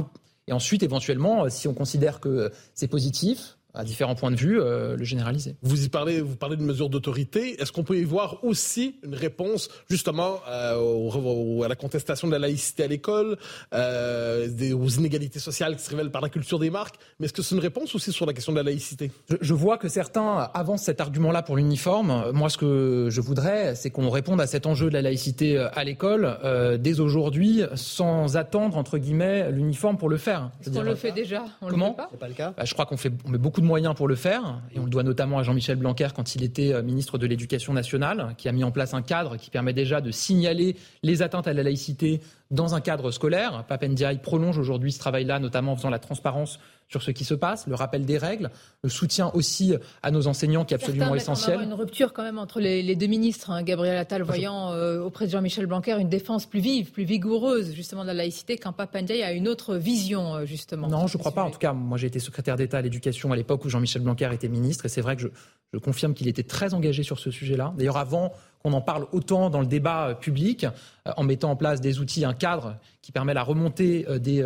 Et 0.47 0.53
ensuite, 0.53 0.83
éventuellement, 0.83 1.45
euh, 1.45 1.49
si 1.49 1.69
on 1.69 1.75
considère 1.75 2.21
que 2.21 2.51
c'est 2.75 2.89
positif, 2.89 3.57
à 3.75 3.85
différents 3.85 4.15
points 4.15 4.31
de 4.31 4.37
vue, 4.37 4.61
euh, 4.61 4.97
le 4.97 5.05
généraliser. 5.05 5.57
Vous 5.63 5.85
y 5.85 5.89
parlez, 5.89 6.21
vous 6.21 6.37
parlez 6.37 6.57
de 6.57 6.63
mesures 6.63 6.89
d'autorité. 6.89 7.61
Est-ce 7.61 7.73
qu'on 7.73 7.85
peut 7.85 7.99
y 7.99 8.05
voir 8.05 8.43
aussi 8.45 8.97
une 9.05 9.15
réponse 9.15 9.69
justement 9.89 10.41
euh, 10.49 11.63
à 11.63 11.69
la 11.69 11.77
contestation 11.77 12.27
de 12.27 12.33
la 12.33 12.39
laïcité 12.39 12.85
à 12.85 12.87
l'école, 12.87 13.37
euh, 13.75 14.49
aux 14.75 14.89
inégalités 14.89 15.39
sociales 15.39 15.77
qui 15.77 15.83
se 15.85 15.91
révèlent 15.91 16.11
par 16.11 16.23
la 16.23 16.29
culture 16.29 16.59
des 16.59 16.71
marques? 16.71 16.97
Mais 17.19 17.27
est-ce 17.27 17.33
que 17.33 17.43
c'est 17.43 17.55
une 17.55 17.61
réponse 17.61 17.95
aussi 17.95 18.13
sur 18.13 18.27
la 18.27 18.33
question 18.33 18.53
de 18.53 18.59
la 18.59 18.65
laïcité? 18.65 19.11
Je, 19.29 19.37
je, 19.41 19.55
vois 19.55 19.79
que 19.79 19.89
certains 19.89 20.51
avancent 20.55 20.85
cet 20.85 21.01
argument-là 21.01 21.43
pour 21.43 21.57
l'uniforme. 21.57 22.31
Moi, 22.33 22.49
ce 22.49 22.57
que 22.57 23.09
je 23.11 23.21
voudrais, 23.21 23.75
c'est 23.75 23.91
qu'on 23.91 24.11
réponde 24.11 24.41
à 24.41 24.47
cet 24.47 24.67
enjeu 24.67 24.89
de 24.89 24.95
la 24.95 25.03
laïcité 25.03 25.59
à 25.59 25.85
l'école 25.85 26.39
euh, 26.45 26.77
dès 26.77 27.01
aujourd'hui, 27.01 27.63
sans 27.75 28.37
attendre 28.37 28.77
entre 28.77 28.99
guillemets 28.99 29.51
l'uniforme 29.51 29.97
pour 29.97 30.09
le 30.09 30.17
faire. 30.17 30.51
On 30.75 30.83
le 30.83 30.95
fait 30.95 31.13
déjà? 31.13 31.45
On 31.63 31.69
Comment 31.69 31.97
C'est 32.11 32.19
pas 32.19 32.29
le 32.29 32.35
cas. 32.35 32.55
Bah, 32.57 32.65
je 32.65 32.73
crois 32.73 32.87
qu'on 32.87 32.97
fait 32.97 33.13
on 33.27 33.31
met 33.31 33.39
beaucoup 33.39 33.60
moyens 33.65 33.95
pour 33.95 34.09
le 34.09 34.15
faire, 34.15 34.61
et 34.75 34.79
on 34.79 34.85
le 34.85 34.91
doit 34.91 35.03
notamment 35.03 35.39
à 35.39 35.43
Jean-Michel 35.43 35.77
Blanquer 35.77 36.09
quand 36.15 36.35
il 36.35 36.43
était 36.43 36.73
euh, 36.73 36.83
ministre 36.83 37.19
de 37.19 37.27
l'Éducation 37.27 37.73
nationale, 37.73 38.35
qui 38.39 38.49
a 38.49 38.53
mis 38.53 38.65
en 38.65 38.71
place 38.71 38.95
un 38.95 39.03
cadre 39.03 39.37
qui 39.37 39.51
permet 39.51 39.73
déjà 39.73 40.01
de 40.01 40.11
signaler 40.11 40.77
les 41.03 41.23
atteintes 41.23 41.47
à 41.47 41.53
la 41.53 41.63
laïcité 41.63 42.21
dans 42.51 42.75
un 42.75 42.81
cadre 42.81 43.11
scolaire. 43.11 43.65
Papendiaï 43.69 44.19
prolonge 44.19 44.59
aujourd'hui 44.59 44.93
ce 44.93 44.99
travail-là, 44.99 45.39
notamment 45.39 45.73
en 45.73 45.77
faisant 45.77 45.91
la 45.91 45.99
transparence 45.99 46.59
sur 46.91 47.03
ce 47.03 47.13
qui 47.13 47.25
se 47.25 47.35
passe, 47.35 47.69
le 47.69 47.77
rappel 47.77 48.05
des 48.05 48.19
règles, 48.19 48.51
le 48.83 48.91
soutien 48.91 49.31
aussi 49.33 49.75
à 50.03 50.11
nos 50.11 50.27
enseignants 50.27 50.65
qui 50.65 50.75
est 50.75 50.77
absolument 50.77 51.15
essentiel. 51.15 51.57
Il 51.57 51.61
y 51.61 51.63
a 51.63 51.67
une 51.67 51.75
rupture 51.75 52.13
quand 52.13 52.25
même 52.25 52.39
entre 52.39 52.61
les, 52.61 52.97
deux 52.97 53.07
ministres, 53.07 53.51
hein. 53.51 53.63
Gabriel 53.63 53.97
Attal 53.97 54.23
voyant 54.23 54.73
euh, 54.73 55.01
auprès 55.01 55.27
de 55.27 55.31
Jean-Michel 55.31 55.67
Blanquer 55.67 55.93
une 56.01 56.09
défense 56.09 56.47
plus 56.47 56.61
vive, 56.61 56.91
plus 56.91 57.05
vigoureuse 57.05 57.73
justement 57.75 58.03
de 58.03 58.09
la 58.09 58.15
laïcité, 58.15 58.59
quand 58.59 58.73
Papendiaï 58.73 59.23
a 59.23 59.33
une 59.33 59.47
autre 59.47 59.77
vision 59.77 60.35
euh, 60.35 60.47
justement. 60.47 60.89
Non, 60.89 61.07
je 61.07 61.17
ne 61.17 61.21
crois 61.21 61.33
pas. 61.33 61.45
En 61.45 61.51
tout 61.51 61.59
cas, 61.59 61.73
moi 61.73 61.97
j'ai 61.97 62.09
été 62.09 62.19
secrétaire 62.19 62.57
d'État 62.57 62.79
à 62.79 62.83
l'éducation 62.83 63.31
à 63.31 63.37
l'époque 63.37 63.65
où 63.65 63.69
Jean-Michel 63.69 64.03
Blanquer 64.03 64.31
était 64.33 64.49
ministre, 64.49 64.87
et 64.87 64.89
c'est 64.89 65.01
vrai 65.01 65.15
que 65.15 65.23
je, 65.23 65.29
je 65.73 65.79
confirme 65.79 66.15
qu'il 66.15 66.29
était 66.29 66.43
très 66.43 66.75
engagé 66.75 67.03
sur 67.03 67.19
ce 67.19 67.31
sujet-là. 67.31 67.75
D'ailleurs, 67.77 67.97
avant 67.97 68.33
qu'on 68.63 68.73
en 68.73 68.81
parle 68.81 69.07
autant 69.13 69.51
dans 69.51 69.61
le 69.61 69.67
débat 69.67 70.09
euh, 70.09 70.15
public, 70.15 70.65
euh, 70.65 71.13
en 71.17 71.23
mettant 71.23 71.51
en 71.51 71.57
place 71.57 71.81
des 71.81 71.99
outils, 71.99 72.25
un 72.25 72.35
cadre 72.35 72.77
qui 73.03 73.13
permet 73.13 73.35
la 73.35 73.43
remontée 73.43 74.05
euh, 74.09 74.19
des 74.19 74.45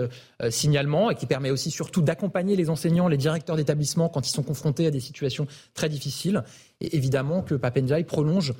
signalements 0.50 1.10
et 1.10 1.14
qui 1.14 1.26
permet 1.26 1.50
aussi 1.50 1.70
surtout 1.70 2.02
d'accompagner 2.02 2.56
les 2.56 2.70
enseignants, 2.70 3.08
les 3.08 3.16
directeurs 3.16 3.56
d'établissement 3.56 4.08
quand 4.08 4.26
ils 4.26 4.32
sont 4.32 4.42
confrontés 4.42 4.87
à 4.87 4.90
des 4.90 5.00
situations 5.00 5.46
très 5.74 5.88
difficiles. 5.88 6.44
Et 6.80 6.96
évidemment 6.96 7.42
que 7.42 7.54
Papendiaï 7.54 8.04
prolonge 8.04 8.52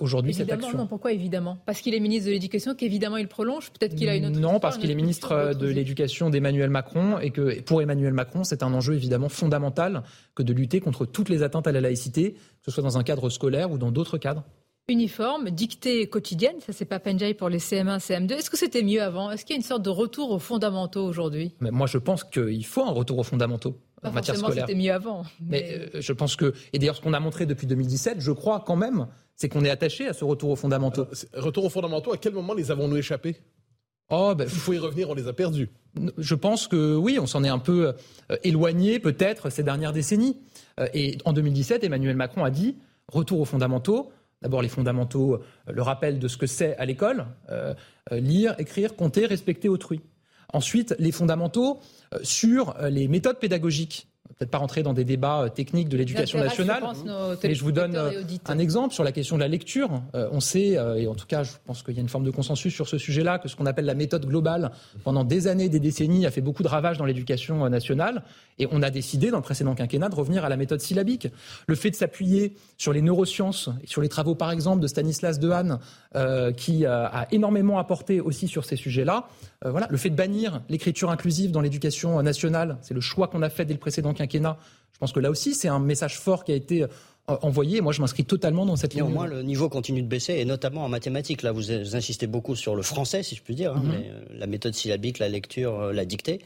aujourd'hui 0.00 0.34
cette 0.34 0.50
action. 0.50 0.76
Non, 0.76 0.86
pourquoi 0.86 1.12
évidemment? 1.12 1.58
Parce 1.64 1.80
qu'il 1.80 1.94
est 1.94 2.00
ministre 2.00 2.26
de 2.26 2.32
l'Éducation 2.32 2.74
qu'évidemment 2.74 3.16
il 3.16 3.28
prolonge 3.28 3.70
Peut-être 3.70 3.94
qu'il 3.94 4.08
a 4.08 4.16
une 4.16 4.26
autre 4.26 4.40
Non, 4.40 4.60
parce 4.60 4.78
qu'il 4.78 4.90
est 4.90 4.94
ministre 4.94 5.54
de 5.54 5.66
l'Éducation 5.68 6.28
d'Emmanuel 6.28 6.70
Macron 6.70 7.18
et 7.18 7.30
que 7.30 7.60
pour 7.60 7.80
Emmanuel 7.80 8.12
Macron, 8.12 8.44
c'est 8.44 8.62
un 8.62 8.74
enjeu 8.74 8.94
évidemment 8.94 9.28
fondamental 9.28 10.02
que 10.34 10.42
de 10.42 10.52
lutter 10.52 10.80
contre 10.80 11.06
toutes 11.06 11.28
les 11.28 11.42
atteintes 11.42 11.66
à 11.66 11.72
la 11.72 11.80
laïcité, 11.80 12.32
que 12.32 12.38
ce 12.66 12.70
soit 12.72 12.82
dans 12.82 12.98
un 12.98 13.02
cadre 13.04 13.30
scolaire 13.30 13.70
ou 13.70 13.78
dans 13.78 13.92
d'autres 13.92 14.18
cadres 14.18 14.44
uniforme, 14.88 15.50
dictée 15.50 16.08
quotidienne, 16.08 16.56
ça 16.60 16.72
c'est 16.72 16.84
pas 16.84 16.98
pour 16.98 17.48
les 17.48 17.58
CM1, 17.58 17.98
CM2. 17.98 18.32
Est-ce 18.32 18.50
que 18.50 18.58
c'était 18.58 18.82
mieux 18.82 19.00
avant? 19.00 19.30
Est-ce 19.30 19.44
qu'il 19.44 19.54
y 19.54 19.56
a 19.56 19.60
une 19.60 19.64
sorte 19.64 19.82
de 19.82 19.90
retour 19.90 20.32
aux 20.32 20.38
fondamentaux 20.38 21.04
aujourd'hui? 21.04 21.54
Moi 21.60 21.86
je 21.86 21.98
pense 21.98 22.24
qu'il 22.24 22.64
faut 22.66 22.82
un 22.82 22.90
retour 22.90 23.18
aux 23.18 23.22
fondamentaux. 23.22 23.78
En 24.02 24.12
matière 24.12 24.36
scolaire. 24.36 24.66
c'était 24.66 24.78
mieux 24.78 24.92
avant. 24.92 25.24
Mais, 25.40 25.90
euh, 25.94 26.00
je 26.00 26.12
pense 26.12 26.36
que, 26.36 26.54
et 26.72 26.78
d'ailleurs 26.78 26.96
ce 26.96 27.00
qu'on 27.00 27.12
a 27.12 27.20
montré 27.20 27.46
depuis 27.46 27.66
2017, 27.66 28.16
je 28.20 28.32
crois 28.32 28.62
quand 28.66 28.76
même, 28.76 29.06
c'est 29.36 29.48
qu'on 29.48 29.64
est 29.64 29.70
attaché 29.70 30.08
à 30.08 30.12
ce 30.12 30.24
retour 30.24 30.50
aux 30.50 30.56
fondamentaux. 30.56 31.06
retour 31.34 31.64
aux 31.64 31.70
fondamentaux, 31.70 32.12
à 32.12 32.16
quel 32.16 32.32
moment 32.32 32.54
les 32.54 32.70
avons-nous 32.70 32.96
échappés? 32.96 33.36
Oh, 34.10 34.34
ben, 34.36 34.44
Il 34.44 34.50
faut 34.50 34.72
y 34.72 34.78
revenir, 34.78 35.08
on 35.08 35.14
les 35.14 35.28
a 35.28 35.32
perdus. 35.32 35.70
Je 36.18 36.34
pense 36.34 36.68
que 36.68 36.96
oui, 36.96 37.18
on 37.18 37.26
s'en 37.26 37.44
est 37.44 37.48
un 37.48 37.58
peu 37.58 37.94
euh, 38.30 38.36
éloigné 38.44 38.98
peut-être 38.98 39.50
ces 39.50 39.62
dernières 39.62 39.92
décennies. 39.92 40.40
Euh, 40.80 40.88
et 40.92 41.18
en 41.24 41.32
2017, 41.32 41.84
Emmanuel 41.84 42.16
Macron 42.16 42.44
a 42.44 42.50
dit 42.50 42.76
retour 43.08 43.40
aux 43.40 43.44
fondamentaux. 43.44 44.12
D'abord 44.42 44.60
les 44.60 44.68
fondamentaux, 44.68 45.34
euh, 45.34 45.72
le 45.72 45.82
rappel 45.82 46.18
de 46.18 46.28
ce 46.28 46.36
que 46.36 46.46
c'est 46.46 46.76
à 46.76 46.84
l'école, 46.84 47.26
euh, 47.50 47.74
euh, 48.10 48.18
lire, 48.18 48.54
écrire, 48.58 48.96
compter, 48.96 49.26
respecter 49.26 49.68
autrui. 49.68 50.00
Ensuite, 50.52 50.94
les 50.98 51.12
fondamentaux 51.12 51.80
sur 52.22 52.74
les 52.90 53.08
méthodes 53.08 53.38
pédagogiques 53.38 54.08
peut-être 54.38 54.50
pas 54.50 54.58
rentrer 54.58 54.82
dans 54.82 54.92
des 54.92 55.04
débats 55.04 55.50
techniques 55.54 55.88
de 55.88 55.96
l'éducation 55.96 56.38
nationale, 56.38 56.82
mais 57.42 57.54
je 57.54 57.62
vous 57.62 57.72
donne 57.72 57.96
un 58.46 58.58
exemple 58.58 58.94
sur 58.94 59.04
la 59.04 59.12
question 59.12 59.36
de 59.36 59.40
la 59.40 59.48
lecture. 59.48 60.02
on 60.14 60.40
sait, 60.40 60.76
et 60.96 61.06
en 61.06 61.14
tout 61.14 61.26
cas, 61.26 61.42
je 61.42 61.52
pense 61.66 61.82
qu'il 61.82 61.94
y 61.94 61.98
a 61.98 62.00
une 62.00 62.08
forme 62.08 62.24
de 62.24 62.30
consensus 62.30 62.74
sur 62.74 62.88
ce 62.88 62.98
sujet-là, 62.98 63.38
que 63.38 63.48
ce 63.48 63.56
qu'on 63.56 63.66
appelle 63.66 63.84
la 63.84 63.94
méthode 63.94 64.26
globale, 64.26 64.72
pendant 65.04 65.24
des 65.24 65.46
années, 65.46 65.68
des 65.68 65.80
décennies, 65.80 66.26
a 66.26 66.30
fait 66.30 66.40
beaucoup 66.40 66.62
de 66.62 66.68
ravages 66.68 66.98
dans 66.98 67.04
l'éducation 67.04 67.68
nationale. 67.68 68.24
Et 68.58 68.66
on 68.70 68.82
a 68.82 68.90
décidé, 68.90 69.30
dans 69.30 69.38
le 69.38 69.42
précédent 69.42 69.74
quinquennat, 69.74 70.08
de 70.08 70.14
revenir 70.14 70.44
à 70.44 70.48
la 70.48 70.56
méthode 70.56 70.80
syllabique. 70.80 71.28
Le 71.66 71.74
fait 71.74 71.90
de 71.90 71.96
s'appuyer 71.96 72.54
sur 72.76 72.92
les 72.92 73.02
neurosciences, 73.02 73.70
et 73.82 73.86
sur 73.86 74.00
les 74.00 74.08
travaux, 74.08 74.34
par 74.34 74.50
exemple, 74.50 74.80
de 74.80 74.86
Stanislas 74.86 75.38
Dehaene, 75.38 75.78
euh, 76.14 76.52
qui 76.52 76.84
euh, 76.84 77.06
a 77.06 77.26
énormément 77.30 77.78
apporté 77.78 78.20
aussi 78.20 78.48
sur 78.48 78.64
ces 78.64 78.76
sujets-là. 78.76 79.28
Euh, 79.64 79.70
voilà. 79.70 79.86
Le 79.90 79.96
fait 79.96 80.10
de 80.10 80.16
bannir 80.16 80.62
l'écriture 80.68 81.10
inclusive 81.10 81.50
dans 81.50 81.60
l'éducation 81.60 82.22
nationale, 82.22 82.78
c'est 82.82 82.94
le 82.94 83.00
choix 83.00 83.28
qu'on 83.28 83.42
a 83.42 83.50
fait 83.50 83.64
dès 83.64 83.74
le 83.74 83.80
précédent 83.80 84.14
quinquennat. 84.14 84.58
Je 84.92 84.98
pense 84.98 85.12
que 85.12 85.20
là 85.20 85.30
aussi, 85.30 85.54
c'est 85.54 85.68
un 85.68 85.78
message 85.78 86.18
fort 86.18 86.44
qui 86.44 86.52
a 86.52 86.54
été 86.54 86.86
envoyé. 87.26 87.80
Moi, 87.80 87.92
je 87.92 88.00
m'inscris 88.00 88.24
totalement 88.24 88.66
dans 88.66 88.76
cette 88.76 88.94
ligne. 88.94 89.04
Néanmoins, 89.04 89.26
le 89.26 89.42
niveau 89.42 89.68
continue 89.68 90.02
de 90.02 90.08
baisser, 90.08 90.34
et 90.34 90.44
notamment 90.44 90.84
en 90.84 90.88
mathématiques. 90.88 91.42
Là, 91.42 91.52
vous, 91.52 91.72
insistez 91.72 92.26
beaucoup 92.26 92.56
sur 92.56 92.76
le 92.76 92.82
français, 92.82 93.22
si 93.22 93.34
je 93.34 93.42
puis 93.42 93.54
dire, 93.54 93.74
hein, 93.74 93.82
mais, 93.84 94.10
la 94.36 94.46
méthode 94.46 94.74
syllabique, 94.74 95.18
la 95.18 95.28
lecture, 95.28 95.92
la 95.92 96.04
dictée 96.04 96.40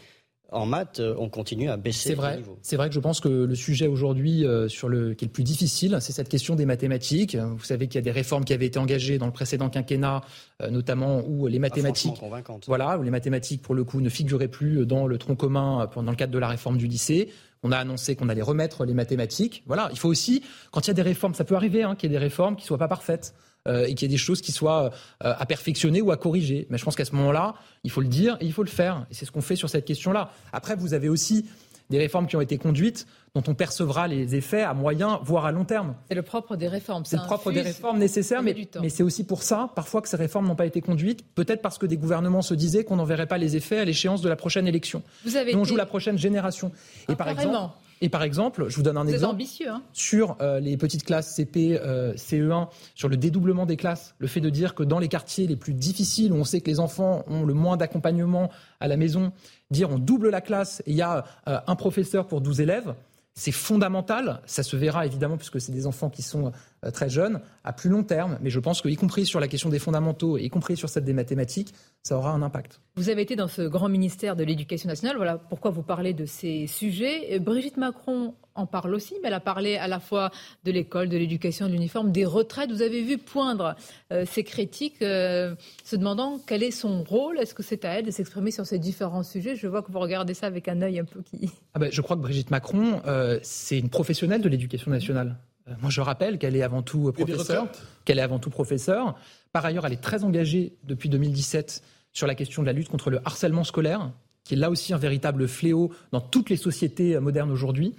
en 0.52 0.66
maths, 0.66 1.00
euh, 1.00 1.14
on 1.18 1.28
continue 1.28 1.68
à 1.68 1.76
baisser. 1.76 2.10
C'est 2.10 2.14
vrai. 2.14 2.42
C'est 2.62 2.76
vrai 2.76 2.88
que 2.88 2.94
je 2.94 3.00
pense 3.00 3.20
que 3.20 3.28
le 3.28 3.54
sujet 3.54 3.86
aujourd'hui 3.88 4.46
euh, 4.46 4.68
sur 4.68 4.88
le 4.88 5.14
qui 5.14 5.24
est 5.24 5.28
le 5.28 5.32
plus 5.32 5.42
difficile, 5.42 5.96
c'est 6.00 6.12
cette 6.12 6.28
question 6.28 6.54
des 6.54 6.66
mathématiques. 6.66 7.36
Vous 7.36 7.64
savez 7.64 7.88
qu'il 7.88 7.96
y 7.96 7.98
a 7.98 8.02
des 8.02 8.12
réformes 8.12 8.44
qui 8.44 8.52
avaient 8.52 8.66
été 8.66 8.78
engagées 8.78 9.18
dans 9.18 9.26
le 9.26 9.32
précédent 9.32 9.68
quinquennat, 9.68 10.22
euh, 10.62 10.70
notamment 10.70 11.22
où 11.26 11.46
les 11.46 11.58
mathématiques, 11.58 12.20
voilà, 12.66 12.98
où 12.98 13.02
les 13.02 13.10
mathématiques 13.10 13.62
pour 13.62 13.74
le 13.74 13.84
coup 13.84 14.00
ne 14.00 14.08
figuraient 14.08 14.48
plus 14.48 14.86
dans 14.86 15.06
le 15.06 15.18
tronc 15.18 15.36
commun 15.36 15.88
dans 15.94 16.02
le 16.02 16.16
cadre 16.16 16.32
de 16.32 16.38
la 16.38 16.48
réforme 16.48 16.76
du 16.76 16.86
lycée. 16.86 17.30
On 17.62 17.72
a 17.72 17.78
annoncé 17.78 18.14
qu'on 18.14 18.28
allait 18.28 18.42
remettre 18.42 18.84
les 18.84 18.94
mathématiques. 18.94 19.64
Voilà, 19.66 19.88
il 19.90 19.98
faut 19.98 20.08
aussi, 20.08 20.42
quand 20.70 20.86
il 20.86 20.88
y 20.88 20.90
a 20.90 20.94
des 20.94 21.02
réformes, 21.02 21.34
ça 21.34 21.44
peut 21.44 21.56
arriver 21.56 21.82
hein, 21.82 21.96
qu'il 21.96 22.10
y 22.10 22.14
ait 22.14 22.18
des 22.18 22.24
réformes 22.24 22.54
qui 22.54 22.64
soient 22.64 22.78
pas 22.78 22.88
parfaites. 22.88 23.34
Euh, 23.66 23.86
et 23.86 23.94
qu'il 23.94 24.02
y 24.02 24.04
ait 24.06 24.14
des 24.14 24.16
choses 24.16 24.40
qui 24.40 24.52
soient 24.52 24.90
euh, 25.24 25.34
à 25.38 25.46
perfectionner 25.46 26.00
ou 26.00 26.12
à 26.12 26.16
corriger. 26.16 26.66
Mais 26.70 26.78
je 26.78 26.84
pense 26.84 26.94
qu'à 26.94 27.04
ce 27.04 27.14
moment-là, 27.16 27.54
il 27.84 27.90
faut 27.90 28.00
le 28.00 28.08
dire 28.08 28.36
et 28.40 28.46
il 28.46 28.52
faut 28.52 28.62
le 28.62 28.68
faire. 28.68 29.06
Et 29.10 29.14
c'est 29.14 29.24
ce 29.24 29.32
qu'on 29.32 29.40
fait 29.40 29.56
sur 29.56 29.68
cette 29.68 29.84
question-là. 29.84 30.30
Après, 30.52 30.76
vous 30.76 30.94
avez 30.94 31.08
aussi 31.08 31.46
des 31.90 31.98
réformes 31.98 32.26
qui 32.26 32.36
ont 32.36 32.40
été 32.40 32.58
conduites 32.58 33.06
dont 33.34 33.42
on 33.46 33.54
percevra 33.54 34.08
les 34.08 34.34
effets 34.34 34.62
à 34.62 34.72
moyen, 34.72 35.20
voire 35.22 35.44
à 35.46 35.52
long 35.52 35.64
terme. 35.64 35.94
C'est 36.08 36.14
le 36.14 36.22
propre 36.22 36.56
des 36.56 36.68
réformes. 36.68 37.04
C'est 37.04 37.16
le 37.16 37.22
propre 37.22 37.52
des 37.52 37.60
réformes 37.60 37.98
nécessaires, 37.98 38.42
mais, 38.42 38.56
mais 38.80 38.88
c'est 38.88 39.02
aussi 39.02 39.24
pour 39.24 39.42
ça, 39.42 39.70
parfois, 39.74 40.00
que 40.00 40.08
ces 40.08 40.16
réformes 40.16 40.46
n'ont 40.46 40.56
pas 40.56 40.66
été 40.66 40.80
conduites, 40.80 41.24
peut-être 41.34 41.60
parce 41.60 41.78
que 41.78 41.86
des 41.86 41.96
gouvernements 41.96 42.42
se 42.42 42.54
disaient 42.54 42.84
qu'on 42.84 42.96
n'en 42.96 43.04
verrait 43.04 43.26
pas 43.26 43.38
les 43.38 43.54
effets 43.54 43.78
à 43.78 43.84
l'échéance 43.84 44.22
de 44.22 44.28
la 44.28 44.36
prochaine 44.36 44.66
élection. 44.66 45.02
Vous 45.24 45.36
avez 45.36 45.54
on 45.54 45.64
joue 45.64 45.76
la 45.76 45.86
prochaine 45.86 46.18
génération. 46.18 46.72
et 47.08 47.14
par 47.14 47.28
exemple, 47.28 47.70
et 48.00 48.08
par 48.08 48.22
exemple, 48.22 48.66
je 48.68 48.76
vous 48.76 48.82
donne 48.82 48.98
un 48.98 49.06
exemple 49.06 49.34
ambitieux, 49.34 49.68
hein. 49.68 49.82
sur 49.92 50.36
euh, 50.40 50.60
les 50.60 50.76
petites 50.76 51.04
classes 51.04 51.34
CP, 51.34 51.78
euh, 51.80 52.14
CE1, 52.14 52.68
sur 52.94 53.08
le 53.08 53.16
dédoublement 53.16 53.64
des 53.64 53.76
classes, 53.76 54.14
le 54.18 54.26
fait 54.26 54.40
de 54.40 54.50
dire 54.50 54.74
que 54.74 54.82
dans 54.82 54.98
les 54.98 55.08
quartiers 55.08 55.46
les 55.46 55.56
plus 55.56 55.72
difficiles, 55.72 56.32
où 56.32 56.36
on 56.36 56.44
sait 56.44 56.60
que 56.60 56.70
les 56.70 56.78
enfants 56.78 57.24
ont 57.26 57.44
le 57.44 57.54
moins 57.54 57.76
d'accompagnement 57.76 58.50
à 58.80 58.88
la 58.88 58.96
maison, 58.96 59.32
dire 59.70 59.90
on 59.90 59.98
double 59.98 60.28
la 60.28 60.42
classe 60.42 60.82
et 60.86 60.90
il 60.90 60.96
y 60.96 61.02
a 61.02 61.24
euh, 61.48 61.58
un 61.66 61.76
professeur 61.76 62.26
pour 62.26 62.42
12 62.42 62.60
élèves, 62.60 62.94
c'est 63.34 63.52
fondamental. 63.52 64.40
Ça 64.46 64.62
se 64.62 64.76
verra 64.76 65.06
évidemment 65.06 65.36
puisque 65.36 65.60
c'est 65.60 65.72
des 65.72 65.86
enfants 65.86 66.10
qui 66.10 66.22
sont 66.22 66.52
très 66.92 67.08
jeunes 67.08 67.40
à 67.64 67.72
plus 67.72 67.90
long 67.90 68.02
terme. 68.02 68.38
Mais 68.40 68.50
je 68.50 68.60
pense 68.60 68.82
que, 68.82 68.88
y 68.88 68.96
compris 68.96 69.26
sur 69.26 69.40
la 69.40 69.48
question 69.48 69.68
des 69.68 69.78
fondamentaux, 69.78 70.38
y 70.38 70.48
compris 70.48 70.76
sur 70.76 70.88
celle 70.88 71.04
des 71.04 71.12
mathématiques, 71.12 71.74
ça 72.02 72.16
aura 72.16 72.30
un 72.30 72.42
impact. 72.42 72.80
Vous 72.96 73.08
avez 73.10 73.22
été 73.22 73.36
dans 73.36 73.48
ce 73.48 73.62
grand 73.62 73.88
ministère 73.88 74.36
de 74.36 74.44
l'Éducation 74.44 74.88
nationale. 74.88 75.16
Voilà 75.16 75.38
pourquoi 75.38 75.70
vous 75.70 75.82
parlez 75.82 76.14
de 76.14 76.26
ces 76.26 76.66
sujets. 76.66 77.38
Brigitte 77.40 77.76
Macron 77.76 78.34
en 78.54 78.66
parle 78.66 78.94
aussi, 78.94 79.14
mais 79.22 79.28
elle 79.28 79.34
a 79.34 79.40
parlé 79.40 79.76
à 79.76 79.86
la 79.86 80.00
fois 80.00 80.30
de 80.64 80.70
l'école, 80.70 81.08
de 81.08 81.16
l'éducation, 81.18 81.66
de 81.66 81.72
l'uniforme, 81.72 82.10
des 82.10 82.24
retraites. 82.24 82.70
Vous 82.70 82.82
avez 82.82 83.02
vu 83.02 83.18
poindre 83.18 83.76
euh, 84.12 84.24
ces 84.26 84.44
critiques, 84.44 85.02
euh, 85.02 85.54
se 85.84 85.96
demandant 85.96 86.40
quel 86.46 86.62
est 86.62 86.70
son 86.70 87.02
rôle. 87.02 87.38
Est-ce 87.38 87.54
que 87.54 87.62
c'est 87.62 87.84
à 87.84 87.90
elle 87.90 88.06
de 88.06 88.10
s'exprimer 88.10 88.50
sur 88.50 88.64
ces 88.64 88.78
différents 88.78 89.22
sujets? 89.22 89.56
Je 89.56 89.66
vois 89.66 89.82
que 89.82 89.92
vous 89.92 90.00
regardez 90.00 90.34
ça 90.34 90.46
avec 90.46 90.68
un 90.68 90.80
œil 90.82 91.00
un 91.00 91.04
peu 91.04 91.22
qui. 91.22 91.50
Ah 91.74 91.78
ben, 91.78 91.90
je 91.92 92.00
crois 92.00 92.16
que 92.16 92.22
Brigitte 92.22 92.50
Macron, 92.50 93.02
c'est 93.42 93.78
une 93.78 93.90
professionnelle 93.90 94.40
de 94.40 94.48
l'éducation 94.48 94.90
nationale. 94.90 95.36
Euh, 95.68 95.72
moi, 95.80 95.90
je 95.90 96.00
rappelle 96.00 96.38
qu'elle 96.38 96.56
est 96.56 96.62
avant 96.62 96.82
tout 96.82 97.12
professeur. 97.12 97.68
Qu'elle 98.04 98.18
est 98.18 98.22
avant 98.22 98.38
tout 98.38 98.50
professeur. 98.50 99.14
Par 99.52 99.64
ailleurs, 99.64 99.86
elle 99.86 99.92
est 99.92 100.02
très 100.02 100.24
engagée 100.24 100.74
depuis 100.84 101.08
2017 101.08 101.82
sur 102.12 102.26
la 102.26 102.34
question 102.34 102.62
de 102.62 102.66
la 102.66 102.72
lutte 102.72 102.88
contre 102.88 103.10
le 103.10 103.20
harcèlement 103.24 103.64
scolaire, 103.64 104.12
qui 104.44 104.54
est 104.54 104.56
là 104.56 104.70
aussi 104.70 104.94
un 104.94 104.98
véritable 104.98 105.48
fléau 105.48 105.92
dans 106.12 106.20
toutes 106.20 106.50
les 106.50 106.56
sociétés 106.56 107.18
modernes 107.18 107.50
aujourd'hui 107.50 107.94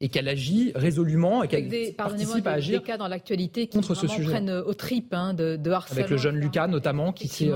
et 0.00 0.08
qu'elle 0.08 0.28
agit 0.28 0.72
résolument 0.74 1.44
et 1.44 1.48
qu'elle 1.48 1.94
participe 1.94 2.46
à 2.46 2.52
agir 2.52 2.80
des 2.80 2.84
cas 2.84 2.98
dans 2.98 3.06
l'actualité 3.06 3.68
qui 3.68 3.76
contre 3.76 3.94
ce 3.94 4.08
sujet. 4.08 4.30
prennent 4.30 4.50
au 4.50 4.74
trip 4.74 5.14
hein, 5.14 5.32
de, 5.32 5.56
harcèlement. 5.70 6.00
Avec 6.00 6.10
le 6.10 6.16
jeune 6.16 6.36
Lucas 6.36 6.66
notamment 6.66 7.12
qui 7.12 7.28
s'est 7.28 7.52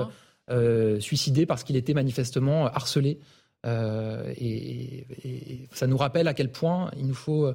euh, 0.49 1.01
suicidé 1.01 1.45
parce 1.45 1.65
qu'il 1.65 1.75
était 1.77 1.93
manifestement 1.93 2.67
harcelé. 2.67 3.19
Euh, 3.67 4.33
et, 4.37 5.07
et, 5.25 5.69
ça 5.73 5.89
nous 5.89 5.97
rappelle 5.97 6.29
à 6.29 6.35
quel 6.35 6.53
point 6.53 6.93
il 6.97 7.07
nous 7.09 7.15
faut 7.15 7.53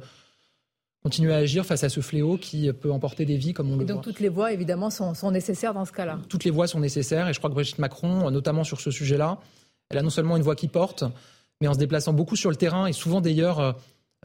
continuer 1.03 1.33
à 1.33 1.37
agir 1.37 1.65
face 1.65 1.83
à 1.83 1.89
ce 1.89 1.99
fléau 1.99 2.37
qui 2.37 2.71
peut 2.73 2.91
emporter 2.91 3.25
des 3.25 3.37
vies 3.37 3.53
comme 3.53 3.71
on 3.71 3.77
le 3.77 3.85
donc 3.85 3.97
voit. 3.97 4.03
toutes 4.03 4.19
les 4.19 4.29
voix, 4.29 4.53
évidemment, 4.53 4.89
sont, 4.89 5.31
nécessaires 5.31 5.73
dans 5.73 5.85
ce 5.85 5.91
cas-là. 5.91 6.19
Toutes 6.29 6.43
les 6.43 6.51
voix 6.51 6.67
sont 6.67 6.79
nécessaires 6.79 7.27
et 7.27 7.33
je 7.33 7.39
crois 7.39 7.49
que 7.49 7.55
Brigitte 7.55 7.79
Macron, 7.79 8.29
notamment 8.29 8.63
sur 8.63 8.79
ce 8.79 8.91
sujet-là, 8.91 9.39
elle 9.89 9.97
a 9.97 10.03
non 10.03 10.09
seulement 10.09 10.37
une 10.37 10.43
voix 10.43 10.55
qui 10.55 10.67
porte, 10.67 11.03
mais 11.59 11.67
en 11.67 11.73
se 11.73 11.79
déplaçant 11.79 12.13
beaucoup 12.13 12.35
sur 12.35 12.49
le 12.49 12.55
terrain 12.55 12.85
et 12.85 12.93
souvent 12.93 13.19
d'ailleurs 13.19 13.59
euh, 13.59 13.71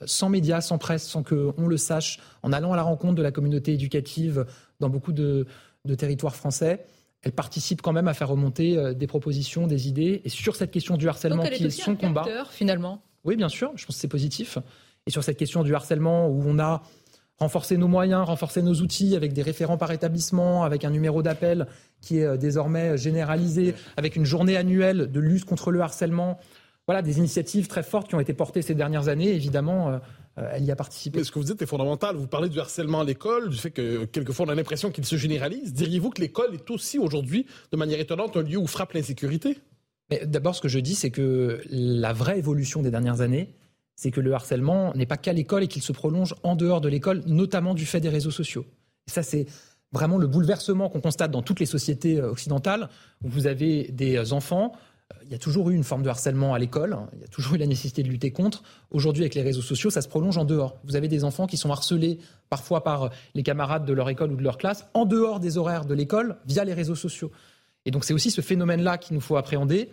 sans 0.05 0.29
médias, 0.29 0.61
sans 0.61 0.79
presse, 0.79 1.07
sans 1.07 1.23
qu'on 1.23 1.67
le 1.67 1.77
sache, 1.77 2.21
en 2.43 2.53
allant 2.53 2.73
à 2.73 2.77
la 2.77 2.83
rencontre 2.83 3.15
de 3.15 3.23
la 3.23 3.33
communauté 3.33 3.73
éducative 3.73 4.47
dans 4.81 4.91
beaucoup 4.91 5.13
de, 5.13 5.47
territoires 5.97 6.37
français, 6.37 6.85
elle 7.23 7.33
participe 7.33 7.81
quand 7.81 7.93
même 7.93 8.09
à 8.09 8.15
faire 8.15 8.29
remonter 8.29 8.77
euh, 8.77 8.93
des 8.93 9.07
propositions, 9.07 9.67
des 9.67 9.89
idées. 9.89 10.21
Et 10.25 10.29
sur 10.29 10.57
cette 10.57 10.71
question 10.71 10.97
du 10.97 11.09
harcèlement 11.09 11.45
qui 11.45 11.65
est 11.65 11.71
son 11.71 11.97
combat. 11.97 12.27
finalement. 12.51 13.03
Oui, 13.25 13.37
bien 13.37 13.49
sûr, 13.49 13.73
je 13.77 13.87
pense 13.87 13.97
que 13.97 14.01
c'est 14.01 14.09
positif 14.09 14.59
et 15.07 15.11
sur 15.11 15.23
cette 15.23 15.39
question 15.39 15.63
du 15.63 15.75
harcèlement 15.75 16.29
où 16.29 16.43
on 16.45 16.59
a 16.59 16.83
renforcé 17.39 17.77
nos 17.77 17.89
moyens, 17.89 18.27
renforcé 18.27 18.63
nos 18.63 18.75
outils 18.75 19.15
avec 19.15 19.33
des 19.33 19.43
référents 19.43 19.77
par 19.77 19.91
établissement, 19.93 20.65
avec 20.65 20.85
un 20.85 20.91
numéro 20.91 21.23
d'appel 21.23 21.67
qui 22.01 22.19
est 22.19 22.25
euh, 22.25 22.37
désormais 22.37 22.97
généralisé, 22.97 23.75
avec 23.97 24.17
une 24.17 24.25
journée 24.25 24.57
annuelle 24.57 25.11
de 25.11 25.21
lutte 25.21 25.45
contre 25.45 25.71
le 25.71 25.81
harcèlement. 25.81 26.39
Voilà, 26.87 27.03
des 27.03 27.19
initiatives 27.19 27.67
très 27.67 27.83
fortes 27.83 28.09
qui 28.09 28.15
ont 28.15 28.21
été 28.21 28.33
portées 28.33 28.63
ces 28.63 28.75
dernières 28.75 29.09
années. 29.09 29.35
Évidemment, 29.35 29.89
euh, 29.89 29.99
euh, 30.39 30.51
elle 30.53 30.65
y 30.65 30.71
a 30.71 30.77
participé. 30.77 31.19
Mais 31.19 31.25
ce 31.25 31.33
que 31.33 31.39
vous 31.39 31.45
dites 31.45 31.61
est 31.61 31.67
fondamental. 31.67 32.17
Vous 32.17 32.29
parlez 32.29 32.49
du 32.49 32.61
harcèlement 32.61 33.01
à 33.01 33.05
l'école, 33.05 33.51
du 33.51 33.57
fait 33.57 33.71
que 33.71 34.05
quelquefois 34.05 34.47
on 34.47 34.49
a 34.51 34.55
l'impression 34.55 34.91
qu'il 34.91 35.05
se 35.05 35.17
généralise. 35.17 35.75
Diriez-vous 35.75 36.11
que 36.11 36.21
l'école 36.21 36.55
est 36.55 36.71
aussi 36.71 36.99
aujourd'hui, 36.99 37.47
de 37.73 37.77
manière 37.77 38.01
étonnante, 38.01 38.37
un 38.37 38.43
lieu 38.43 38.57
où 38.57 38.67
frappe 38.67 38.93
l'insécurité? 38.93 39.59
D'abord, 40.25 40.55
ce 40.55 40.61
que 40.61 40.69
je 40.69 40.79
dis, 40.79 40.95
c'est 40.95 41.11
que 41.11 41.61
la 41.69 42.13
vraie 42.13 42.39
évolution 42.39 42.81
des 42.81 42.93
dernières 42.93 43.21
années, 43.21 43.57
c'est 43.97 44.11
que 44.11 44.21
le 44.21 44.33
harcèlement 44.35 44.95
n'est 44.95 45.07
pas 45.07 45.17
qu'à 45.17 45.33
l'école 45.33 45.65
et 45.65 45.69
qu'il 45.69 45.83
se 45.83 45.93
prolonge 45.93 46.35
en 46.43 46.55
dehors 46.55 46.81
de 46.81 46.89
l'école, 46.89 47.23
notamment 47.27 47.75
du 47.75 47.87
fait 47.87 48.01
des 48.01 48.11
réseaux 48.11 48.31
sociaux. 48.31 48.67
Et 49.09 49.11
ça, 49.11 49.23
c'est 49.23 49.47
vraiment 49.93 50.19
le 50.19 50.27
bouleversement 50.27 50.91
qu'on 50.91 51.01
constate 51.01 51.31
dans 51.31 51.43
toutes 51.43 51.61
les 51.61 51.67
sociétés 51.67 52.21
euh, 52.21 52.31
occidentales, 52.31 52.89
où 53.25 53.29
vous 53.29 53.47
avez 53.47 53.85
des 53.93 54.17
euh, 54.17 54.33
enfants. 54.33 54.73
Euh, 55.15 55.19
il 55.25 55.33
y 55.33 55.35
a 55.35 55.39
toujours 55.39 55.71
eu 55.71 55.75
une 55.75 55.85
forme 55.85 56.03
de 56.03 56.11
harcèlement 56.11 56.53
à 56.53 56.59
l'école, 56.59 56.93
hein. 56.93 57.09
il 57.15 57.21
y 57.21 57.25
a 57.25 57.29
toujours 57.29 57.55
eu 57.55 57.59
la 57.59 57.67
nécessité 57.67 58.03
de 58.03 58.09
lutter 58.09 58.33
contre. 58.33 58.63
Aujourd'hui, 58.91 59.23
avec 59.23 59.35
les 59.35 59.43
réseaux 59.43 59.63
sociaux, 59.63 59.89
ça 59.89 60.03
se 60.03 60.09
prolonge 60.09 60.37
en 60.37 60.45
dehors. 60.45 60.77
Vous 60.85 60.97
avez 60.97 61.09
des 61.09 61.25
enfants 61.25 61.47
qui 61.47 61.57
sont 61.57 61.71
harcelés 61.71 62.19
parfois 62.51 62.85
par 62.85 63.11
les 63.35 63.43
camarades 63.43 63.87
de 63.87 63.93
leur 63.95 64.11
école 64.11 64.33
ou 64.33 64.37
de 64.37 64.43
leur 64.43 64.59
classe, 64.59 64.85
en 64.93 65.07
dehors 65.07 65.41
des 65.41 65.57
horaires 65.57 65.87
de 65.87 65.95
l'école, 65.95 66.37
via 66.47 66.65
les 66.65 66.75
réseaux 66.75 66.95
sociaux. 66.95 67.31
Et 67.87 67.91
donc 67.91 68.05
c'est 68.05 68.13
aussi 68.13 68.31
ce 68.31 68.41
phénomène-là 68.41 68.99
qu'il 68.99 69.15
nous 69.15 69.21
faut 69.21 69.37
appréhender. 69.37 69.89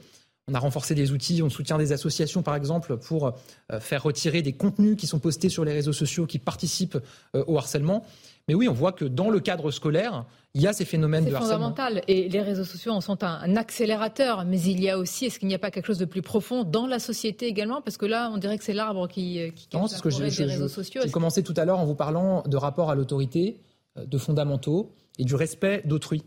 On 0.49 0.55
a 0.55 0.59
renforcé 0.59 0.93
des 0.93 1.13
outils, 1.13 1.41
on 1.41 1.49
soutient 1.49 1.77
des 1.77 1.93
associations 1.93 2.43
par 2.43 2.55
exemple 2.55 2.97
pour 2.97 3.27
euh, 3.27 3.79
faire 3.79 4.03
retirer 4.03 4.41
des 4.41 4.51
contenus 4.51 4.97
qui 4.97 5.07
sont 5.07 5.19
postés 5.19 5.47
sur 5.47 5.63
les 5.63 5.71
réseaux 5.71 5.93
sociaux 5.93 6.25
qui 6.25 6.37
participent 6.37 6.97
euh, 7.33 7.45
au 7.47 7.57
harcèlement. 7.57 8.05
Mais 8.49 8.53
oui, 8.53 8.67
on 8.67 8.73
voit 8.73 8.91
que 8.91 9.05
dans 9.05 9.29
le 9.29 9.39
cadre 9.39 9.71
scolaire, 9.71 10.25
il 10.53 10.61
y 10.61 10.67
a 10.67 10.73
ces 10.73 10.83
phénomènes 10.83 11.23
de 11.23 11.33
harcèlement. 11.33 11.47
C'est 11.47 11.81
fondamental. 11.81 12.03
Et 12.09 12.27
les 12.27 12.41
réseaux 12.41 12.65
sociaux 12.65 12.91
en 12.91 12.99
sont 12.99 13.23
un, 13.23 13.55
accélérateur. 13.55 14.43
Mais 14.43 14.59
il 14.59 14.83
y 14.83 14.89
a 14.89 14.97
aussi, 14.97 15.25
est-ce 15.25 15.39
qu'il 15.39 15.47
n'y 15.47 15.55
a 15.55 15.59
pas 15.59 15.71
quelque 15.71 15.85
chose 15.85 15.97
de 15.97 16.03
plus 16.03 16.21
profond 16.21 16.65
dans 16.65 16.87
la 16.87 16.99
société 16.99 17.47
également? 17.47 17.81
Parce 17.81 17.95
que 17.95 18.05
là, 18.05 18.29
on 18.33 18.37
dirait 18.37 18.57
que 18.57 18.65
c'est 18.65 18.73
l'arbre 18.73 19.07
qui, 19.07 19.39
euh, 19.39 19.49
qui 19.51 19.67
cache 19.67 19.91
la 19.91 19.97
forêt 19.97 20.29
des 20.29 20.43
réseaux 20.43 20.67
sociaux. 20.67 21.01
J'ai 21.05 21.11
commencé 21.11 21.41
tout 21.41 21.53
à 21.55 21.63
l'heure 21.63 21.79
en 21.79 21.85
vous 21.85 21.95
parlant 21.95 22.43
de 22.45 22.57
rapport 22.57 22.91
à 22.91 22.95
l'autorité, 22.95 23.61
de 23.95 24.17
fondamentaux 24.17 24.91
et 25.17 25.23
du 25.23 25.35
respect 25.35 25.81
d'autrui. 25.85 26.23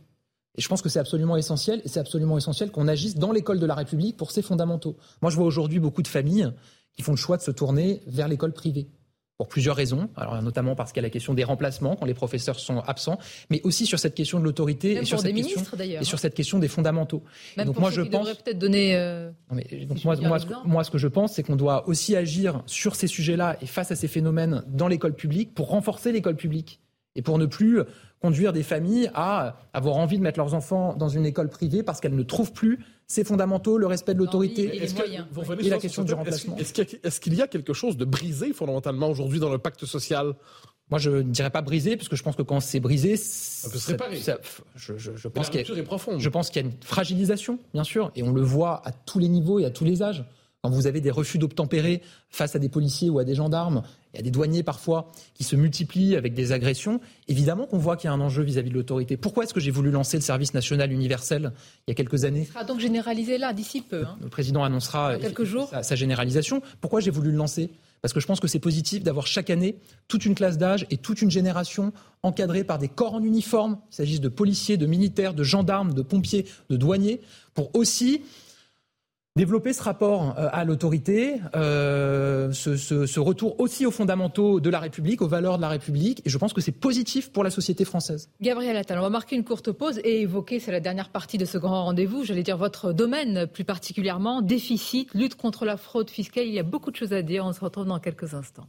Et 0.57 0.62
je 0.62 0.69
pense 0.69 0.83
que 0.83 0.88
c'est 0.88 0.99
absolument 0.99 1.37
essentiel, 1.37 1.83
et 1.85 1.88
c'est 1.88 2.01
absolument 2.01 2.38
essentiel 2.38 2.71
qu'on 2.71 2.88
agisse 2.88 3.16
dans 3.16 3.33
l'école 3.33 3.59
de 3.59 3.66
la 3.66 3.75
République 3.75 4.16
pour 4.16 4.31
ses 4.31 4.42
fondamentaux. 4.42 4.97
Moi, 5.23 5.31
je 5.31 5.37
vois 5.37 5.47
aujourd'hui 5.47 5.79
beaucoup 5.79 6.03
de 6.03 6.09
familles 6.09 6.51
qui 6.95 7.03
font 7.03 7.12
le 7.12 7.19
choix 7.19 7.37
de 7.37 7.42
se 7.42 7.51
tourner 7.51 8.03
vers 8.07 8.29
l'école 8.29 8.53
privée. 8.53 8.88
Pour 9.38 9.49
plusieurs 9.49 9.77
raisons, 9.77 10.09
alors 10.16 10.40
notamment 10.40 10.75
parce 10.75 10.92
qu'il 10.92 11.03
y 11.03 11.05
a 11.05 11.09
la 11.09 11.11
question 11.11 11.35
des 11.35 11.45
remplacements 11.45 11.95
quand 11.95 12.07
les 12.07 12.14
professeurs 12.14 12.59
sont 12.59 12.79
absents, 12.87 13.19
mais 13.51 13.61
aussi 13.64 13.85
sur 13.85 13.99
cette 13.99 14.14
question 14.14 14.40
de 14.40 14.45
l'autorité 14.45 14.92
et 14.92 15.05
sur, 15.05 15.21
cette 15.21 15.35
question, 15.35 15.62
et 15.79 16.05
sur 16.05 16.19
cette 16.19 16.35
question 16.35 16.59
des 16.59 16.69
fondamentaux. 16.69 17.23
donc 17.59 17.79
moi 17.79 17.90
je 17.90 18.01
pense 18.01 18.33
peut-être 18.33 18.59
donner. 18.59 18.97
Euh, 18.97 19.31
donc 19.51 20.03
moi, 20.05 20.16
moi, 20.23 20.38
ce, 20.38 20.47
moi, 20.64 20.85
ce 20.85 20.90
que 20.90 20.97
je 20.97 21.09
pense, 21.09 21.35
c'est 21.35 21.42
qu'on 21.42 21.57
doit 21.57 21.87
aussi 21.87 22.16
agir 22.16 22.62
sur 22.64 22.97
ces 22.97 23.09
sujets-là 23.09 23.59
et 23.61 23.66
face 23.66 23.90
à 23.90 23.95
ces 23.95 24.09
phénomènes 24.09 24.62
dans 24.69 24.88
l'école 24.88 25.12
publique 25.12 25.53
pour 25.53 25.69
renforcer 25.69 26.12
l'école 26.12 26.37
publique 26.37 26.81
et 27.16 27.22
pour 27.22 27.38
ne 27.38 27.46
plus 27.46 27.81
conduire 28.20 28.52
des 28.52 28.62
familles 28.62 29.11
à 29.14 29.57
avoir 29.72 29.96
envie 29.96 30.18
de 30.18 30.22
mettre 30.22 30.38
leurs 30.38 30.55
enfants 30.55 30.94
dans 30.94 31.09
une 31.09 31.26
école 31.26 31.48
privée 31.48 31.83
parce 31.83 32.00
qu'elles 32.00 32.14
ne 32.14 32.22
trouvent 32.22 32.52
plus 32.52 32.79
ces 33.07 33.24
fondamentaux, 33.24 33.79
le 33.79 33.87
respect 33.87 34.14
de 34.14 34.18
l'autorité 34.18 34.76
et, 34.76 35.68
la 35.68 35.79
question 35.79 36.02
du 36.02 36.12
remplacement. 36.12 36.57
Est-ce 36.57 37.20
qu'il 37.20 37.35
y, 37.35 37.42
a 37.42 37.46
quelque 37.46 37.72
chose 37.72 37.96
de 37.96 38.05
brisé 38.05 38.52
fondamentalement 38.52 39.09
aujourd'hui 39.09 39.38
dans 39.38 39.50
le 39.50 39.59
pacte 39.59 39.85
social? 39.85 40.35
Moi, 40.90 40.98
je 40.98 41.11
ne 41.11 41.22
dirais 41.22 41.50
pas 41.50 41.62
brisé, 41.62 41.96
parce 41.96 42.09
que 42.09 42.14
je 42.16 42.22
pense 42.22 42.37
que 42.37 42.42
quand 42.42 42.61
c'est 42.61 42.79
brisé, 42.79 43.16
ça 43.16 43.68
peut 43.70 43.79
se 43.79 43.90
réparer. 43.90 44.18
je, 44.76 44.96
je, 44.96 45.16
je, 45.16 45.29
pense 45.29 45.50
qu'il 45.50 45.61
y, 45.61 45.64
je 45.64 46.29
pense 46.29 46.50
qu'il 46.50 46.62
y 46.62 46.64
a 46.64 46.68
une 46.68 46.76
fragilisation, 46.81 47.59
bien 47.74 47.83
sûr, 47.83 48.12
et 48.14 48.22
on 48.22 48.33
le 48.33 48.42
voit 48.42 48.83
à 48.87 48.92
tous 48.92 49.18
les 49.18 49.29
niveaux 49.29 49.59
et 49.59 49.64
à 49.64 49.70
tous 49.70 49.85
les 49.85 50.02
âges. 50.02 50.24
Quand 50.66 50.72
vous 50.72 50.88
avez 50.88 51.00
des 51.00 51.12
refus 51.12 51.38
d'obtempérer 51.38 52.02
face 52.29 52.57
à 52.57 52.59
des 52.59 52.68
policiers 52.68 53.09
ou 53.09 53.20
à 53.20 53.24
des 53.24 53.37
gendarmes, 53.37 53.85
il 54.12 54.16
y 54.16 54.18
a 54.18 54.22
des 54.24 54.33
douaniers 54.33 54.64
parfois 54.64 55.12
qui 55.33 55.44
se 55.44 55.55
multiplient 55.55 56.16
avec 56.16 56.35
des 56.35 56.50
agressions, 56.50 57.00
évidemment 57.29 57.66
qu'on 57.66 57.79
voit 57.79 57.96
qu'il 57.96 58.09
y 58.09 58.11
a 58.11 58.12
un 58.12 58.20
enjeu 58.20 58.42
vis-à-vis 58.42 58.70
de 58.70 58.74
l'autorité. 58.74 59.16
Pourquoi 59.16 59.44
est-ce 59.44 59.55
que 59.55 59.61
j'ai 59.61 59.70
voulu 59.70 59.92
lancer 59.92 60.16
le 60.16 60.24
service 60.24 60.55
national 60.55 60.90
universel 60.90 61.52
il 61.87 61.90
y 61.90 61.92
a 61.92 61.94
quelques 61.94 62.24
années 62.24 62.48
Il 62.48 62.52
sera 62.52 62.64
donc 62.64 62.81
généralisé 62.81 63.38
là 63.38 63.52
d'ici 63.52 63.81
peu. 63.81 64.07
Hein. 64.07 64.18
Le 64.20 64.29
président 64.29 64.64
annoncera 64.64 65.18
quelques 65.18 65.44
jours. 65.44 65.70
Sa, 65.83 65.94
généralisation. 65.94 66.61
Pourquoi 66.81 66.98
j'ai 66.98 67.12
voulu 67.12 67.31
le 67.31 67.37
lancer? 67.37 67.70
Parce 68.02 68.12
que 68.12 68.18
je 68.18 68.26
pense 68.26 68.40
que 68.40 68.48
c'est 68.48 68.59
positif 68.59 69.05
d'avoir 69.05 69.29
chaque 69.29 69.50
année 69.50 69.79
toute 70.09 70.24
une 70.24 70.35
classe 70.35 70.59
d'âge 70.59 70.85
et 70.90 70.96
toute 70.96 71.22
une 71.22 71.31
génération 71.31 71.92
encadrée 72.24 72.64
par 72.64 72.79
des 72.79 72.88
corps 72.88 73.14
en 73.14 73.22
uniforme, 73.22 73.79
qu'il 73.87 73.94
s'agisse 73.94 74.20
de 74.20 74.29
policiers, 74.29 74.76
de 74.76 74.87
militaires, 74.87 75.33
de 75.33 75.44
gendarmes, 75.44 75.94
de 75.94 76.02
pompiers, 76.02 76.44
de 76.70 76.76
douaniers, 76.76 77.20
pour 77.55 77.72
aussi 77.76 78.22
développer 79.37 79.72
ce 79.72 79.83
rapport 79.83 80.35
euh, 80.38 80.49
à 80.53 80.64
l'autorité, 80.64 81.40
euh, 81.55 82.53
ce, 82.53 83.20
retour 83.20 83.61
aussi 83.61 83.87
aux 83.87 83.90
fondamentaux 83.90 84.61
de 84.61 84.70
la 84.70 84.81
République, 84.81 85.22
aux 85.22 85.29
valeurs 85.29 85.59
de 85.59 85.62
la 85.62 85.68
République, 85.68 86.22
et 86.25 86.31
je 86.31 86.38
pense 86.38 86.53
que 86.53 86.61
c'est 86.61 86.72
positif 86.72 87.31
pour 87.31 87.44
la 87.44 87.51
société 87.51 87.85
française. 87.85 88.31
Gabriel 88.40 88.77
Attal, 88.77 88.99
on 88.99 89.03
va 89.03 89.11
marquer 89.11 89.37
une 89.37 89.44
courte 89.44 89.70
pause 89.72 90.01
et 90.05 90.22
évoquer, 90.22 90.59
c'est 90.59 90.72
la 90.72 90.81
dernière 90.81 91.11
partie 91.11 91.38
de 91.38 91.44
ce 91.44 91.59
grand 91.59 91.85
rendez-vous, 91.85 92.25
j'allais 92.25 92.42
dire 92.42 92.57
votre 92.57 92.92
domaine 92.92 93.46
plus 93.46 93.64
particulièrement, 93.64 94.42
déficit, 94.42 95.12
lutte 95.14 95.37
contre 95.37 95.64
la 95.64 95.77
fraude 95.77 96.11
fiscale, 96.11 96.46
il 96.46 96.55
y 96.55 96.59
a 96.59 96.64
beaucoup 96.64 96.90
de 96.90 96.96
choses 96.96 97.12
à 97.12 97.22
dire, 97.22 97.44
on 97.44 97.53
se 97.53 97.61
retrouve 97.61 97.87
dans 97.87 98.01
quelques 98.01 98.35
instants. 98.35 98.66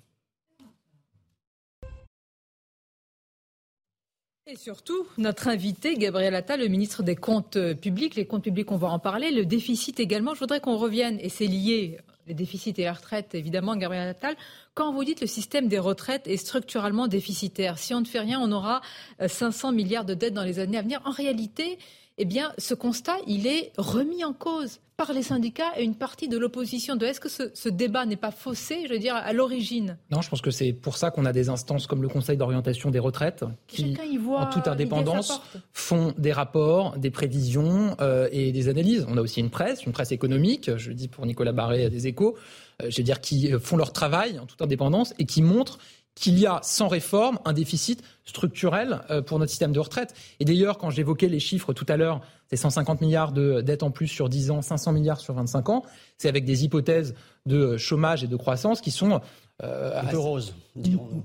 Et 4.49 4.55
surtout, 4.55 5.05
notre 5.17 5.49
invité, 5.49 5.95
Gabriel 5.95 6.33
Attal, 6.33 6.61
le 6.61 6.69
ministre 6.69 7.03
des 7.03 7.17
Comptes 7.17 7.57
publics. 7.73 8.15
Les 8.15 8.25
comptes 8.25 8.43
publics, 8.43 8.71
on 8.71 8.77
va 8.77 8.87
en 8.87 8.97
parler. 8.97 9.29
Le 9.29 9.45
déficit 9.45 9.99
également. 9.99 10.35
Je 10.35 10.39
voudrais 10.39 10.61
qu'on 10.61 10.77
revienne, 10.77 11.17
et 11.19 11.27
c'est 11.27 11.47
lié, 11.47 11.97
les 12.27 12.33
déficits 12.33 12.73
et 12.77 12.85
la 12.85 12.93
retraite, 12.93 13.35
évidemment, 13.35 13.75
Gabriel 13.75 14.07
Attal. 14.07 14.37
Quand 14.73 14.93
vous 14.93 15.03
dites 15.03 15.19
le 15.19 15.27
système 15.27 15.67
des 15.67 15.79
retraites 15.79 16.27
est 16.27 16.37
structurellement 16.37 17.07
déficitaire, 17.07 17.77
si 17.77 17.93
on 17.93 17.99
ne 17.99 18.05
fait 18.05 18.21
rien, 18.21 18.39
on 18.41 18.53
aura 18.53 18.81
500 19.25 19.67
euh, 19.67 19.71
milliards 19.73 20.05
de 20.05 20.13
dettes 20.13 20.33
dans 20.33 20.43
les 20.43 20.59
années 20.59 20.77
à 20.77 20.81
venir. 20.81 21.01
En 21.03 21.11
réalité, 21.11 21.77
eh 22.17 22.25
bien, 22.25 22.51
ce 22.57 22.73
constat, 22.73 23.17
il 23.27 23.45
est 23.45 23.71
remis 23.77 24.23
en 24.23 24.33
cause 24.33 24.79
par 24.97 25.13
les 25.13 25.21
syndicats 25.21 25.77
et 25.77 25.83
une 25.83 25.93
partie 25.93 26.27
de 26.27 26.39
l'opposition. 26.39 26.97
Est-ce 26.97 27.19
que 27.19 27.29
ce, 27.29 27.69
débat 27.69 28.07
n'est 28.07 28.15
pas 28.15 28.31
faussé, 28.31 28.85
je 28.87 28.93
veux 28.93 28.99
dire, 28.99 29.15
à 29.15 29.31
l'origine? 29.31 29.97
Non, 30.09 30.21
je 30.21 30.29
pense 30.29 30.41
que 30.41 30.49
c'est 30.49 30.73
pour 30.73 30.97
ça 30.97 31.11
qu'on 31.11 31.25
a 31.25 31.31
des 31.31 31.49
instances 31.49 31.85
comme 31.85 32.01
le 32.01 32.07
Conseil 32.07 32.35
d'orientation 32.35 32.89
des 32.89 32.97
retraites 32.97 33.45
qui, 33.67 33.95
en 34.35 34.47
toute 34.47 34.67
indépendance, 34.67 35.39
font 35.71 36.15
des 36.17 36.31
rapports, 36.31 36.97
des 36.97 37.11
prévisions 37.11 37.95
euh, 38.01 38.27
et 38.31 38.51
des 38.51 38.69
analyses. 38.69 39.05
On 39.07 39.17
a 39.17 39.21
aussi 39.21 39.39
une 39.39 39.51
presse, 39.51 39.85
une 39.85 39.91
presse 39.91 40.11
économique, 40.11 40.75
je 40.75 40.89
le 40.89 40.95
dis 40.95 41.07
pour 41.07 41.27
Nicolas 41.27 41.51
Barré 41.51 41.91
des 41.91 42.07
Échos, 42.07 42.35
euh, 42.81 42.87
je 42.89 42.97
veux 42.97 43.03
dire, 43.03 43.21
qui 43.21 43.51
font 43.59 43.77
leur 43.77 43.93
travail 43.93 44.39
en 44.39 44.47
toute 44.47 44.63
indépendance 44.63 45.13
et 45.19 45.25
qui 45.25 45.43
montrent 45.43 45.77
qu'il 46.17 46.39
y 46.39 46.47
a 46.47 46.59
sans 46.63 46.87
réforme 46.87 47.37
un 47.45 47.53
déficit 47.53 48.03
structurel 48.25 49.01
euh, 49.11 49.21
pour 49.21 49.37
notre 49.37 49.51
système 49.51 49.71
de 49.71 49.79
retraite. 49.79 50.15
Et 50.39 50.45
d'ailleurs, 50.45 50.79
quand 50.79 50.89
j'évoquais 50.89 51.27
les 51.27 51.39
chiffres 51.39 51.73
tout 51.73 51.85
à 51.87 51.95
l'heure, 51.95 52.21
c'est 52.49 52.55
150 52.55 53.01
milliards 53.01 53.31
de 53.31 53.61
dettes 53.61 53.83
en 53.83 53.91
plus 53.91 54.07
sur 54.07 54.27
10 54.27 54.51
ans, 54.51 54.61
500 54.61 54.93
milliards 54.93 55.19
sur 55.19 55.35
25 55.35 55.69
ans, 55.69 55.83
c'est 56.17 56.27
avec 56.27 56.43
des 56.43 56.63
hypothèses 56.63 57.13
de 57.45 57.77
chômage 57.77 58.23
et 58.23 58.27
de 58.27 58.35
croissance 58.35 58.81
qui 58.81 58.89
sont 58.89 59.21
euh, 59.63 59.99
un 59.99 60.05
peu 60.05 60.19
rose. 60.19 60.53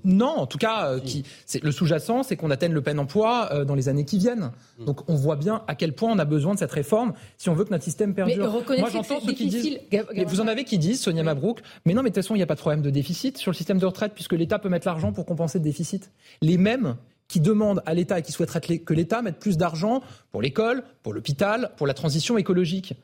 Non, 0.04 0.28
en 0.38 0.46
tout 0.46 0.56
cas, 0.56 0.86
euh, 0.86 1.00
qui, 1.00 1.22
le 1.62 1.70
sous-jacent, 1.70 2.22
c'est 2.22 2.36
qu'on 2.36 2.50
atteigne 2.50 2.72
le 2.72 2.80
plein 2.80 2.96
emploi 2.96 3.50
euh, 3.52 3.66
dans 3.66 3.74
les 3.74 3.90
années 3.90 4.06
qui 4.06 4.16
viennent. 4.16 4.52
Mm. 4.78 4.84
Donc, 4.86 5.10
on 5.10 5.16
voit 5.16 5.36
bien 5.36 5.62
à 5.68 5.74
quel 5.74 5.92
point 5.92 6.10
on 6.10 6.18
a 6.18 6.24
besoin 6.24 6.54
de 6.54 6.58
cette 6.58 6.72
réforme 6.72 7.12
si 7.36 7.50
on 7.50 7.54
veut 7.54 7.64
que 7.64 7.70
notre 7.70 7.84
système 7.84 8.14
perdure. 8.14 8.50
Moi, 8.50 8.88
j'entends 8.90 9.20
ceux 9.20 9.34
qui 9.34 9.48
disent. 9.48 9.78
vous 10.26 10.40
en 10.40 10.48
avez 10.48 10.64
qui 10.64 10.78
disent, 10.78 11.02
Sonia 11.02 11.22
Mabrouk, 11.22 11.60
mais 11.84 11.92
non, 11.92 12.02
mais 12.02 12.08
de 12.08 12.14
toute 12.14 12.24
façon, 12.24 12.34
il 12.34 12.38
n'y 12.38 12.42
a 12.42 12.46
pas 12.46 12.54
de 12.54 12.60
problème 12.60 12.80
de 12.80 12.88
déficit 12.88 13.36
sur 13.36 13.50
le 13.50 13.56
système 13.56 13.78
de 13.78 13.84
retraite 13.84 14.12
puisque 14.14 14.32
l'État 14.32 14.58
peut 14.58 14.70
mettre 14.70 14.86
l'argent 14.86 15.12
pour 15.12 15.26
compenser 15.26 15.58
le 15.58 15.64
déficit. 15.64 16.10
Les 16.40 16.56
mêmes 16.56 16.96
qui 17.28 17.38
demandent 17.38 17.82
à 17.84 17.92
l'État 17.92 18.18
et 18.18 18.22
qui 18.22 18.32
souhaiteraient 18.32 18.78
que 18.78 18.94
l'État 18.94 19.20
mette 19.20 19.38
plus 19.38 19.58
d'argent 19.58 20.02
pour 20.30 20.40
l'école, 20.40 20.84
pour 21.02 21.12
l'hôpital, 21.12 21.72
pour 21.76 21.86
la 21.86 21.94
transition 21.94 22.38
écologique. 22.38 22.94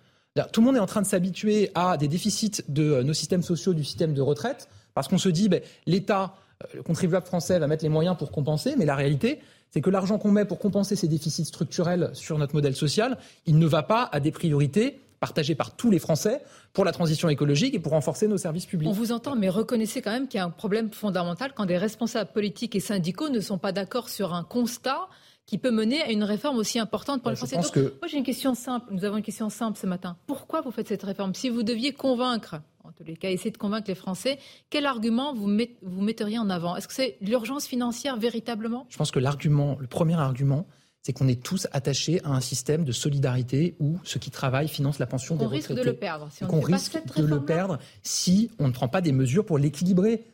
Tout 0.52 0.60
le 0.60 0.66
monde 0.66 0.76
est 0.76 0.80
en 0.80 0.86
train 0.86 1.02
de 1.02 1.06
s'habituer 1.06 1.70
à 1.74 1.96
des 1.96 2.08
déficits 2.08 2.62
de 2.68 3.02
nos 3.02 3.12
systèmes 3.12 3.42
sociaux, 3.42 3.74
du 3.74 3.84
système 3.84 4.14
de 4.14 4.22
retraite 4.22 4.68
parce 4.98 5.06
qu'on 5.06 5.18
se 5.18 5.28
dit, 5.28 5.48
ben, 5.48 5.60
l'État, 5.86 6.34
euh, 6.64 6.66
le 6.74 6.82
contribuable 6.82 7.24
français 7.24 7.56
va 7.60 7.68
mettre 7.68 7.84
les 7.84 7.88
moyens 7.88 8.16
pour 8.16 8.32
compenser, 8.32 8.74
mais 8.76 8.84
la 8.84 8.96
réalité, 8.96 9.38
c'est 9.70 9.80
que 9.80 9.90
l'argent 9.90 10.18
qu'on 10.18 10.32
met 10.32 10.44
pour 10.44 10.58
compenser 10.58 10.96
ces 10.96 11.06
déficits 11.06 11.44
structurels 11.44 12.10
sur 12.14 12.36
notre 12.36 12.52
modèle 12.52 12.74
social, 12.74 13.16
il 13.46 13.60
ne 13.60 13.66
va 13.68 13.84
pas 13.84 14.08
à 14.10 14.18
des 14.18 14.32
priorités 14.32 14.98
partagées 15.20 15.54
par 15.54 15.76
tous 15.76 15.92
les 15.92 16.00
Français 16.00 16.42
pour 16.72 16.84
la 16.84 16.90
transition 16.90 17.28
écologique 17.28 17.74
et 17.74 17.78
pour 17.78 17.92
renforcer 17.92 18.26
nos 18.26 18.38
services 18.38 18.66
publics. 18.66 18.88
On 18.88 18.92
vous 18.92 19.12
entend, 19.12 19.36
mais 19.36 19.48
reconnaissez 19.48 20.02
quand 20.02 20.10
même 20.10 20.26
qu'il 20.26 20.38
y 20.38 20.40
a 20.40 20.44
un 20.44 20.50
problème 20.50 20.90
fondamental 20.92 21.52
quand 21.54 21.66
des 21.66 21.78
responsables 21.78 22.32
politiques 22.32 22.74
et 22.74 22.80
syndicaux 22.80 23.28
ne 23.28 23.38
sont 23.38 23.58
pas 23.58 23.70
d'accord 23.70 24.08
sur 24.08 24.34
un 24.34 24.42
constat 24.42 25.06
qui 25.46 25.58
peut 25.58 25.70
mener 25.70 26.02
à 26.02 26.10
une 26.10 26.24
réforme 26.24 26.58
aussi 26.58 26.80
importante 26.80 27.22
pour 27.22 27.30
les 27.30 27.36
Français. 27.36 27.54
Donc, 27.54 27.76
Moi, 27.76 28.08
j'ai 28.08 28.18
une 28.18 28.24
question 28.24 28.54
simple. 28.54 28.88
Nous 28.90 29.04
avons 29.04 29.16
une 29.16 29.22
question 29.22 29.48
simple 29.48 29.78
ce 29.78 29.86
matin. 29.86 30.16
Pourquoi 30.26 30.60
vous 30.60 30.72
faites 30.72 30.88
cette 30.88 31.04
réforme? 31.04 31.34
Si 31.34 31.50
vous 31.50 31.62
deviez 31.62 31.92
convaincre 31.92 32.56
tous 32.98 33.04
les 33.04 33.16
cas, 33.16 33.30
essayer 33.30 33.50
de 33.50 33.58
convaincre 33.58 33.88
les 33.88 33.94
Français. 33.94 34.38
Quel 34.70 34.84
argument 34.84 35.32
vous, 35.32 35.48
vous 35.82 36.02
metteriez 36.02 36.38
en 36.38 36.50
avant? 36.50 36.76
Est-ce 36.76 36.88
que 36.88 36.94
c'est 36.94 37.16
l'urgence 37.20 37.66
financière 37.66 38.16
véritablement? 38.16 38.86
Je 38.88 38.96
pense 38.96 39.12
que 39.12 39.20
l'argument, 39.20 39.76
le 39.80 39.86
premier 39.86 40.14
argument, 40.14 40.66
c'est 41.02 41.12
qu'on 41.12 41.28
est 41.28 41.40
tous 41.40 41.68
attachés 41.72 42.20
à 42.24 42.30
un 42.30 42.40
système 42.40 42.84
de 42.84 42.92
solidarité 42.92 43.76
où 43.78 43.98
ceux 44.02 44.18
qui 44.18 44.30
travaillent 44.30 44.68
financent 44.68 44.98
la 44.98 45.06
pension 45.06 45.36
des 45.36 45.44
retraités. 45.44 45.66
On 45.70 45.74
risque 45.74 45.84
de 45.84 45.90
le 45.90 45.96
perdre. 45.96 46.28
Si 46.32 46.44
on, 46.44 46.60
risque 46.60 47.16
de 47.16 47.24
le 47.24 47.44
perdre 47.44 47.78
si 48.02 48.50
on 48.58 48.66
ne 48.66 48.72
prend 48.72 48.88
pas 48.88 49.00
des 49.00 49.12
mesures 49.12 49.46
pour 49.46 49.58
l'équilibrer. 49.58 50.24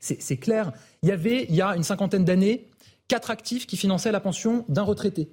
C'est 0.00 0.36
clair. 0.38 0.72
Il 1.02 1.08
y 1.08 1.12
avait, 1.12 1.44
il 1.48 1.54
y 1.54 1.60
a 1.60 1.76
une 1.76 1.82
cinquantaine 1.82 2.24
d'années, 2.24 2.68
quatre 3.08 3.30
actifs 3.30 3.66
qui 3.66 3.76
finançaient 3.76 4.12
la 4.12 4.20
pension 4.20 4.64
d'un 4.68 4.82
retraité. 4.82 5.28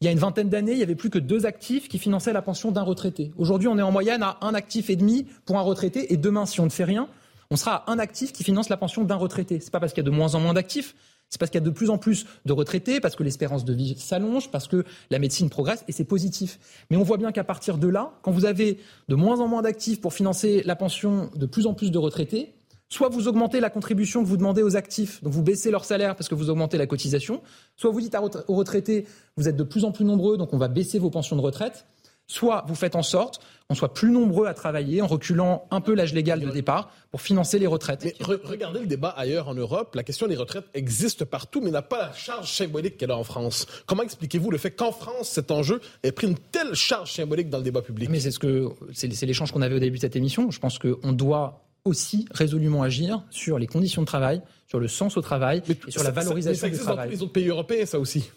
Il 0.00 0.04
y 0.04 0.08
a 0.08 0.12
une 0.12 0.18
vingtaine 0.18 0.48
d'années, 0.48 0.72
il 0.72 0.78
n'y 0.78 0.82
avait 0.82 0.94
plus 0.94 1.10
que 1.10 1.18
deux 1.18 1.46
actifs 1.46 1.88
qui 1.88 1.98
finançaient 1.98 2.32
la 2.32 2.42
pension 2.42 2.70
d'un 2.70 2.82
retraité. 2.82 3.32
Aujourd'hui, 3.36 3.68
on 3.68 3.78
est 3.78 3.82
en 3.82 3.92
moyenne 3.92 4.22
à 4.22 4.38
un 4.40 4.54
actif 4.54 4.90
et 4.90 4.96
demi 4.96 5.26
pour 5.44 5.58
un 5.58 5.62
retraité. 5.62 6.12
Et 6.12 6.16
demain, 6.16 6.46
si 6.46 6.60
on 6.60 6.64
ne 6.64 6.70
fait 6.70 6.84
rien, 6.84 7.08
on 7.50 7.56
sera 7.56 7.76
à 7.76 7.92
un 7.92 7.98
actif 7.98 8.32
qui 8.32 8.44
finance 8.44 8.68
la 8.68 8.76
pension 8.76 9.04
d'un 9.04 9.16
retraité. 9.16 9.60
Ce 9.60 9.66
n'est 9.66 9.70
pas 9.70 9.80
parce 9.80 9.92
qu'il 9.92 10.02
y 10.02 10.06
a 10.06 10.10
de 10.10 10.14
moins 10.14 10.34
en 10.34 10.40
moins 10.40 10.54
d'actifs, 10.54 10.94
c'est 11.28 11.38
parce 11.38 11.50
qu'il 11.50 11.60
y 11.60 11.64
a 11.64 11.66
de 11.66 11.70
plus 11.70 11.90
en 11.90 11.98
plus 11.98 12.26
de 12.44 12.52
retraités, 12.52 13.00
parce 13.00 13.16
que 13.16 13.22
l'espérance 13.22 13.64
de 13.64 13.72
vie 13.72 13.96
s'allonge, 13.98 14.50
parce 14.50 14.68
que 14.68 14.84
la 15.10 15.18
médecine 15.18 15.50
progresse, 15.50 15.84
et 15.88 15.92
c'est 15.92 16.04
positif. 16.04 16.58
Mais 16.90 16.96
on 16.96 17.02
voit 17.02 17.16
bien 17.16 17.32
qu'à 17.32 17.44
partir 17.44 17.78
de 17.78 17.88
là, 17.88 18.12
quand 18.22 18.30
vous 18.30 18.44
avez 18.44 18.78
de 19.08 19.14
moins 19.14 19.40
en 19.40 19.48
moins 19.48 19.62
d'actifs 19.62 20.00
pour 20.00 20.14
financer 20.14 20.62
la 20.64 20.76
pension 20.76 21.30
de 21.34 21.46
plus 21.46 21.66
en 21.66 21.74
plus 21.74 21.90
de 21.90 21.98
retraités, 21.98 22.54
Soit 22.88 23.08
vous 23.08 23.28
augmentez 23.28 23.60
la 23.60 23.70
contribution 23.70 24.22
que 24.22 24.28
vous 24.28 24.36
demandez 24.36 24.62
aux 24.62 24.76
actifs, 24.76 25.22
donc 25.22 25.32
vous 25.32 25.42
baissez 25.42 25.70
leur 25.70 25.84
salaire 25.84 26.14
parce 26.14 26.28
que 26.28 26.34
vous 26.34 26.50
augmentez 26.50 26.78
la 26.78 26.86
cotisation. 26.86 27.42
Soit 27.76 27.90
vous 27.90 28.00
dites 28.00 28.16
aux 28.46 28.54
retraités, 28.54 29.06
vous 29.36 29.48
êtes 29.48 29.56
de 29.56 29.64
plus 29.64 29.84
en 29.84 29.92
plus 29.92 30.04
nombreux, 30.04 30.36
donc 30.36 30.52
on 30.52 30.58
va 30.58 30.68
baisser 30.68 30.98
vos 30.98 31.10
pensions 31.10 31.36
de 31.36 31.40
retraite. 31.40 31.86
Soit 32.26 32.64
vous 32.68 32.74
faites 32.74 32.96
en 32.96 33.02
sorte 33.02 33.40
qu'on 33.68 33.74
soit 33.74 33.92
plus 33.92 34.10
nombreux 34.10 34.46
à 34.46 34.54
travailler 34.54 35.02
en 35.02 35.06
reculant 35.06 35.66
un 35.70 35.82
peu 35.82 35.94
l'âge 35.94 36.14
légal 36.14 36.40
de 36.40 36.50
départ 36.50 36.90
pour 37.10 37.20
financer 37.20 37.58
les 37.58 37.66
retraites. 37.66 38.02
Mais 38.04 38.14
regardez 38.44 38.80
le 38.80 38.86
débat 38.86 39.10
ailleurs 39.10 39.48
en 39.48 39.54
Europe. 39.54 39.94
La 39.94 40.02
question 40.04 40.26
des 40.26 40.36
retraites 40.36 40.64
existe 40.72 41.26
partout, 41.26 41.60
mais 41.60 41.70
n'a 41.70 41.82
pas 41.82 41.98
la 41.98 42.12
charge 42.12 42.50
symbolique 42.50 42.96
qu'elle 42.96 43.10
a 43.10 43.16
en 43.18 43.24
France. 43.24 43.66
Comment 43.86 44.02
expliquez-vous 44.02 44.50
le 44.50 44.56
fait 44.56 44.70
qu'en 44.70 44.92
France, 44.92 45.28
cet 45.28 45.50
enjeu 45.50 45.80
ait 46.02 46.12
pris 46.12 46.26
une 46.26 46.38
telle 46.38 46.74
charge 46.74 47.12
symbolique 47.12 47.50
dans 47.50 47.58
le 47.58 47.64
débat 47.64 47.82
public? 47.82 48.08
Mais 48.08 48.20
c'est 48.20 48.30
ce 48.30 48.38
que 48.38 48.70
c'est 48.92 49.08
l'échange 49.26 49.52
qu'on 49.52 49.62
avait 49.62 49.76
au 49.76 49.80
début 49.80 49.96
de 49.96 50.02
cette 50.02 50.16
émission. 50.16 50.50
Je 50.50 50.60
pense 50.60 50.78
qu'on 50.78 51.12
doit 51.12 51.63
aussi 51.84 52.26
résolument 52.30 52.82
agir 52.82 53.22
sur 53.30 53.58
les 53.58 53.66
conditions 53.66 54.02
de 54.02 54.06
travail, 54.06 54.40
sur 54.66 54.80
le 54.80 54.88
sens 54.88 55.16
au 55.16 55.20
travail 55.20 55.62
et 55.68 55.90
sur 55.90 56.02
la 56.02 56.10
valorisation 56.10 56.68
du 56.68 56.78
travail. 56.78 56.96
Dans 56.96 57.04
tous 57.04 57.18
les 57.18 57.22
autres 57.22 57.32
pays 57.32 57.48
européens, 57.48 57.86
ça 57.86 57.98
aussi. 57.98 58.30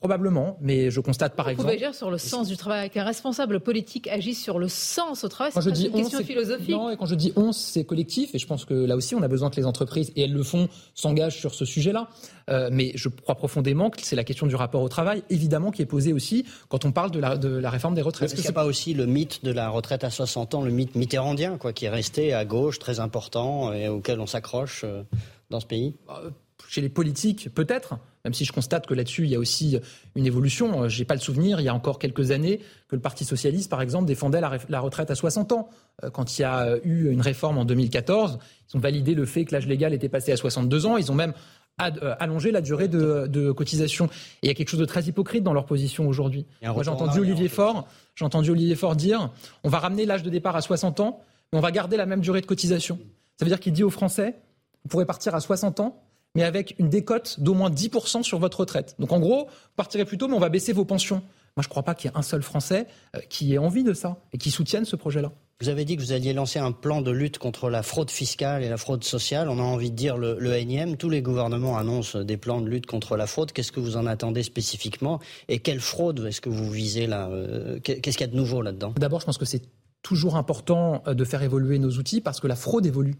Probablement, 0.00 0.56
mais 0.62 0.90
je 0.90 0.98
constate 1.00 1.36
par 1.36 1.50
exemple. 1.50 1.68
Vous 1.68 1.74
pouvez 1.74 1.84
agir 1.84 1.94
sur 1.94 2.10
le 2.10 2.16
sens 2.16 2.48
du 2.48 2.56
travail, 2.56 2.88
qu'un 2.88 3.04
responsable 3.04 3.60
politique 3.60 4.08
agisse 4.08 4.42
sur 4.42 4.58
le 4.58 4.66
sens 4.66 5.24
au 5.24 5.28
travail, 5.28 5.52
c'est 5.54 5.86
une 5.86 5.92
question 5.92 6.24
philosophique. 6.24 6.70
Non, 6.70 6.88
et 6.88 6.96
quand 6.96 7.04
je 7.04 7.14
dis 7.14 7.34
on, 7.36 7.52
c'est 7.52 7.84
collectif, 7.84 8.34
et 8.34 8.38
je 8.38 8.46
pense 8.46 8.64
que 8.64 8.72
là 8.72 8.96
aussi, 8.96 9.14
on 9.14 9.22
a 9.22 9.28
besoin 9.28 9.50
que 9.50 9.56
les 9.56 9.66
entreprises, 9.66 10.10
et 10.16 10.22
elles 10.22 10.32
le 10.32 10.42
font, 10.42 10.70
s'engagent 10.94 11.38
sur 11.38 11.54
ce 11.54 11.66
sujet-là. 11.66 12.08
Euh, 12.48 12.70
mais 12.72 12.92
je 12.94 13.10
crois 13.10 13.34
profondément 13.34 13.90
que 13.90 14.00
c'est 14.00 14.16
la 14.16 14.24
question 14.24 14.46
du 14.46 14.54
rapport 14.54 14.80
au 14.80 14.88
travail, 14.88 15.22
évidemment, 15.28 15.70
qui 15.70 15.82
est 15.82 15.86
posée 15.86 16.14
aussi 16.14 16.46
quand 16.70 16.86
on 16.86 16.92
parle 16.92 17.10
de 17.10 17.20
la, 17.20 17.36
de 17.36 17.50
la 17.50 17.68
réforme 17.68 17.94
des 17.94 18.00
retraites. 18.00 18.30
Est-ce 18.30 18.40
que 18.40 18.46
c'est 18.46 18.54
pas 18.54 18.64
aussi 18.64 18.94
le 18.94 19.04
mythe 19.04 19.44
de 19.44 19.52
la 19.52 19.68
retraite 19.68 20.02
à 20.02 20.08
60 20.08 20.54
ans, 20.54 20.62
le 20.62 20.70
mythe 20.70 20.94
mitterrandien, 20.94 21.58
quoi, 21.58 21.74
qui 21.74 21.84
est 21.84 21.90
resté 21.90 22.32
à 22.32 22.46
gauche, 22.46 22.78
très 22.78 23.00
important, 23.00 23.70
et 23.74 23.88
auquel 23.88 24.18
on 24.18 24.26
s'accroche 24.26 24.82
euh, 24.84 25.02
dans 25.50 25.60
ce 25.60 25.66
pays? 25.66 25.94
Euh, 26.08 26.30
Chez 26.68 26.80
les 26.80 26.88
politiques, 26.88 27.54
peut-être 27.54 27.98
même 28.24 28.34
si 28.34 28.44
je 28.44 28.52
constate 28.52 28.86
que 28.86 28.94
là-dessus, 28.94 29.24
il 29.24 29.30
y 29.30 29.34
a 29.34 29.38
aussi 29.38 29.78
une 30.14 30.26
évolution. 30.26 30.82
Euh, 30.82 30.88
je 30.88 30.98
n'ai 30.98 31.04
pas 31.04 31.14
le 31.14 31.20
souvenir, 31.20 31.60
il 31.60 31.64
y 31.64 31.68
a 31.68 31.74
encore 31.74 31.98
quelques 31.98 32.30
années, 32.30 32.60
que 32.88 32.96
le 32.96 33.00
Parti 33.00 33.24
socialiste, 33.24 33.70
par 33.70 33.82
exemple, 33.82 34.06
défendait 34.06 34.40
la, 34.40 34.80
retraite 34.80 35.10
à 35.10 35.14
60 35.14 35.52
ans. 35.52 35.70
Euh, 36.04 36.10
quand 36.10 36.38
il 36.38 36.42
y 36.42 36.44
a 36.44 36.76
eu 36.84 37.10
une 37.10 37.20
réforme 37.20 37.58
en 37.58 37.64
2014, 37.64 38.38
ils 38.68 38.76
ont 38.76 38.80
validé 38.80 39.14
le 39.14 39.24
fait 39.24 39.44
que 39.44 39.54
l'âge 39.54 39.66
légal 39.66 39.94
était 39.94 40.08
passé 40.08 40.32
à 40.32 40.36
62 40.36 40.86
ans. 40.86 40.96
Ils 40.96 41.10
ont 41.10 41.14
même 41.14 41.32
euh, 41.80 42.14
allongé 42.18 42.50
la 42.50 42.60
durée 42.60 42.88
de, 42.88 43.52
cotisation. 43.52 44.06
Et 44.06 44.46
il 44.46 44.48
y 44.48 44.50
a 44.50 44.54
quelque 44.54 44.68
chose 44.68 44.80
de 44.80 44.84
très 44.84 45.04
hypocrite 45.04 45.42
dans 45.42 45.54
leur 45.54 45.64
position 45.64 46.06
aujourd'hui. 46.06 46.46
Moi, 46.62 46.82
j'ai 46.82 46.90
entendu 46.90 47.20
Olivier 47.20 47.48
Faure, 47.48 47.88
j'ai 48.14 48.24
entendu 48.24 48.50
Olivier 48.50 48.76
Faure 48.76 48.96
dire, 48.96 49.30
on 49.64 49.70
va 49.70 49.78
ramener 49.78 50.04
l'âge 50.04 50.22
de 50.22 50.30
départ 50.30 50.56
à 50.56 50.60
60 50.60 51.00
ans, 51.00 51.20
mais 51.52 51.58
on 51.58 51.62
va 51.62 51.70
garder 51.70 51.96
la 51.96 52.06
même 52.06 52.20
durée 52.20 52.42
de 52.42 52.46
cotisation. 52.46 52.98
Ça 53.38 53.46
veut 53.46 53.48
dire 53.48 53.60
qu'il 53.60 53.72
dit 53.72 53.82
aux 53.82 53.90
Français, 53.90 54.36
vous 54.84 54.88
pourrez 54.90 55.06
partir 55.06 55.34
à 55.34 55.40
60 55.40 55.80
ans, 55.80 56.02
mais 56.34 56.42
avec 56.42 56.74
une 56.78 56.88
décote 56.88 57.40
d'au 57.40 57.54
moins 57.54 57.70
10% 57.70 58.22
sur 58.22 58.38
votre 58.38 58.60
retraite. 58.60 58.94
Donc 58.98 59.12
en 59.12 59.20
gros, 59.20 59.46
vous 59.46 59.76
partirez 59.76 60.04
plus 60.04 60.18
tôt, 60.18 60.28
mais 60.28 60.34
on 60.34 60.40
va 60.40 60.48
baisser 60.48 60.72
vos 60.72 60.84
pensions. 60.84 61.22
Moi, 61.56 61.62
je 61.62 61.68
ne 61.68 61.70
crois 61.70 61.82
pas 61.82 61.94
qu'il 61.94 62.10
y 62.10 62.14
ait 62.14 62.16
un 62.16 62.22
seul 62.22 62.42
Français 62.42 62.86
euh, 63.16 63.20
qui 63.28 63.54
ait 63.54 63.58
envie 63.58 63.82
de 63.82 63.92
ça 63.92 64.18
et 64.32 64.38
qui 64.38 64.50
soutienne 64.50 64.84
ce 64.84 64.96
projet-là. 64.96 65.32
Vous 65.60 65.68
avez 65.68 65.84
dit 65.84 65.96
que 65.96 66.00
vous 66.00 66.12
alliez 66.12 66.32
lancer 66.32 66.58
un 66.58 66.72
plan 66.72 67.02
de 67.02 67.10
lutte 67.10 67.36
contre 67.36 67.68
la 67.68 67.82
fraude 67.82 68.10
fiscale 68.10 68.62
et 68.62 68.70
la 68.70 68.78
fraude 68.78 69.04
sociale. 69.04 69.50
On 69.50 69.58
a 69.58 69.62
envie 69.62 69.90
de 69.90 69.96
dire 69.96 70.16
le, 70.16 70.38
le 70.38 70.54
énième. 70.54 70.96
Tous 70.96 71.10
les 71.10 71.20
gouvernements 71.20 71.76
annoncent 71.76 72.18
des 72.22 72.38
plans 72.38 72.62
de 72.62 72.68
lutte 72.68 72.86
contre 72.86 73.16
la 73.16 73.26
fraude. 73.26 73.52
Qu'est-ce 73.52 73.72
que 73.72 73.80
vous 73.80 73.98
en 73.98 74.06
attendez 74.06 74.42
spécifiquement 74.42 75.20
Et 75.48 75.58
quelle 75.58 75.80
fraude 75.80 76.24
est-ce 76.26 76.40
que 76.40 76.48
vous 76.48 76.70
visez 76.70 77.06
là 77.06 77.28
euh, 77.28 77.78
Qu'est-ce 77.80 78.16
qu'il 78.16 78.20
y 78.20 78.30
a 78.30 78.32
de 78.32 78.36
nouveau 78.36 78.62
là-dedans? 78.62 78.94
D'abord, 78.96 79.20
je 79.20 79.26
pense 79.26 79.36
que 79.36 79.44
c'est 79.44 79.62
toujours 80.02 80.36
important 80.36 81.02
euh, 81.06 81.12
de 81.12 81.24
faire 81.24 81.42
évoluer 81.42 81.78
nos 81.78 81.90
outils 81.90 82.22
parce 82.22 82.40
que 82.40 82.46
la 82.46 82.56
fraude 82.56 82.86
évolue. 82.86 83.16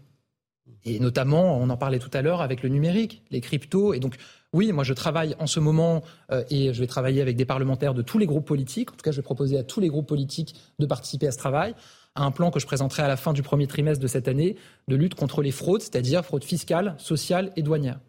Et 0.85 0.99
notamment, 0.99 1.57
on 1.57 1.69
en 1.69 1.77
parlait 1.77 1.99
tout 1.99 2.09
à 2.13 2.21
l'heure 2.21 2.41
avec 2.41 2.63
le 2.63 2.69
numérique, 2.69 3.23
les 3.31 3.41
cryptos. 3.41 3.93
Et 3.93 3.99
donc, 3.99 4.15
oui, 4.53 4.71
moi 4.71 4.83
je 4.83 4.93
travaille 4.93 5.35
en 5.39 5.47
ce 5.47 5.59
moment 5.59 6.03
euh, 6.31 6.43
et 6.49 6.73
je 6.73 6.79
vais 6.79 6.87
travailler 6.87 7.21
avec 7.21 7.37
des 7.37 7.45
parlementaires 7.45 7.93
de 7.93 8.01
tous 8.01 8.17
les 8.17 8.25
groupes 8.25 8.45
politiques. 8.45 8.91
En 8.91 8.95
tout 8.95 9.03
cas, 9.03 9.11
je 9.11 9.17
vais 9.17 9.23
proposer 9.23 9.57
à 9.57 9.63
tous 9.63 9.79
les 9.79 9.87
groupes 9.87 10.07
politiques 10.07 10.55
de 10.79 10.85
participer 10.85 11.27
à 11.27 11.31
ce 11.31 11.37
travail, 11.37 11.75
à 12.15 12.23
un 12.23 12.31
plan 12.31 12.51
que 12.51 12.59
je 12.59 12.65
présenterai 12.65 13.03
à 13.03 13.07
la 13.07 13.17
fin 13.17 13.33
du 13.33 13.43
premier 13.43 13.67
trimestre 13.67 14.01
de 14.01 14.07
cette 14.07 14.27
année 14.27 14.55
de 14.87 14.95
lutte 14.95 15.15
contre 15.15 15.41
les 15.41 15.51
fraudes, 15.51 15.81
c'est-à-dire 15.81 16.25
fraude 16.25 16.43
fiscale, 16.43 16.95
sociale 16.97 17.51
et 17.55 17.61
douanière. 17.61 17.99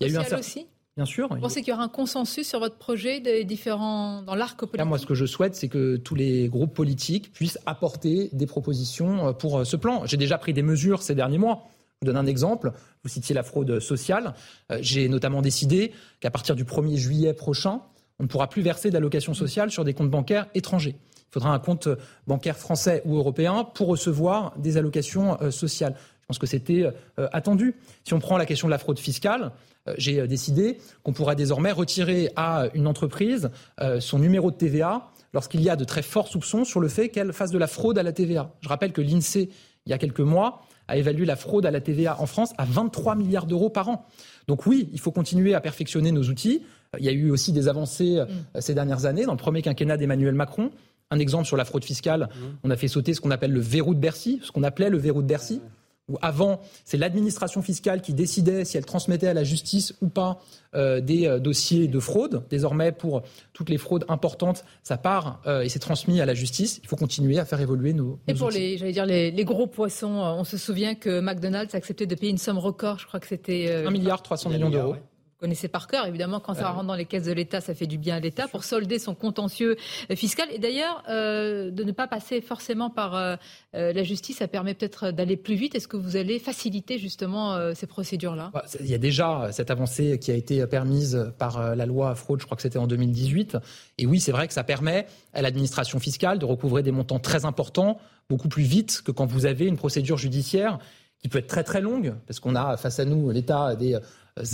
Il 0.00 0.06
y 0.06 0.10
a 0.10 0.12
eu 0.14 0.16
un 0.16 0.38
aussi 0.38 0.66
Bien 0.96 1.06
sûr. 1.06 1.26
Vous 1.28 1.40
pensez 1.40 1.62
qu'il 1.62 1.70
y 1.70 1.72
aura 1.72 1.84
un 1.84 1.88
consensus 1.88 2.46
sur 2.46 2.58
votre 2.58 2.76
projet 2.76 3.18
des 3.18 3.44
différents 3.44 4.20
dans 4.20 4.34
l'arc 4.34 4.58
politique 4.60 4.84
Moi, 4.84 4.98
ce 4.98 5.06
que 5.06 5.14
je 5.14 5.24
souhaite, 5.24 5.54
c'est 5.54 5.68
que 5.68 5.96
tous 5.96 6.14
les 6.14 6.48
groupes 6.48 6.74
politiques 6.74 7.32
puissent 7.32 7.58
apporter 7.64 8.28
des 8.34 8.44
propositions 8.44 9.28
euh, 9.28 9.32
pour 9.32 9.60
euh, 9.60 9.64
ce 9.64 9.76
plan. 9.76 10.04
J'ai 10.04 10.18
déjà 10.18 10.36
pris 10.36 10.52
des 10.52 10.60
mesures 10.60 11.00
ces 11.00 11.14
derniers 11.14 11.38
mois 11.38 11.66
vous 12.02 12.06
donne 12.06 12.16
un 12.16 12.26
exemple. 12.26 12.72
Vous 13.02 13.08
citiez 13.08 13.34
la 13.34 13.42
fraude 13.42 13.80
sociale. 13.80 14.34
Euh, 14.70 14.78
j'ai 14.80 15.08
notamment 15.08 15.42
décidé 15.42 15.92
qu'à 16.20 16.30
partir 16.30 16.54
du 16.56 16.64
1er 16.64 16.96
juillet 16.96 17.32
prochain, 17.32 17.80
on 18.18 18.24
ne 18.24 18.28
pourra 18.28 18.48
plus 18.48 18.62
verser 18.62 18.90
d'allocations 18.90 19.34
sociales 19.34 19.70
sur 19.70 19.84
des 19.84 19.94
comptes 19.94 20.10
bancaires 20.10 20.46
étrangers. 20.54 20.96
Il 20.98 21.32
faudra 21.32 21.50
un 21.50 21.58
compte 21.58 21.88
bancaire 22.26 22.58
français 22.58 23.02
ou 23.06 23.16
européen 23.16 23.64
pour 23.64 23.88
recevoir 23.88 24.52
des 24.58 24.76
allocations 24.76 25.40
euh, 25.40 25.50
sociales. 25.50 25.96
Je 26.20 26.26
pense 26.26 26.38
que 26.38 26.46
c'était 26.46 26.84
euh, 27.18 27.28
attendu. 27.32 27.74
Si 28.04 28.14
on 28.14 28.20
prend 28.20 28.36
la 28.36 28.46
question 28.46 28.68
de 28.68 28.72
la 28.72 28.78
fraude 28.78 28.98
fiscale, 28.98 29.52
j'ai 29.98 30.28
décidé 30.28 30.78
qu'on 31.02 31.12
pourra 31.12 31.34
désormais 31.34 31.72
retirer 31.72 32.30
à 32.36 32.68
une 32.72 32.86
entreprise 32.86 33.50
son 33.98 34.20
numéro 34.20 34.52
de 34.52 34.56
TVA 34.56 35.10
lorsqu'il 35.34 35.60
y 35.60 35.68
a 35.68 35.74
de 35.74 35.82
très 35.82 36.02
forts 36.02 36.28
soupçons 36.28 36.64
sur 36.64 36.78
le 36.78 36.86
fait 36.86 37.08
qu'elle 37.08 37.32
fasse 37.32 37.50
de 37.50 37.58
la 37.58 37.66
fraude 37.66 37.98
à 37.98 38.04
la 38.04 38.12
TVA. 38.12 38.52
Je 38.60 38.68
rappelle 38.68 38.92
que 38.92 39.00
l'INSEE, 39.00 39.50
il 39.86 39.90
y 39.90 39.92
a 39.92 39.98
quelques 39.98 40.20
mois, 40.20 40.62
a 40.88 40.96
évalué 40.96 41.24
la 41.24 41.36
fraude 41.36 41.66
à 41.66 41.70
la 41.70 41.80
TVA 41.80 42.20
en 42.20 42.26
France 42.26 42.52
à 42.58 42.64
23 42.64 43.14
milliards 43.14 43.46
d'euros 43.46 43.70
par 43.70 43.88
an. 43.88 44.06
Donc 44.48 44.66
oui, 44.66 44.88
il 44.92 45.00
faut 45.00 45.12
continuer 45.12 45.54
à 45.54 45.60
perfectionner 45.60 46.12
nos 46.12 46.24
outils. 46.24 46.62
Il 46.98 47.04
y 47.04 47.08
a 47.08 47.12
eu 47.12 47.30
aussi 47.30 47.52
des 47.52 47.68
avancées 47.68 48.20
mm. 48.20 48.60
ces 48.60 48.74
dernières 48.74 49.06
années 49.06 49.24
dans 49.24 49.32
le 49.32 49.38
premier 49.38 49.62
quinquennat 49.62 49.96
d'Emmanuel 49.96 50.34
Macron. 50.34 50.70
Un 51.12 51.18
exemple 51.18 51.46
sur 51.46 51.58
la 51.58 51.66
fraude 51.66 51.84
fiscale, 51.84 52.22
mmh. 52.22 52.44
on 52.64 52.70
a 52.70 52.76
fait 52.76 52.88
sauter 52.88 53.12
ce 53.12 53.20
qu'on 53.20 53.30
appelle 53.30 53.52
le 53.52 53.60
verrou 53.60 53.94
de 53.94 54.00
Bercy, 54.00 54.40
ce 54.42 54.50
qu'on 54.50 54.62
appelait 54.62 54.88
le 54.88 54.96
verrou 54.96 55.20
de 55.20 55.26
Bercy. 55.26 55.60
Où 56.08 56.18
avant, 56.20 56.60
c'est 56.84 56.96
l'administration 56.96 57.62
fiscale 57.62 58.02
qui 58.02 58.12
décidait 58.12 58.64
si 58.64 58.76
elle 58.76 58.84
transmettait 58.84 59.28
à 59.28 59.34
la 59.34 59.44
justice 59.44 59.94
ou 60.00 60.08
pas 60.08 60.40
euh, 60.74 61.00
des 61.00 61.26
euh, 61.26 61.38
dossiers 61.38 61.86
de 61.86 62.00
fraude. 62.00 62.44
Désormais, 62.50 62.90
pour 62.90 63.22
toutes 63.52 63.70
les 63.70 63.78
fraudes 63.78 64.04
importantes, 64.08 64.64
ça 64.82 64.96
part 64.96 65.40
euh, 65.46 65.60
et 65.60 65.68
c'est 65.68 65.78
transmis 65.78 66.20
à 66.20 66.26
la 66.26 66.34
justice. 66.34 66.80
Il 66.82 66.88
faut 66.88 66.96
continuer 66.96 67.38
à 67.38 67.44
faire 67.44 67.60
évoluer 67.60 67.92
nos. 67.92 68.18
Et 68.26 68.34
pour 68.34 68.50
les, 68.50 68.78
j'allais 68.78 68.92
dire 68.92 69.06
les, 69.06 69.44
gros 69.44 69.68
poissons, 69.68 70.08
on 70.08 70.44
se 70.44 70.58
souvient 70.58 70.96
que 70.96 71.20
McDonald's 71.20 71.74
a 71.74 71.78
accepté 71.78 72.06
de 72.06 72.14
payer 72.16 72.32
une 72.32 72.38
somme 72.38 72.58
record. 72.58 72.98
Je 72.98 73.06
crois 73.06 73.20
que 73.20 73.28
c'était 73.28 73.72
1 73.86 73.90
milliard 73.90 74.22
300 74.22 74.50
millions 74.50 74.70
d'euros 74.70 74.96
connaissez 75.42 75.66
par 75.66 75.88
cœur. 75.88 76.06
Évidemment, 76.06 76.38
quand 76.38 76.54
ça 76.54 76.70
rentre 76.70 76.86
dans 76.86 76.94
les 76.94 77.04
caisses 77.04 77.24
de 77.24 77.32
l'État, 77.32 77.60
ça 77.60 77.74
fait 77.74 77.88
du 77.88 77.98
bien 77.98 78.14
à 78.14 78.20
l'État 78.20 78.46
pour 78.46 78.62
solder 78.62 79.00
son 79.00 79.16
contentieux 79.16 79.76
euh, 80.08 80.14
fiscal. 80.14 80.46
Et 80.52 80.58
d'ailleurs, 80.60 81.02
euh, 81.08 81.72
de 81.72 81.82
ne 81.82 81.90
pas 81.90 82.06
passer 82.06 82.40
forcément 82.40 82.90
par 82.90 83.16
euh, 83.16 83.34
la 83.72 84.02
justice, 84.04 84.36
ça 84.36 84.46
permet 84.46 84.74
peut-être 84.74 85.10
d'aller 85.10 85.36
plus 85.36 85.56
vite. 85.56 85.74
Est-ce 85.74 85.88
que 85.88 85.96
vous 85.96 86.16
allez 86.16 86.38
faciliter 86.38 86.98
justement 86.98 87.74
ces 87.74 87.88
procédures-là? 87.88 88.50
Bah, 88.54 88.64
Il 88.78 88.86
y 88.86 88.94
a 88.94 88.98
déjà 88.98 89.48
cette 89.50 89.70
avancée 89.70 90.20
qui 90.20 90.30
a 90.30 90.34
été 90.34 90.64
permise 90.68 91.32
par 91.38 91.74
la 91.74 91.86
loi 91.86 92.14
fraude, 92.14 92.40
je 92.40 92.44
crois 92.44 92.56
que 92.56 92.62
c'était 92.62 92.78
en 92.78 92.86
2018. 92.86 93.56
Et 93.98 94.06
oui, 94.06 94.20
c'est 94.20 94.32
vrai 94.32 94.46
que 94.46 94.54
ça 94.54 94.62
permet 94.62 95.06
à 95.32 95.42
l'administration 95.42 95.98
fiscale 95.98 96.38
de 96.38 96.44
recouvrer 96.44 96.84
des 96.84 96.92
montants 96.92 97.18
très 97.18 97.44
importants 97.44 97.98
beaucoup 98.28 98.48
plus 98.48 98.62
vite 98.62 99.02
que 99.04 99.10
quand 99.10 99.26
vous 99.26 99.46
avez 99.46 99.66
une 99.66 99.76
procédure 99.76 100.18
judiciaire 100.18 100.78
qui 101.18 101.28
peut 101.28 101.38
être 101.38 101.48
très 101.48 101.64
très 101.64 101.80
longue, 101.80 102.14
parce 102.26 102.40
qu'on 102.40 102.54
a 102.54 102.76
face 102.76 103.00
à 103.00 103.04
nous 103.04 103.30
l'État 103.30 103.74
des 103.74 103.98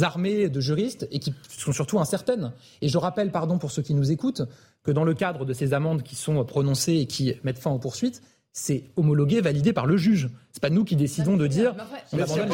armées 0.01 0.49
de 0.49 0.61
juristes 0.61 1.07
et 1.11 1.18
qui 1.18 1.35
sont 1.49 1.72
surtout 1.72 1.99
incertaines. 1.99 2.53
Et 2.83 2.89
je 2.89 2.99
rappelle, 2.99 3.31
pardon 3.31 3.59
pour 3.59 3.70
ceux 3.70 3.83
qui 3.83 3.95
nous 3.95 4.11
écoutent, 4.11 4.43
que 4.83 4.91
dans 4.91 5.05
le 5.05 5.14
cadre 5.14 5.45
de 5.45 5.53
ces 5.53 5.74
amendes 5.74 6.03
qui 6.03 6.16
sont 6.16 6.45
prononcées 6.45 6.97
et 6.97 7.07
qui 7.07 7.35
mettent 7.45 7.59
fin 7.59 7.70
aux 7.70 7.79
poursuites, 7.79 8.22
c'est 8.61 8.82
homologué, 8.96 9.40
validé 9.40 9.72
par 9.72 9.86
le 9.86 9.96
juge. 9.96 10.28
C'est 10.50 10.61
pas 10.61 10.68
nous 10.68 10.84
qui 10.84 10.96
décidons 10.96 11.36
de 11.36 11.46
dire. 11.46 11.76
on 12.12 12.18
abandonne 12.18 12.48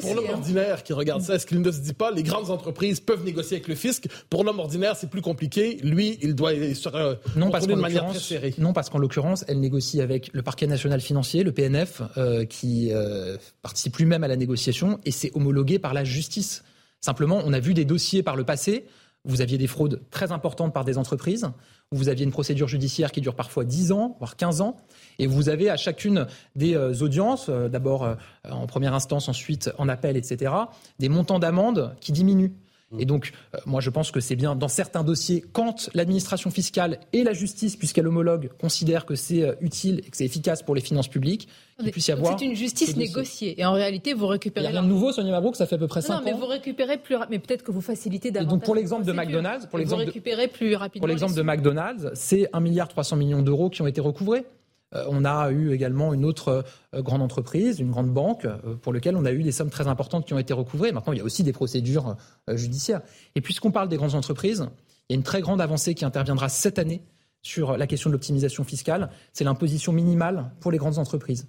pour 0.00 0.14
l'homme 0.16 0.24
hein. 0.28 0.34
ordinaire 0.34 0.82
qui 0.82 0.92
regarde 0.92 1.22
ça, 1.22 1.36
est-ce 1.36 1.46
qu'il 1.46 1.62
ne 1.62 1.70
se 1.70 1.78
dit 1.78 1.92
pas 1.92 2.10
les 2.10 2.24
grandes 2.24 2.50
entreprises 2.50 2.98
peuvent 2.98 3.24
négocier 3.24 3.58
avec 3.58 3.68
le 3.68 3.76
fisc? 3.76 4.08
Pour 4.30 4.42
l'homme 4.42 4.58
ordinaire, 4.58 4.96
c'est 4.96 5.08
plus 5.08 5.22
compliqué. 5.22 5.78
Lui, 5.84 6.18
il 6.22 6.34
doit 6.34 6.50
se 6.50 6.88
euh, 6.92 7.14
non, 7.36 7.50
parce 7.50 7.68
de 7.68 7.74
manière 7.74 8.08
très 8.08 8.18
serrée. 8.18 8.54
Non, 8.58 8.72
parce 8.72 8.90
qu'en 8.90 8.98
l'occurrence, 8.98 9.44
elle 9.46 9.60
négocie 9.60 10.00
avec 10.00 10.30
le 10.32 10.42
parquet 10.42 10.66
national 10.66 11.00
financier, 11.00 11.44
le 11.44 11.52
PNF, 11.52 12.02
euh, 12.16 12.44
qui 12.44 12.88
euh, 12.90 13.36
participe 13.62 13.96
lui-même 13.96 14.24
à 14.24 14.28
la 14.28 14.36
négociation, 14.36 14.98
et 15.04 15.12
c'est 15.12 15.30
homologué 15.36 15.78
par 15.78 15.94
la 15.94 16.02
justice. 16.02 16.64
Simplement, 17.00 17.40
on 17.44 17.52
a 17.52 17.60
vu 17.60 17.74
des 17.74 17.84
dossiers 17.84 18.24
par 18.24 18.34
le 18.34 18.42
passé. 18.42 18.86
Vous 19.24 19.40
aviez 19.40 19.56
des 19.56 19.68
fraudes 19.68 20.00
très 20.10 20.32
importantes 20.32 20.74
par 20.74 20.84
des 20.84 20.98
entreprises 20.98 21.46
vous 21.90 22.08
aviez 22.08 22.24
une 22.24 22.32
procédure 22.32 22.68
judiciaire 22.68 23.12
qui 23.12 23.20
dure 23.20 23.34
parfois 23.34 23.64
10 23.64 23.92
ans, 23.92 24.16
voire 24.18 24.36
15 24.36 24.60
ans, 24.60 24.76
et 25.18 25.26
vous 25.26 25.48
avez 25.48 25.70
à 25.70 25.76
chacune 25.76 26.26
des 26.54 26.74
euh, 26.74 26.92
audiences, 27.00 27.48
euh, 27.48 27.68
d'abord 27.68 28.04
euh, 28.04 28.14
en 28.48 28.66
première 28.66 28.94
instance, 28.94 29.28
ensuite 29.28 29.70
en 29.78 29.88
appel, 29.88 30.16
etc., 30.16 30.52
des 30.98 31.08
montants 31.08 31.38
d'amende 31.38 31.96
qui 32.00 32.12
diminuent. 32.12 32.52
Et 32.96 33.04
donc, 33.04 33.32
euh, 33.54 33.58
moi, 33.66 33.80
je 33.80 33.90
pense 33.90 34.10
que 34.10 34.20
c'est 34.20 34.36
bien 34.36 34.56
dans 34.56 34.68
certains 34.68 35.04
dossiers, 35.04 35.44
quand 35.52 35.90
l'administration 35.92 36.50
fiscale 36.50 37.00
et 37.12 37.22
la 37.22 37.34
justice, 37.34 37.76
puisqu'elle 37.76 38.06
homologue, 38.06 38.50
considèrent 38.58 39.04
que 39.04 39.14
c'est 39.14 39.42
euh, 39.42 39.54
utile 39.60 40.00
et 40.06 40.10
que 40.10 40.16
c'est 40.16 40.24
efficace 40.24 40.62
pour 40.62 40.74
les 40.74 40.80
finances 40.80 41.08
publiques, 41.08 41.48
qu'il 41.78 41.90
puisse 41.90 42.08
y 42.08 42.12
avoir. 42.12 42.38
C'est 42.38 42.46
une 42.46 42.56
justice 42.56 42.96
négociée. 42.96 43.60
Et 43.60 43.66
en 43.66 43.72
réalité, 43.72 44.14
vous 44.14 44.26
récupérez. 44.26 44.64
Il 44.64 44.72
y 44.72 44.76
a 44.76 44.80
rien 44.80 44.82
de 44.82 44.88
nouveau, 44.92 45.12
Sonia 45.12 45.32
Mabrouk, 45.32 45.56
ça 45.56 45.66
fait 45.66 45.74
à 45.74 45.78
peu 45.78 45.86
près 45.86 46.00
5 46.00 46.14
ans. 46.14 46.16
Non, 46.18 46.24
mais 46.24 46.32
vous 46.32 46.46
récupérez 46.46 46.96
plus 46.96 47.16
Mais 47.28 47.38
peut-être 47.38 47.62
que 47.62 47.70
vous 47.70 47.82
facilitez 47.82 48.30
davantage. 48.30 48.52
Et 48.52 48.56
donc, 48.56 48.64
pour 48.64 48.74
l'exemple 48.74 49.04
de 49.04 49.12
McDonald's, 49.12 49.66
pour 49.66 49.78
l'exemple. 49.78 50.02
Vous 50.02 50.06
récupérez 50.06 50.48
plus 50.48 50.74
rapidement. 50.74 51.00
Pour 51.00 51.08
l'exemple 51.08 51.34
de 51.34 51.42
McDonald's, 51.42 52.10
c'est 52.14 52.48
1,3 52.54 52.60
milliard 52.62 52.88
millions 53.16 53.42
d'euros 53.42 53.68
qui 53.68 53.82
ont 53.82 53.86
été 53.86 54.00
recouvrés. 54.00 54.46
Euh, 54.94 55.04
on 55.08 55.24
a 55.24 55.50
eu 55.50 55.72
également 55.72 56.14
une 56.14 56.24
autre 56.24 56.64
euh, 56.94 57.02
grande 57.02 57.22
entreprise, 57.22 57.78
une 57.78 57.90
grande 57.90 58.12
banque, 58.12 58.44
euh, 58.46 58.76
pour 58.80 58.92
laquelle 58.92 59.16
on 59.16 59.24
a 59.24 59.32
eu 59.32 59.42
des 59.42 59.52
sommes 59.52 59.70
très 59.70 59.86
importantes 59.86 60.26
qui 60.26 60.34
ont 60.34 60.38
été 60.38 60.52
recouvrées. 60.54 60.92
Maintenant, 60.92 61.12
il 61.12 61.18
y 61.18 61.22
a 61.22 61.24
aussi 61.24 61.42
des 61.42 61.52
procédures 61.52 62.16
judiciaires. 62.48 63.02
Et 63.34 63.40
puisqu'on 63.40 63.70
parle 63.70 63.88
des 63.88 63.96
grandes 63.96 64.14
entreprises, 64.14 64.68
il 65.08 65.12
y 65.12 65.14
a 65.14 65.16
une 65.16 65.22
très 65.22 65.40
grande 65.40 65.60
avancée 65.60 65.94
qui 65.94 66.04
interviendra 66.04 66.48
cette 66.48 66.78
année 66.78 67.02
sur 67.42 67.76
la 67.76 67.86
question 67.86 68.10
de 68.10 68.14
l'optimisation 68.14 68.64
fiscale, 68.64 69.10
c'est 69.32 69.44
l'imposition 69.44 69.92
minimale 69.92 70.50
pour 70.60 70.72
les 70.72 70.78
grandes 70.78 70.98
entreprises. 70.98 71.46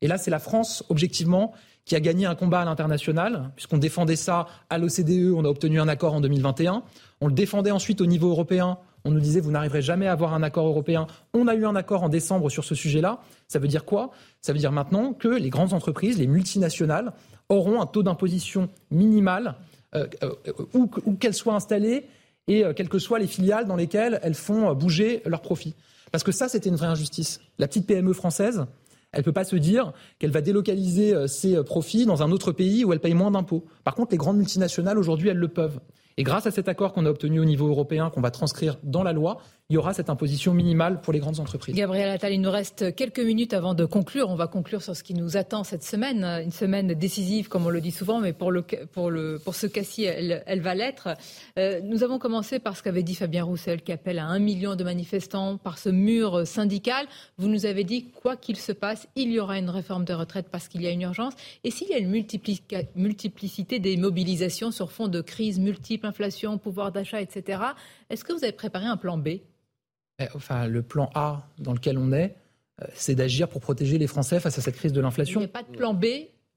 Et 0.00 0.06
là, 0.06 0.16
c'est 0.16 0.30
la 0.30 0.38
France, 0.38 0.84
objectivement, 0.90 1.52
qui 1.84 1.96
a 1.96 2.00
gagné 2.00 2.26
un 2.26 2.34
combat 2.34 2.60
à 2.60 2.64
l'international, 2.64 3.50
puisqu'on 3.56 3.78
défendait 3.78 4.16
ça 4.16 4.46
à 4.70 4.78
l'OCDE, 4.78 5.32
on 5.34 5.44
a 5.44 5.48
obtenu 5.48 5.80
un 5.80 5.88
accord 5.88 6.14
en 6.14 6.20
2021. 6.20 6.82
On 7.20 7.26
le 7.26 7.32
défendait 7.32 7.70
ensuite 7.70 8.00
au 8.00 8.06
niveau 8.06 8.30
européen 8.30 8.78
on 9.04 9.10
nous 9.10 9.20
disait, 9.20 9.40
vous 9.40 9.50
n'arriverez 9.50 9.82
jamais 9.82 10.06
à 10.06 10.12
avoir 10.12 10.32
un 10.32 10.42
accord 10.42 10.66
européen. 10.66 11.06
On 11.34 11.46
a 11.46 11.54
eu 11.54 11.66
un 11.66 11.76
accord 11.76 12.02
en 12.02 12.08
décembre 12.08 12.48
sur 12.48 12.64
ce 12.64 12.74
sujet-là. 12.74 13.20
Ça 13.48 13.58
veut 13.58 13.68
dire 13.68 13.84
quoi? 13.84 14.10
Ça 14.40 14.52
veut 14.52 14.58
dire 14.58 14.72
maintenant 14.72 15.12
que 15.12 15.28
les 15.28 15.50
grandes 15.50 15.74
entreprises, 15.74 16.18
les 16.18 16.26
multinationales, 16.26 17.12
auront 17.50 17.82
un 17.82 17.86
taux 17.86 18.02
d'imposition 18.02 18.70
minimal, 18.90 19.56
euh, 19.94 20.06
euh, 20.22 20.52
où, 20.72 20.86
qu'elles 21.16 21.34
soient 21.34 21.54
installées 21.54 22.06
et 22.48 22.64
euh, 22.64 22.72
quelles 22.72 22.88
que 22.88 22.98
soient 22.98 23.18
les 23.18 23.26
filiales 23.26 23.66
dans 23.66 23.76
lesquelles 23.76 24.18
elles 24.22 24.34
font 24.34 24.72
bouger 24.74 25.22
leurs 25.26 25.42
profits. 25.42 25.74
Parce 26.10 26.24
que 26.24 26.32
ça, 26.32 26.48
c'était 26.48 26.70
une 26.70 26.76
vraie 26.76 26.86
injustice. 26.86 27.40
La 27.58 27.68
petite 27.68 27.86
PME 27.86 28.14
française, 28.14 28.64
elle 29.12 29.20
ne 29.20 29.24
peut 29.24 29.32
pas 29.32 29.44
se 29.44 29.56
dire 29.56 29.92
qu'elle 30.18 30.30
va 30.30 30.40
délocaliser 30.40 31.28
ses 31.28 31.62
profits 31.62 32.06
dans 32.06 32.22
un 32.22 32.32
autre 32.32 32.52
pays 32.52 32.84
où 32.84 32.92
elle 32.92 33.00
paye 33.00 33.14
moins 33.14 33.30
d'impôts. 33.30 33.64
Par 33.84 33.94
contre, 33.94 34.12
les 34.12 34.16
grandes 34.16 34.38
multinationales, 34.38 34.98
aujourd'hui, 34.98 35.28
elles 35.28 35.36
le 35.36 35.48
peuvent. 35.48 35.78
Et 36.16 36.22
grâce 36.22 36.46
à 36.46 36.50
cet 36.50 36.68
accord 36.68 36.92
qu'on 36.92 37.06
a 37.06 37.10
obtenu 37.10 37.40
au 37.40 37.44
niveau 37.44 37.68
européen, 37.68 38.10
qu'on 38.10 38.20
va 38.20 38.30
transcrire 38.30 38.78
dans 38.82 39.02
la 39.02 39.12
loi, 39.12 39.38
il 39.70 39.74
y 39.74 39.76
aura 39.78 39.94
cette 39.94 40.10
imposition 40.10 40.52
minimale 40.52 41.00
pour 41.00 41.14
les 41.14 41.20
grandes 41.20 41.40
entreprises. 41.40 41.74
Gabriel 41.74 42.10
Attal, 42.10 42.34
il 42.34 42.40
nous 42.42 42.50
reste 42.50 42.94
quelques 42.94 43.20
minutes 43.20 43.54
avant 43.54 43.72
de 43.72 43.86
conclure. 43.86 44.28
On 44.28 44.34
va 44.34 44.46
conclure 44.46 44.82
sur 44.82 44.94
ce 44.94 45.02
qui 45.02 45.14
nous 45.14 45.38
attend 45.38 45.64
cette 45.64 45.82
semaine, 45.82 46.22
une 46.22 46.50
semaine 46.50 46.92
décisive, 46.92 47.48
comme 47.48 47.64
on 47.64 47.70
le 47.70 47.80
dit 47.80 47.90
souvent, 47.90 48.20
mais 48.20 48.34
pour, 48.34 48.52
ce 48.52 49.66
cas-ci, 49.66 50.04
elle, 50.04 50.60
va 50.60 50.74
l'être. 50.74 51.16
Euh, 51.58 51.80
nous 51.82 52.02
avons 52.02 52.18
commencé 52.18 52.58
par 52.58 52.76
ce 52.76 52.82
qu'avait 52.82 53.02
dit 53.02 53.14
Fabien 53.14 53.42
Roussel, 53.42 53.80
qui 53.80 53.90
appelle 53.90 54.18
à 54.18 54.26
un 54.26 54.38
million 54.38 54.76
de 54.76 54.84
manifestants 54.84 55.56
par 55.56 55.78
ce 55.78 55.88
mur 55.88 56.46
syndical. 56.46 57.06
Vous 57.38 57.48
nous 57.48 57.64
avez 57.64 57.84
dit, 57.84 58.10
quoi 58.10 58.36
qu'il 58.36 58.58
se 58.58 58.72
passe, 58.72 59.08
il 59.16 59.32
y 59.32 59.40
aura 59.40 59.58
une 59.58 59.70
réforme 59.70 60.04
de 60.04 60.12
retraite 60.12 60.48
parce 60.50 60.68
qu'il 60.68 60.82
y 60.82 60.86
a 60.86 60.90
une 60.90 61.02
urgence. 61.02 61.32
Et 61.64 61.70
s'il 61.70 61.88
y 61.88 61.94
a 61.94 61.98
une 61.98 62.10
multiplicité 62.10 63.78
des 63.78 63.96
mobilisations 63.96 64.70
sur 64.70 64.92
fond 64.92 65.08
de 65.08 65.22
crise 65.22 65.58
multiple, 65.58 66.04
inflation, 66.06 66.58
pouvoir 66.58 66.92
d'achat, 66.92 67.22
etc., 67.22 67.62
est-ce 68.10 68.24
que 68.24 68.34
vous 68.34 68.44
avez 68.44 68.52
préparé 68.52 68.84
un 68.84 68.98
plan 68.98 69.16
B? 69.16 69.38
Enfin, 70.34 70.66
le 70.66 70.82
plan 70.82 71.10
A 71.14 71.48
dans 71.58 71.72
lequel 71.72 71.98
on 71.98 72.12
est, 72.12 72.36
euh, 72.82 72.86
c'est 72.94 73.14
d'agir 73.14 73.48
pour 73.48 73.60
protéger 73.60 73.98
les 73.98 74.06
Français 74.06 74.40
face 74.40 74.58
à 74.58 74.62
cette 74.62 74.76
crise 74.76 74.92
de 74.92 75.00
l'inflation. 75.00 75.40
Il 75.40 75.44
n'y 75.44 75.50
a 75.50 75.52
pas 75.52 75.62
de 75.62 75.76
plan 75.76 75.94
B 75.94 76.06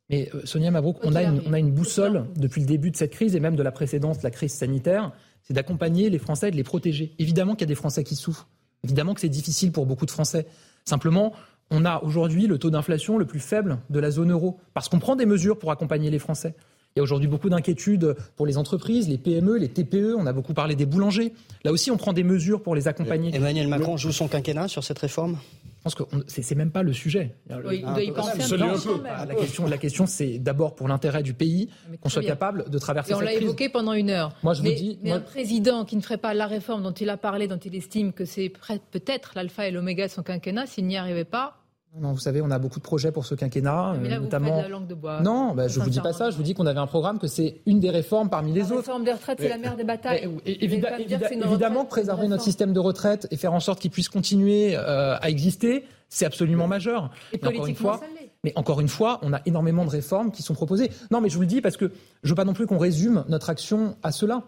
mais 0.09 0.29
euh, 0.33 0.41
Sonia 0.45 0.71
Mabrouk, 0.71 0.97
on 1.03 1.15
a, 1.15 1.23
une, 1.23 1.41
on 1.45 1.53
a 1.53 1.59
une 1.59 1.71
boussole 1.71 2.25
depuis 2.35 2.61
le 2.61 2.67
début 2.67 2.91
de 2.91 2.95
cette 2.95 3.11
crise 3.11 3.35
et 3.35 3.39
même 3.39 3.55
de 3.55 3.63
la 3.63 3.71
précédente, 3.71 4.23
la 4.23 4.31
crise 4.31 4.53
sanitaire, 4.53 5.11
c'est 5.43 5.53
d'accompagner 5.53 6.09
les 6.09 6.19
Français 6.19 6.47
et 6.49 6.51
de 6.51 6.55
les 6.55 6.63
protéger. 6.63 7.13
Évidemment 7.19 7.53
qu'il 7.53 7.61
y 7.61 7.69
a 7.69 7.73
des 7.73 7.75
Français 7.75 8.03
qui 8.03 8.15
souffrent. 8.15 8.47
Évidemment 8.83 9.13
que 9.13 9.21
c'est 9.21 9.29
difficile 9.29 9.71
pour 9.71 9.85
beaucoup 9.85 10.05
de 10.05 10.11
Français. 10.11 10.45
Simplement, 10.85 11.33
on 11.71 11.83
a 11.83 12.01
aujourd'hui 12.03 12.47
le 12.47 12.57
taux 12.57 12.69
d'inflation 12.69 13.17
le 13.17 13.25
plus 13.25 13.39
faible 13.39 13.79
de 13.89 13.99
la 13.99 14.11
zone 14.11 14.31
euro 14.31 14.59
parce 14.73 14.87
qu'on 14.87 14.99
prend 14.99 15.15
des 15.15 15.25
mesures 15.25 15.59
pour 15.59 15.71
accompagner 15.71 16.09
les 16.09 16.19
Français. 16.19 16.55
Il 16.97 17.01
y 17.01 17.01
a 17.01 17.03
aujourd'hui 17.03 17.27
beaucoup 17.27 17.49
d'inquiétudes 17.49 18.15
pour 18.35 18.47
les 18.47 18.57
entreprises, 18.57 19.07
les 19.07 19.19
PME, 19.19 19.57
les 19.57 19.69
TPE. 19.69 20.15
On 20.17 20.25
a 20.25 20.33
beaucoup 20.33 20.55
parlé 20.55 20.75
des 20.75 20.87
boulangers. 20.87 21.31
Là 21.63 21.71
aussi, 21.71 21.91
on 21.91 21.97
prend 21.97 22.11
des 22.11 22.23
mesures 22.23 22.63
pour 22.63 22.73
les 22.73 22.87
accompagner. 22.87 23.35
Emmanuel 23.35 23.67
Macron 23.67 23.97
joue 23.97 24.11
son 24.11 24.27
quinquennat 24.27 24.67
sur 24.67 24.83
cette 24.83 24.97
réforme? 24.97 25.37
Je 25.77 25.83
pense 25.83 25.93
que 25.93 26.03
c'est 26.25 26.55
même 26.55 26.71
pas 26.71 26.81
le 26.81 26.93
sujet. 26.93 27.35
Oui, 27.63 27.83
il 27.83 27.93
doit 27.93 28.01
y 28.01 28.11
penser 28.11 28.41
un 28.41 28.49
peu. 28.49 29.03
La 29.05 29.35
question, 29.35 29.67
la 29.67 29.77
question 29.77 30.07
c'est 30.07 30.39
d'abord 30.39 30.73
pour 30.73 30.87
l'intérêt 30.87 31.21
du 31.21 31.35
pays 31.35 31.69
qu'on 32.01 32.09
soit 32.09 32.23
capable 32.23 32.67
de 32.67 32.79
traverser 32.79 33.13
cette 33.13 33.19
crise. 33.19 33.29
On 33.29 33.39
l'a 33.39 33.41
évoqué 33.43 33.69
pendant 33.69 33.93
une 33.93 34.09
heure. 34.09 34.33
Moi, 34.41 34.55
je 34.55 34.63
mais, 34.63 34.71
vous 34.71 34.75
dis, 34.75 34.97
mais 35.03 35.11
un 35.11 35.19
président 35.19 35.85
qui 35.85 35.97
ne 35.97 36.01
ferait 36.01 36.17
pas 36.17 36.33
la 36.33 36.47
réforme 36.47 36.81
dont 36.81 36.93
il 36.93 37.11
a 37.11 37.17
parlé, 37.17 37.47
dont 37.47 37.59
il 37.59 37.75
estime 37.75 38.11
que 38.11 38.25
c'est 38.25 38.51
peut-être 38.89 39.33
l'alpha 39.35 39.67
et 39.67 39.71
l'oméga 39.71 40.07
de 40.07 40.11
son 40.11 40.23
quinquennat, 40.23 40.65
s'il 40.65 40.87
n'y 40.87 40.97
arrivait 40.97 41.25
pas, 41.25 41.57
Non, 41.99 42.13
vous 42.13 42.19
savez, 42.19 42.41
on 42.41 42.51
a 42.51 42.59
beaucoup 42.59 42.79
de 42.79 42.83
projets 42.83 43.11
pour 43.11 43.25
ce 43.25 43.33
quinquennat, 43.35 43.95
Mais 44.01 44.09
là, 44.09 44.15
euh, 44.15 44.17
vous 44.19 44.23
notamment. 44.25 44.55
faites 44.55 44.63
la 44.63 44.69
langue 44.69 44.87
de 44.87 44.93
bois. 44.93 45.21
Non, 45.21 45.53
bah, 45.55 45.67
je 45.67 45.79
vous 45.79 45.89
dis 45.89 45.99
pas 45.99 46.13
ça. 46.13 46.29
Je 46.29 46.37
vous 46.37 46.43
dis 46.43 46.53
qu'on 46.53 46.65
avait 46.67 46.79
un 46.79 46.85
programme 46.87 47.17
que 47.19 47.27
c'est 47.27 47.61
une 47.65 47.79
des 47.79 47.89
réformes 47.89 48.29
parmi 48.29 48.51
les 48.53 48.59
La 48.61 48.65
autres. 48.67 48.75
réforme 48.77 49.03
des 49.03 49.13
retraites, 49.13 49.39
c'est 49.41 49.49
la 49.49 49.57
mère 49.57 49.75
des 49.75 49.83
batailles. 49.83 50.21
Mais, 50.23 50.27
Vous 50.27 50.39
évida- 50.45 50.99
évida- 50.99 51.31
évidemment, 51.31 51.79
retraite, 51.81 51.89
préserver 51.89 52.27
notre 52.27 52.43
système 52.43 52.73
de 52.73 52.79
retraite 52.79 53.27
et 53.31 53.37
faire 53.37 53.53
en 53.53 53.59
sorte 53.59 53.79
qu'il 53.79 53.91
puisse 53.91 54.09
continuer 54.09 54.75
euh, 54.75 55.17
à 55.19 55.29
exister, 55.29 55.85
c'est 56.09 56.25
absolument 56.25 56.67
majeur. 56.67 57.09
Et 57.33 57.39
Mais 57.41 57.47
encore 57.49 57.67
une 57.67 57.75
fois, 57.75 57.97
ça 57.97 58.05
l'est. 58.19 58.31
mais 58.43 58.53
encore 58.55 58.79
une 58.79 58.87
fois, 58.87 59.19
on 59.23 59.33
a 59.33 59.41
énormément 59.45 59.83
de 59.83 59.89
réformes 59.89 60.31
qui 60.31 60.43
sont 60.43 60.53
proposées. 60.53 60.91
Non, 61.11 61.19
mais 61.21 61.29
je 61.29 61.35
vous 61.35 61.41
le 61.41 61.47
dis 61.47 61.61
parce 61.61 61.77
que 61.77 61.91
je 62.23 62.29
veux 62.29 62.35
pas 62.35 62.45
non 62.45 62.53
plus 62.53 62.67
qu'on 62.67 62.77
résume 62.77 63.25
notre 63.27 63.49
action 63.49 63.95
à 64.03 64.11
cela. 64.11 64.43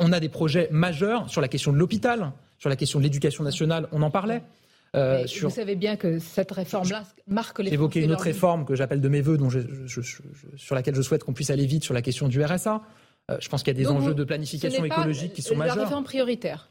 On 0.00 0.12
a 0.12 0.18
des 0.18 0.28
projets 0.28 0.68
majeurs 0.72 1.30
sur 1.30 1.40
la 1.40 1.46
question 1.48 1.72
de 1.72 1.76
l'hôpital, 1.78 2.32
sur 2.58 2.68
la 2.68 2.74
question 2.76 2.98
de 2.98 3.04
l'éducation 3.04 3.44
nationale, 3.44 3.86
on 3.92 4.02
en 4.02 4.10
parlait. 4.10 4.42
Euh, 4.96 5.26
sur 5.26 5.48
Vous 5.48 5.54
savez 5.54 5.76
bien 5.76 5.96
que 5.96 6.18
cette 6.18 6.50
réforme-là 6.52 7.04
marque 7.26 7.58
les 7.58 7.72
évoquer 7.72 8.02
une 8.02 8.12
autre 8.12 8.22
réforme 8.24 8.64
que 8.64 8.74
j'appelle 8.74 9.00
de 9.00 9.08
mes 9.08 9.20
voeux, 9.20 9.36
dont 9.36 9.50
je- 9.50 9.60
je- 9.86 10.00
je- 10.00 10.22
je- 10.32 10.56
sur 10.56 10.74
laquelle 10.74 10.94
je 10.94 11.02
souhaite 11.02 11.22
qu'on 11.24 11.32
puisse 11.34 11.50
aller 11.50 11.66
vite 11.66 11.84
sur 11.84 11.92
la 11.94 12.02
question 12.02 12.28
du 12.28 12.42
RSA. 12.42 12.82
Euh, 13.30 13.36
je 13.40 13.48
pense 13.48 13.62
qu'il 13.62 13.72
y 13.74 13.76
a 13.76 13.78
des 13.78 13.84
Donc 13.84 13.98
enjeux 13.98 14.08
vous- 14.10 14.14
de 14.14 14.24
planification 14.24 14.84
écologique 14.84 15.32
qui 15.34 15.42
sont 15.42 15.54
La 15.58 15.66
majeurs. 15.66 15.84
réforme 15.84 16.04
prioritaire. 16.04 16.70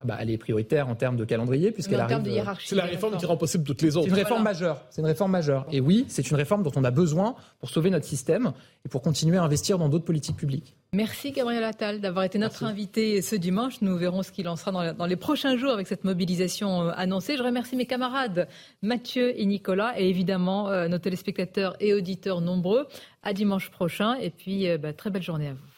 Ah 0.00 0.04
bah, 0.06 0.16
elle 0.20 0.30
est 0.30 0.38
prioritaire 0.38 0.88
en 0.88 0.94
termes 0.94 1.16
de 1.16 1.24
calendrier 1.24 1.72
puisqu'elle 1.72 1.96
en 1.96 2.04
arrive. 2.04 2.10
termes 2.10 2.22
de 2.22 2.30
euh, 2.30 2.34
hiérarchie. 2.34 2.68
C'est 2.68 2.76
la 2.76 2.84
des 2.84 2.90
réforme 2.92 3.16
qui 3.16 3.26
rend 3.26 3.36
possible 3.36 3.64
toutes 3.64 3.82
les 3.82 3.90
C'est 3.90 3.96
autres. 3.96 4.06
une 4.06 4.14
réforme 4.14 4.42
Voilà. 4.42 4.50
majeure. 4.56 4.84
C'est 4.90 5.00
une 5.00 5.06
réforme 5.08 5.32
majeure. 5.32 5.66
Et 5.72 5.80
oui, 5.80 6.04
c'est 6.06 6.30
une 6.30 6.36
réforme 6.36 6.62
dont 6.62 6.70
on 6.76 6.84
a 6.84 6.92
besoin 6.92 7.34
pour 7.58 7.68
sauver 7.68 7.90
notre 7.90 8.06
système 8.06 8.52
et 8.84 8.88
pour 8.88 9.02
continuer 9.02 9.38
à 9.38 9.42
investir 9.42 9.76
dans 9.76 9.88
d'autres 9.88 10.04
politiques 10.04 10.36
publiques. 10.36 10.76
Merci 10.92 11.32
Gabriel 11.32 11.64
Attal 11.64 12.00
d'avoir 12.00 12.24
été 12.24 12.38
notre 12.38 12.62
invité 12.62 13.20
ce 13.22 13.34
dimanche. 13.34 13.82
Nous 13.82 13.96
verrons 13.96 14.22
ce 14.22 14.30
qu'il 14.30 14.46
en 14.48 14.54
sera 14.54 14.70
dans, 14.70 14.94
dans 14.94 15.06
les 15.06 15.16
prochains 15.16 15.56
jours 15.56 15.72
avec 15.72 15.88
cette 15.88 16.04
mobilisation 16.04 16.82
euh, 16.82 16.92
annoncée. 16.94 17.36
Je 17.36 17.42
remercie 17.42 17.74
mes 17.74 17.86
camarades 17.86 18.46
Mathieu 18.82 19.38
et 19.38 19.44
Nicolas 19.46 20.00
et 20.00 20.08
évidemment 20.08 20.68
euh, 20.68 20.86
nos 20.86 20.98
téléspectateurs 20.98 21.74
et 21.80 21.92
auditeurs 21.92 22.40
nombreux. 22.40 22.86
À 23.24 23.32
dimanche 23.32 23.68
prochain 23.72 24.14
et 24.14 24.30
puis 24.30 24.68
euh, 24.68 24.78
bah, 24.78 24.92
très 24.92 25.10
belle 25.10 25.24
journée 25.24 25.48
à 25.48 25.54
vous. 25.54 25.77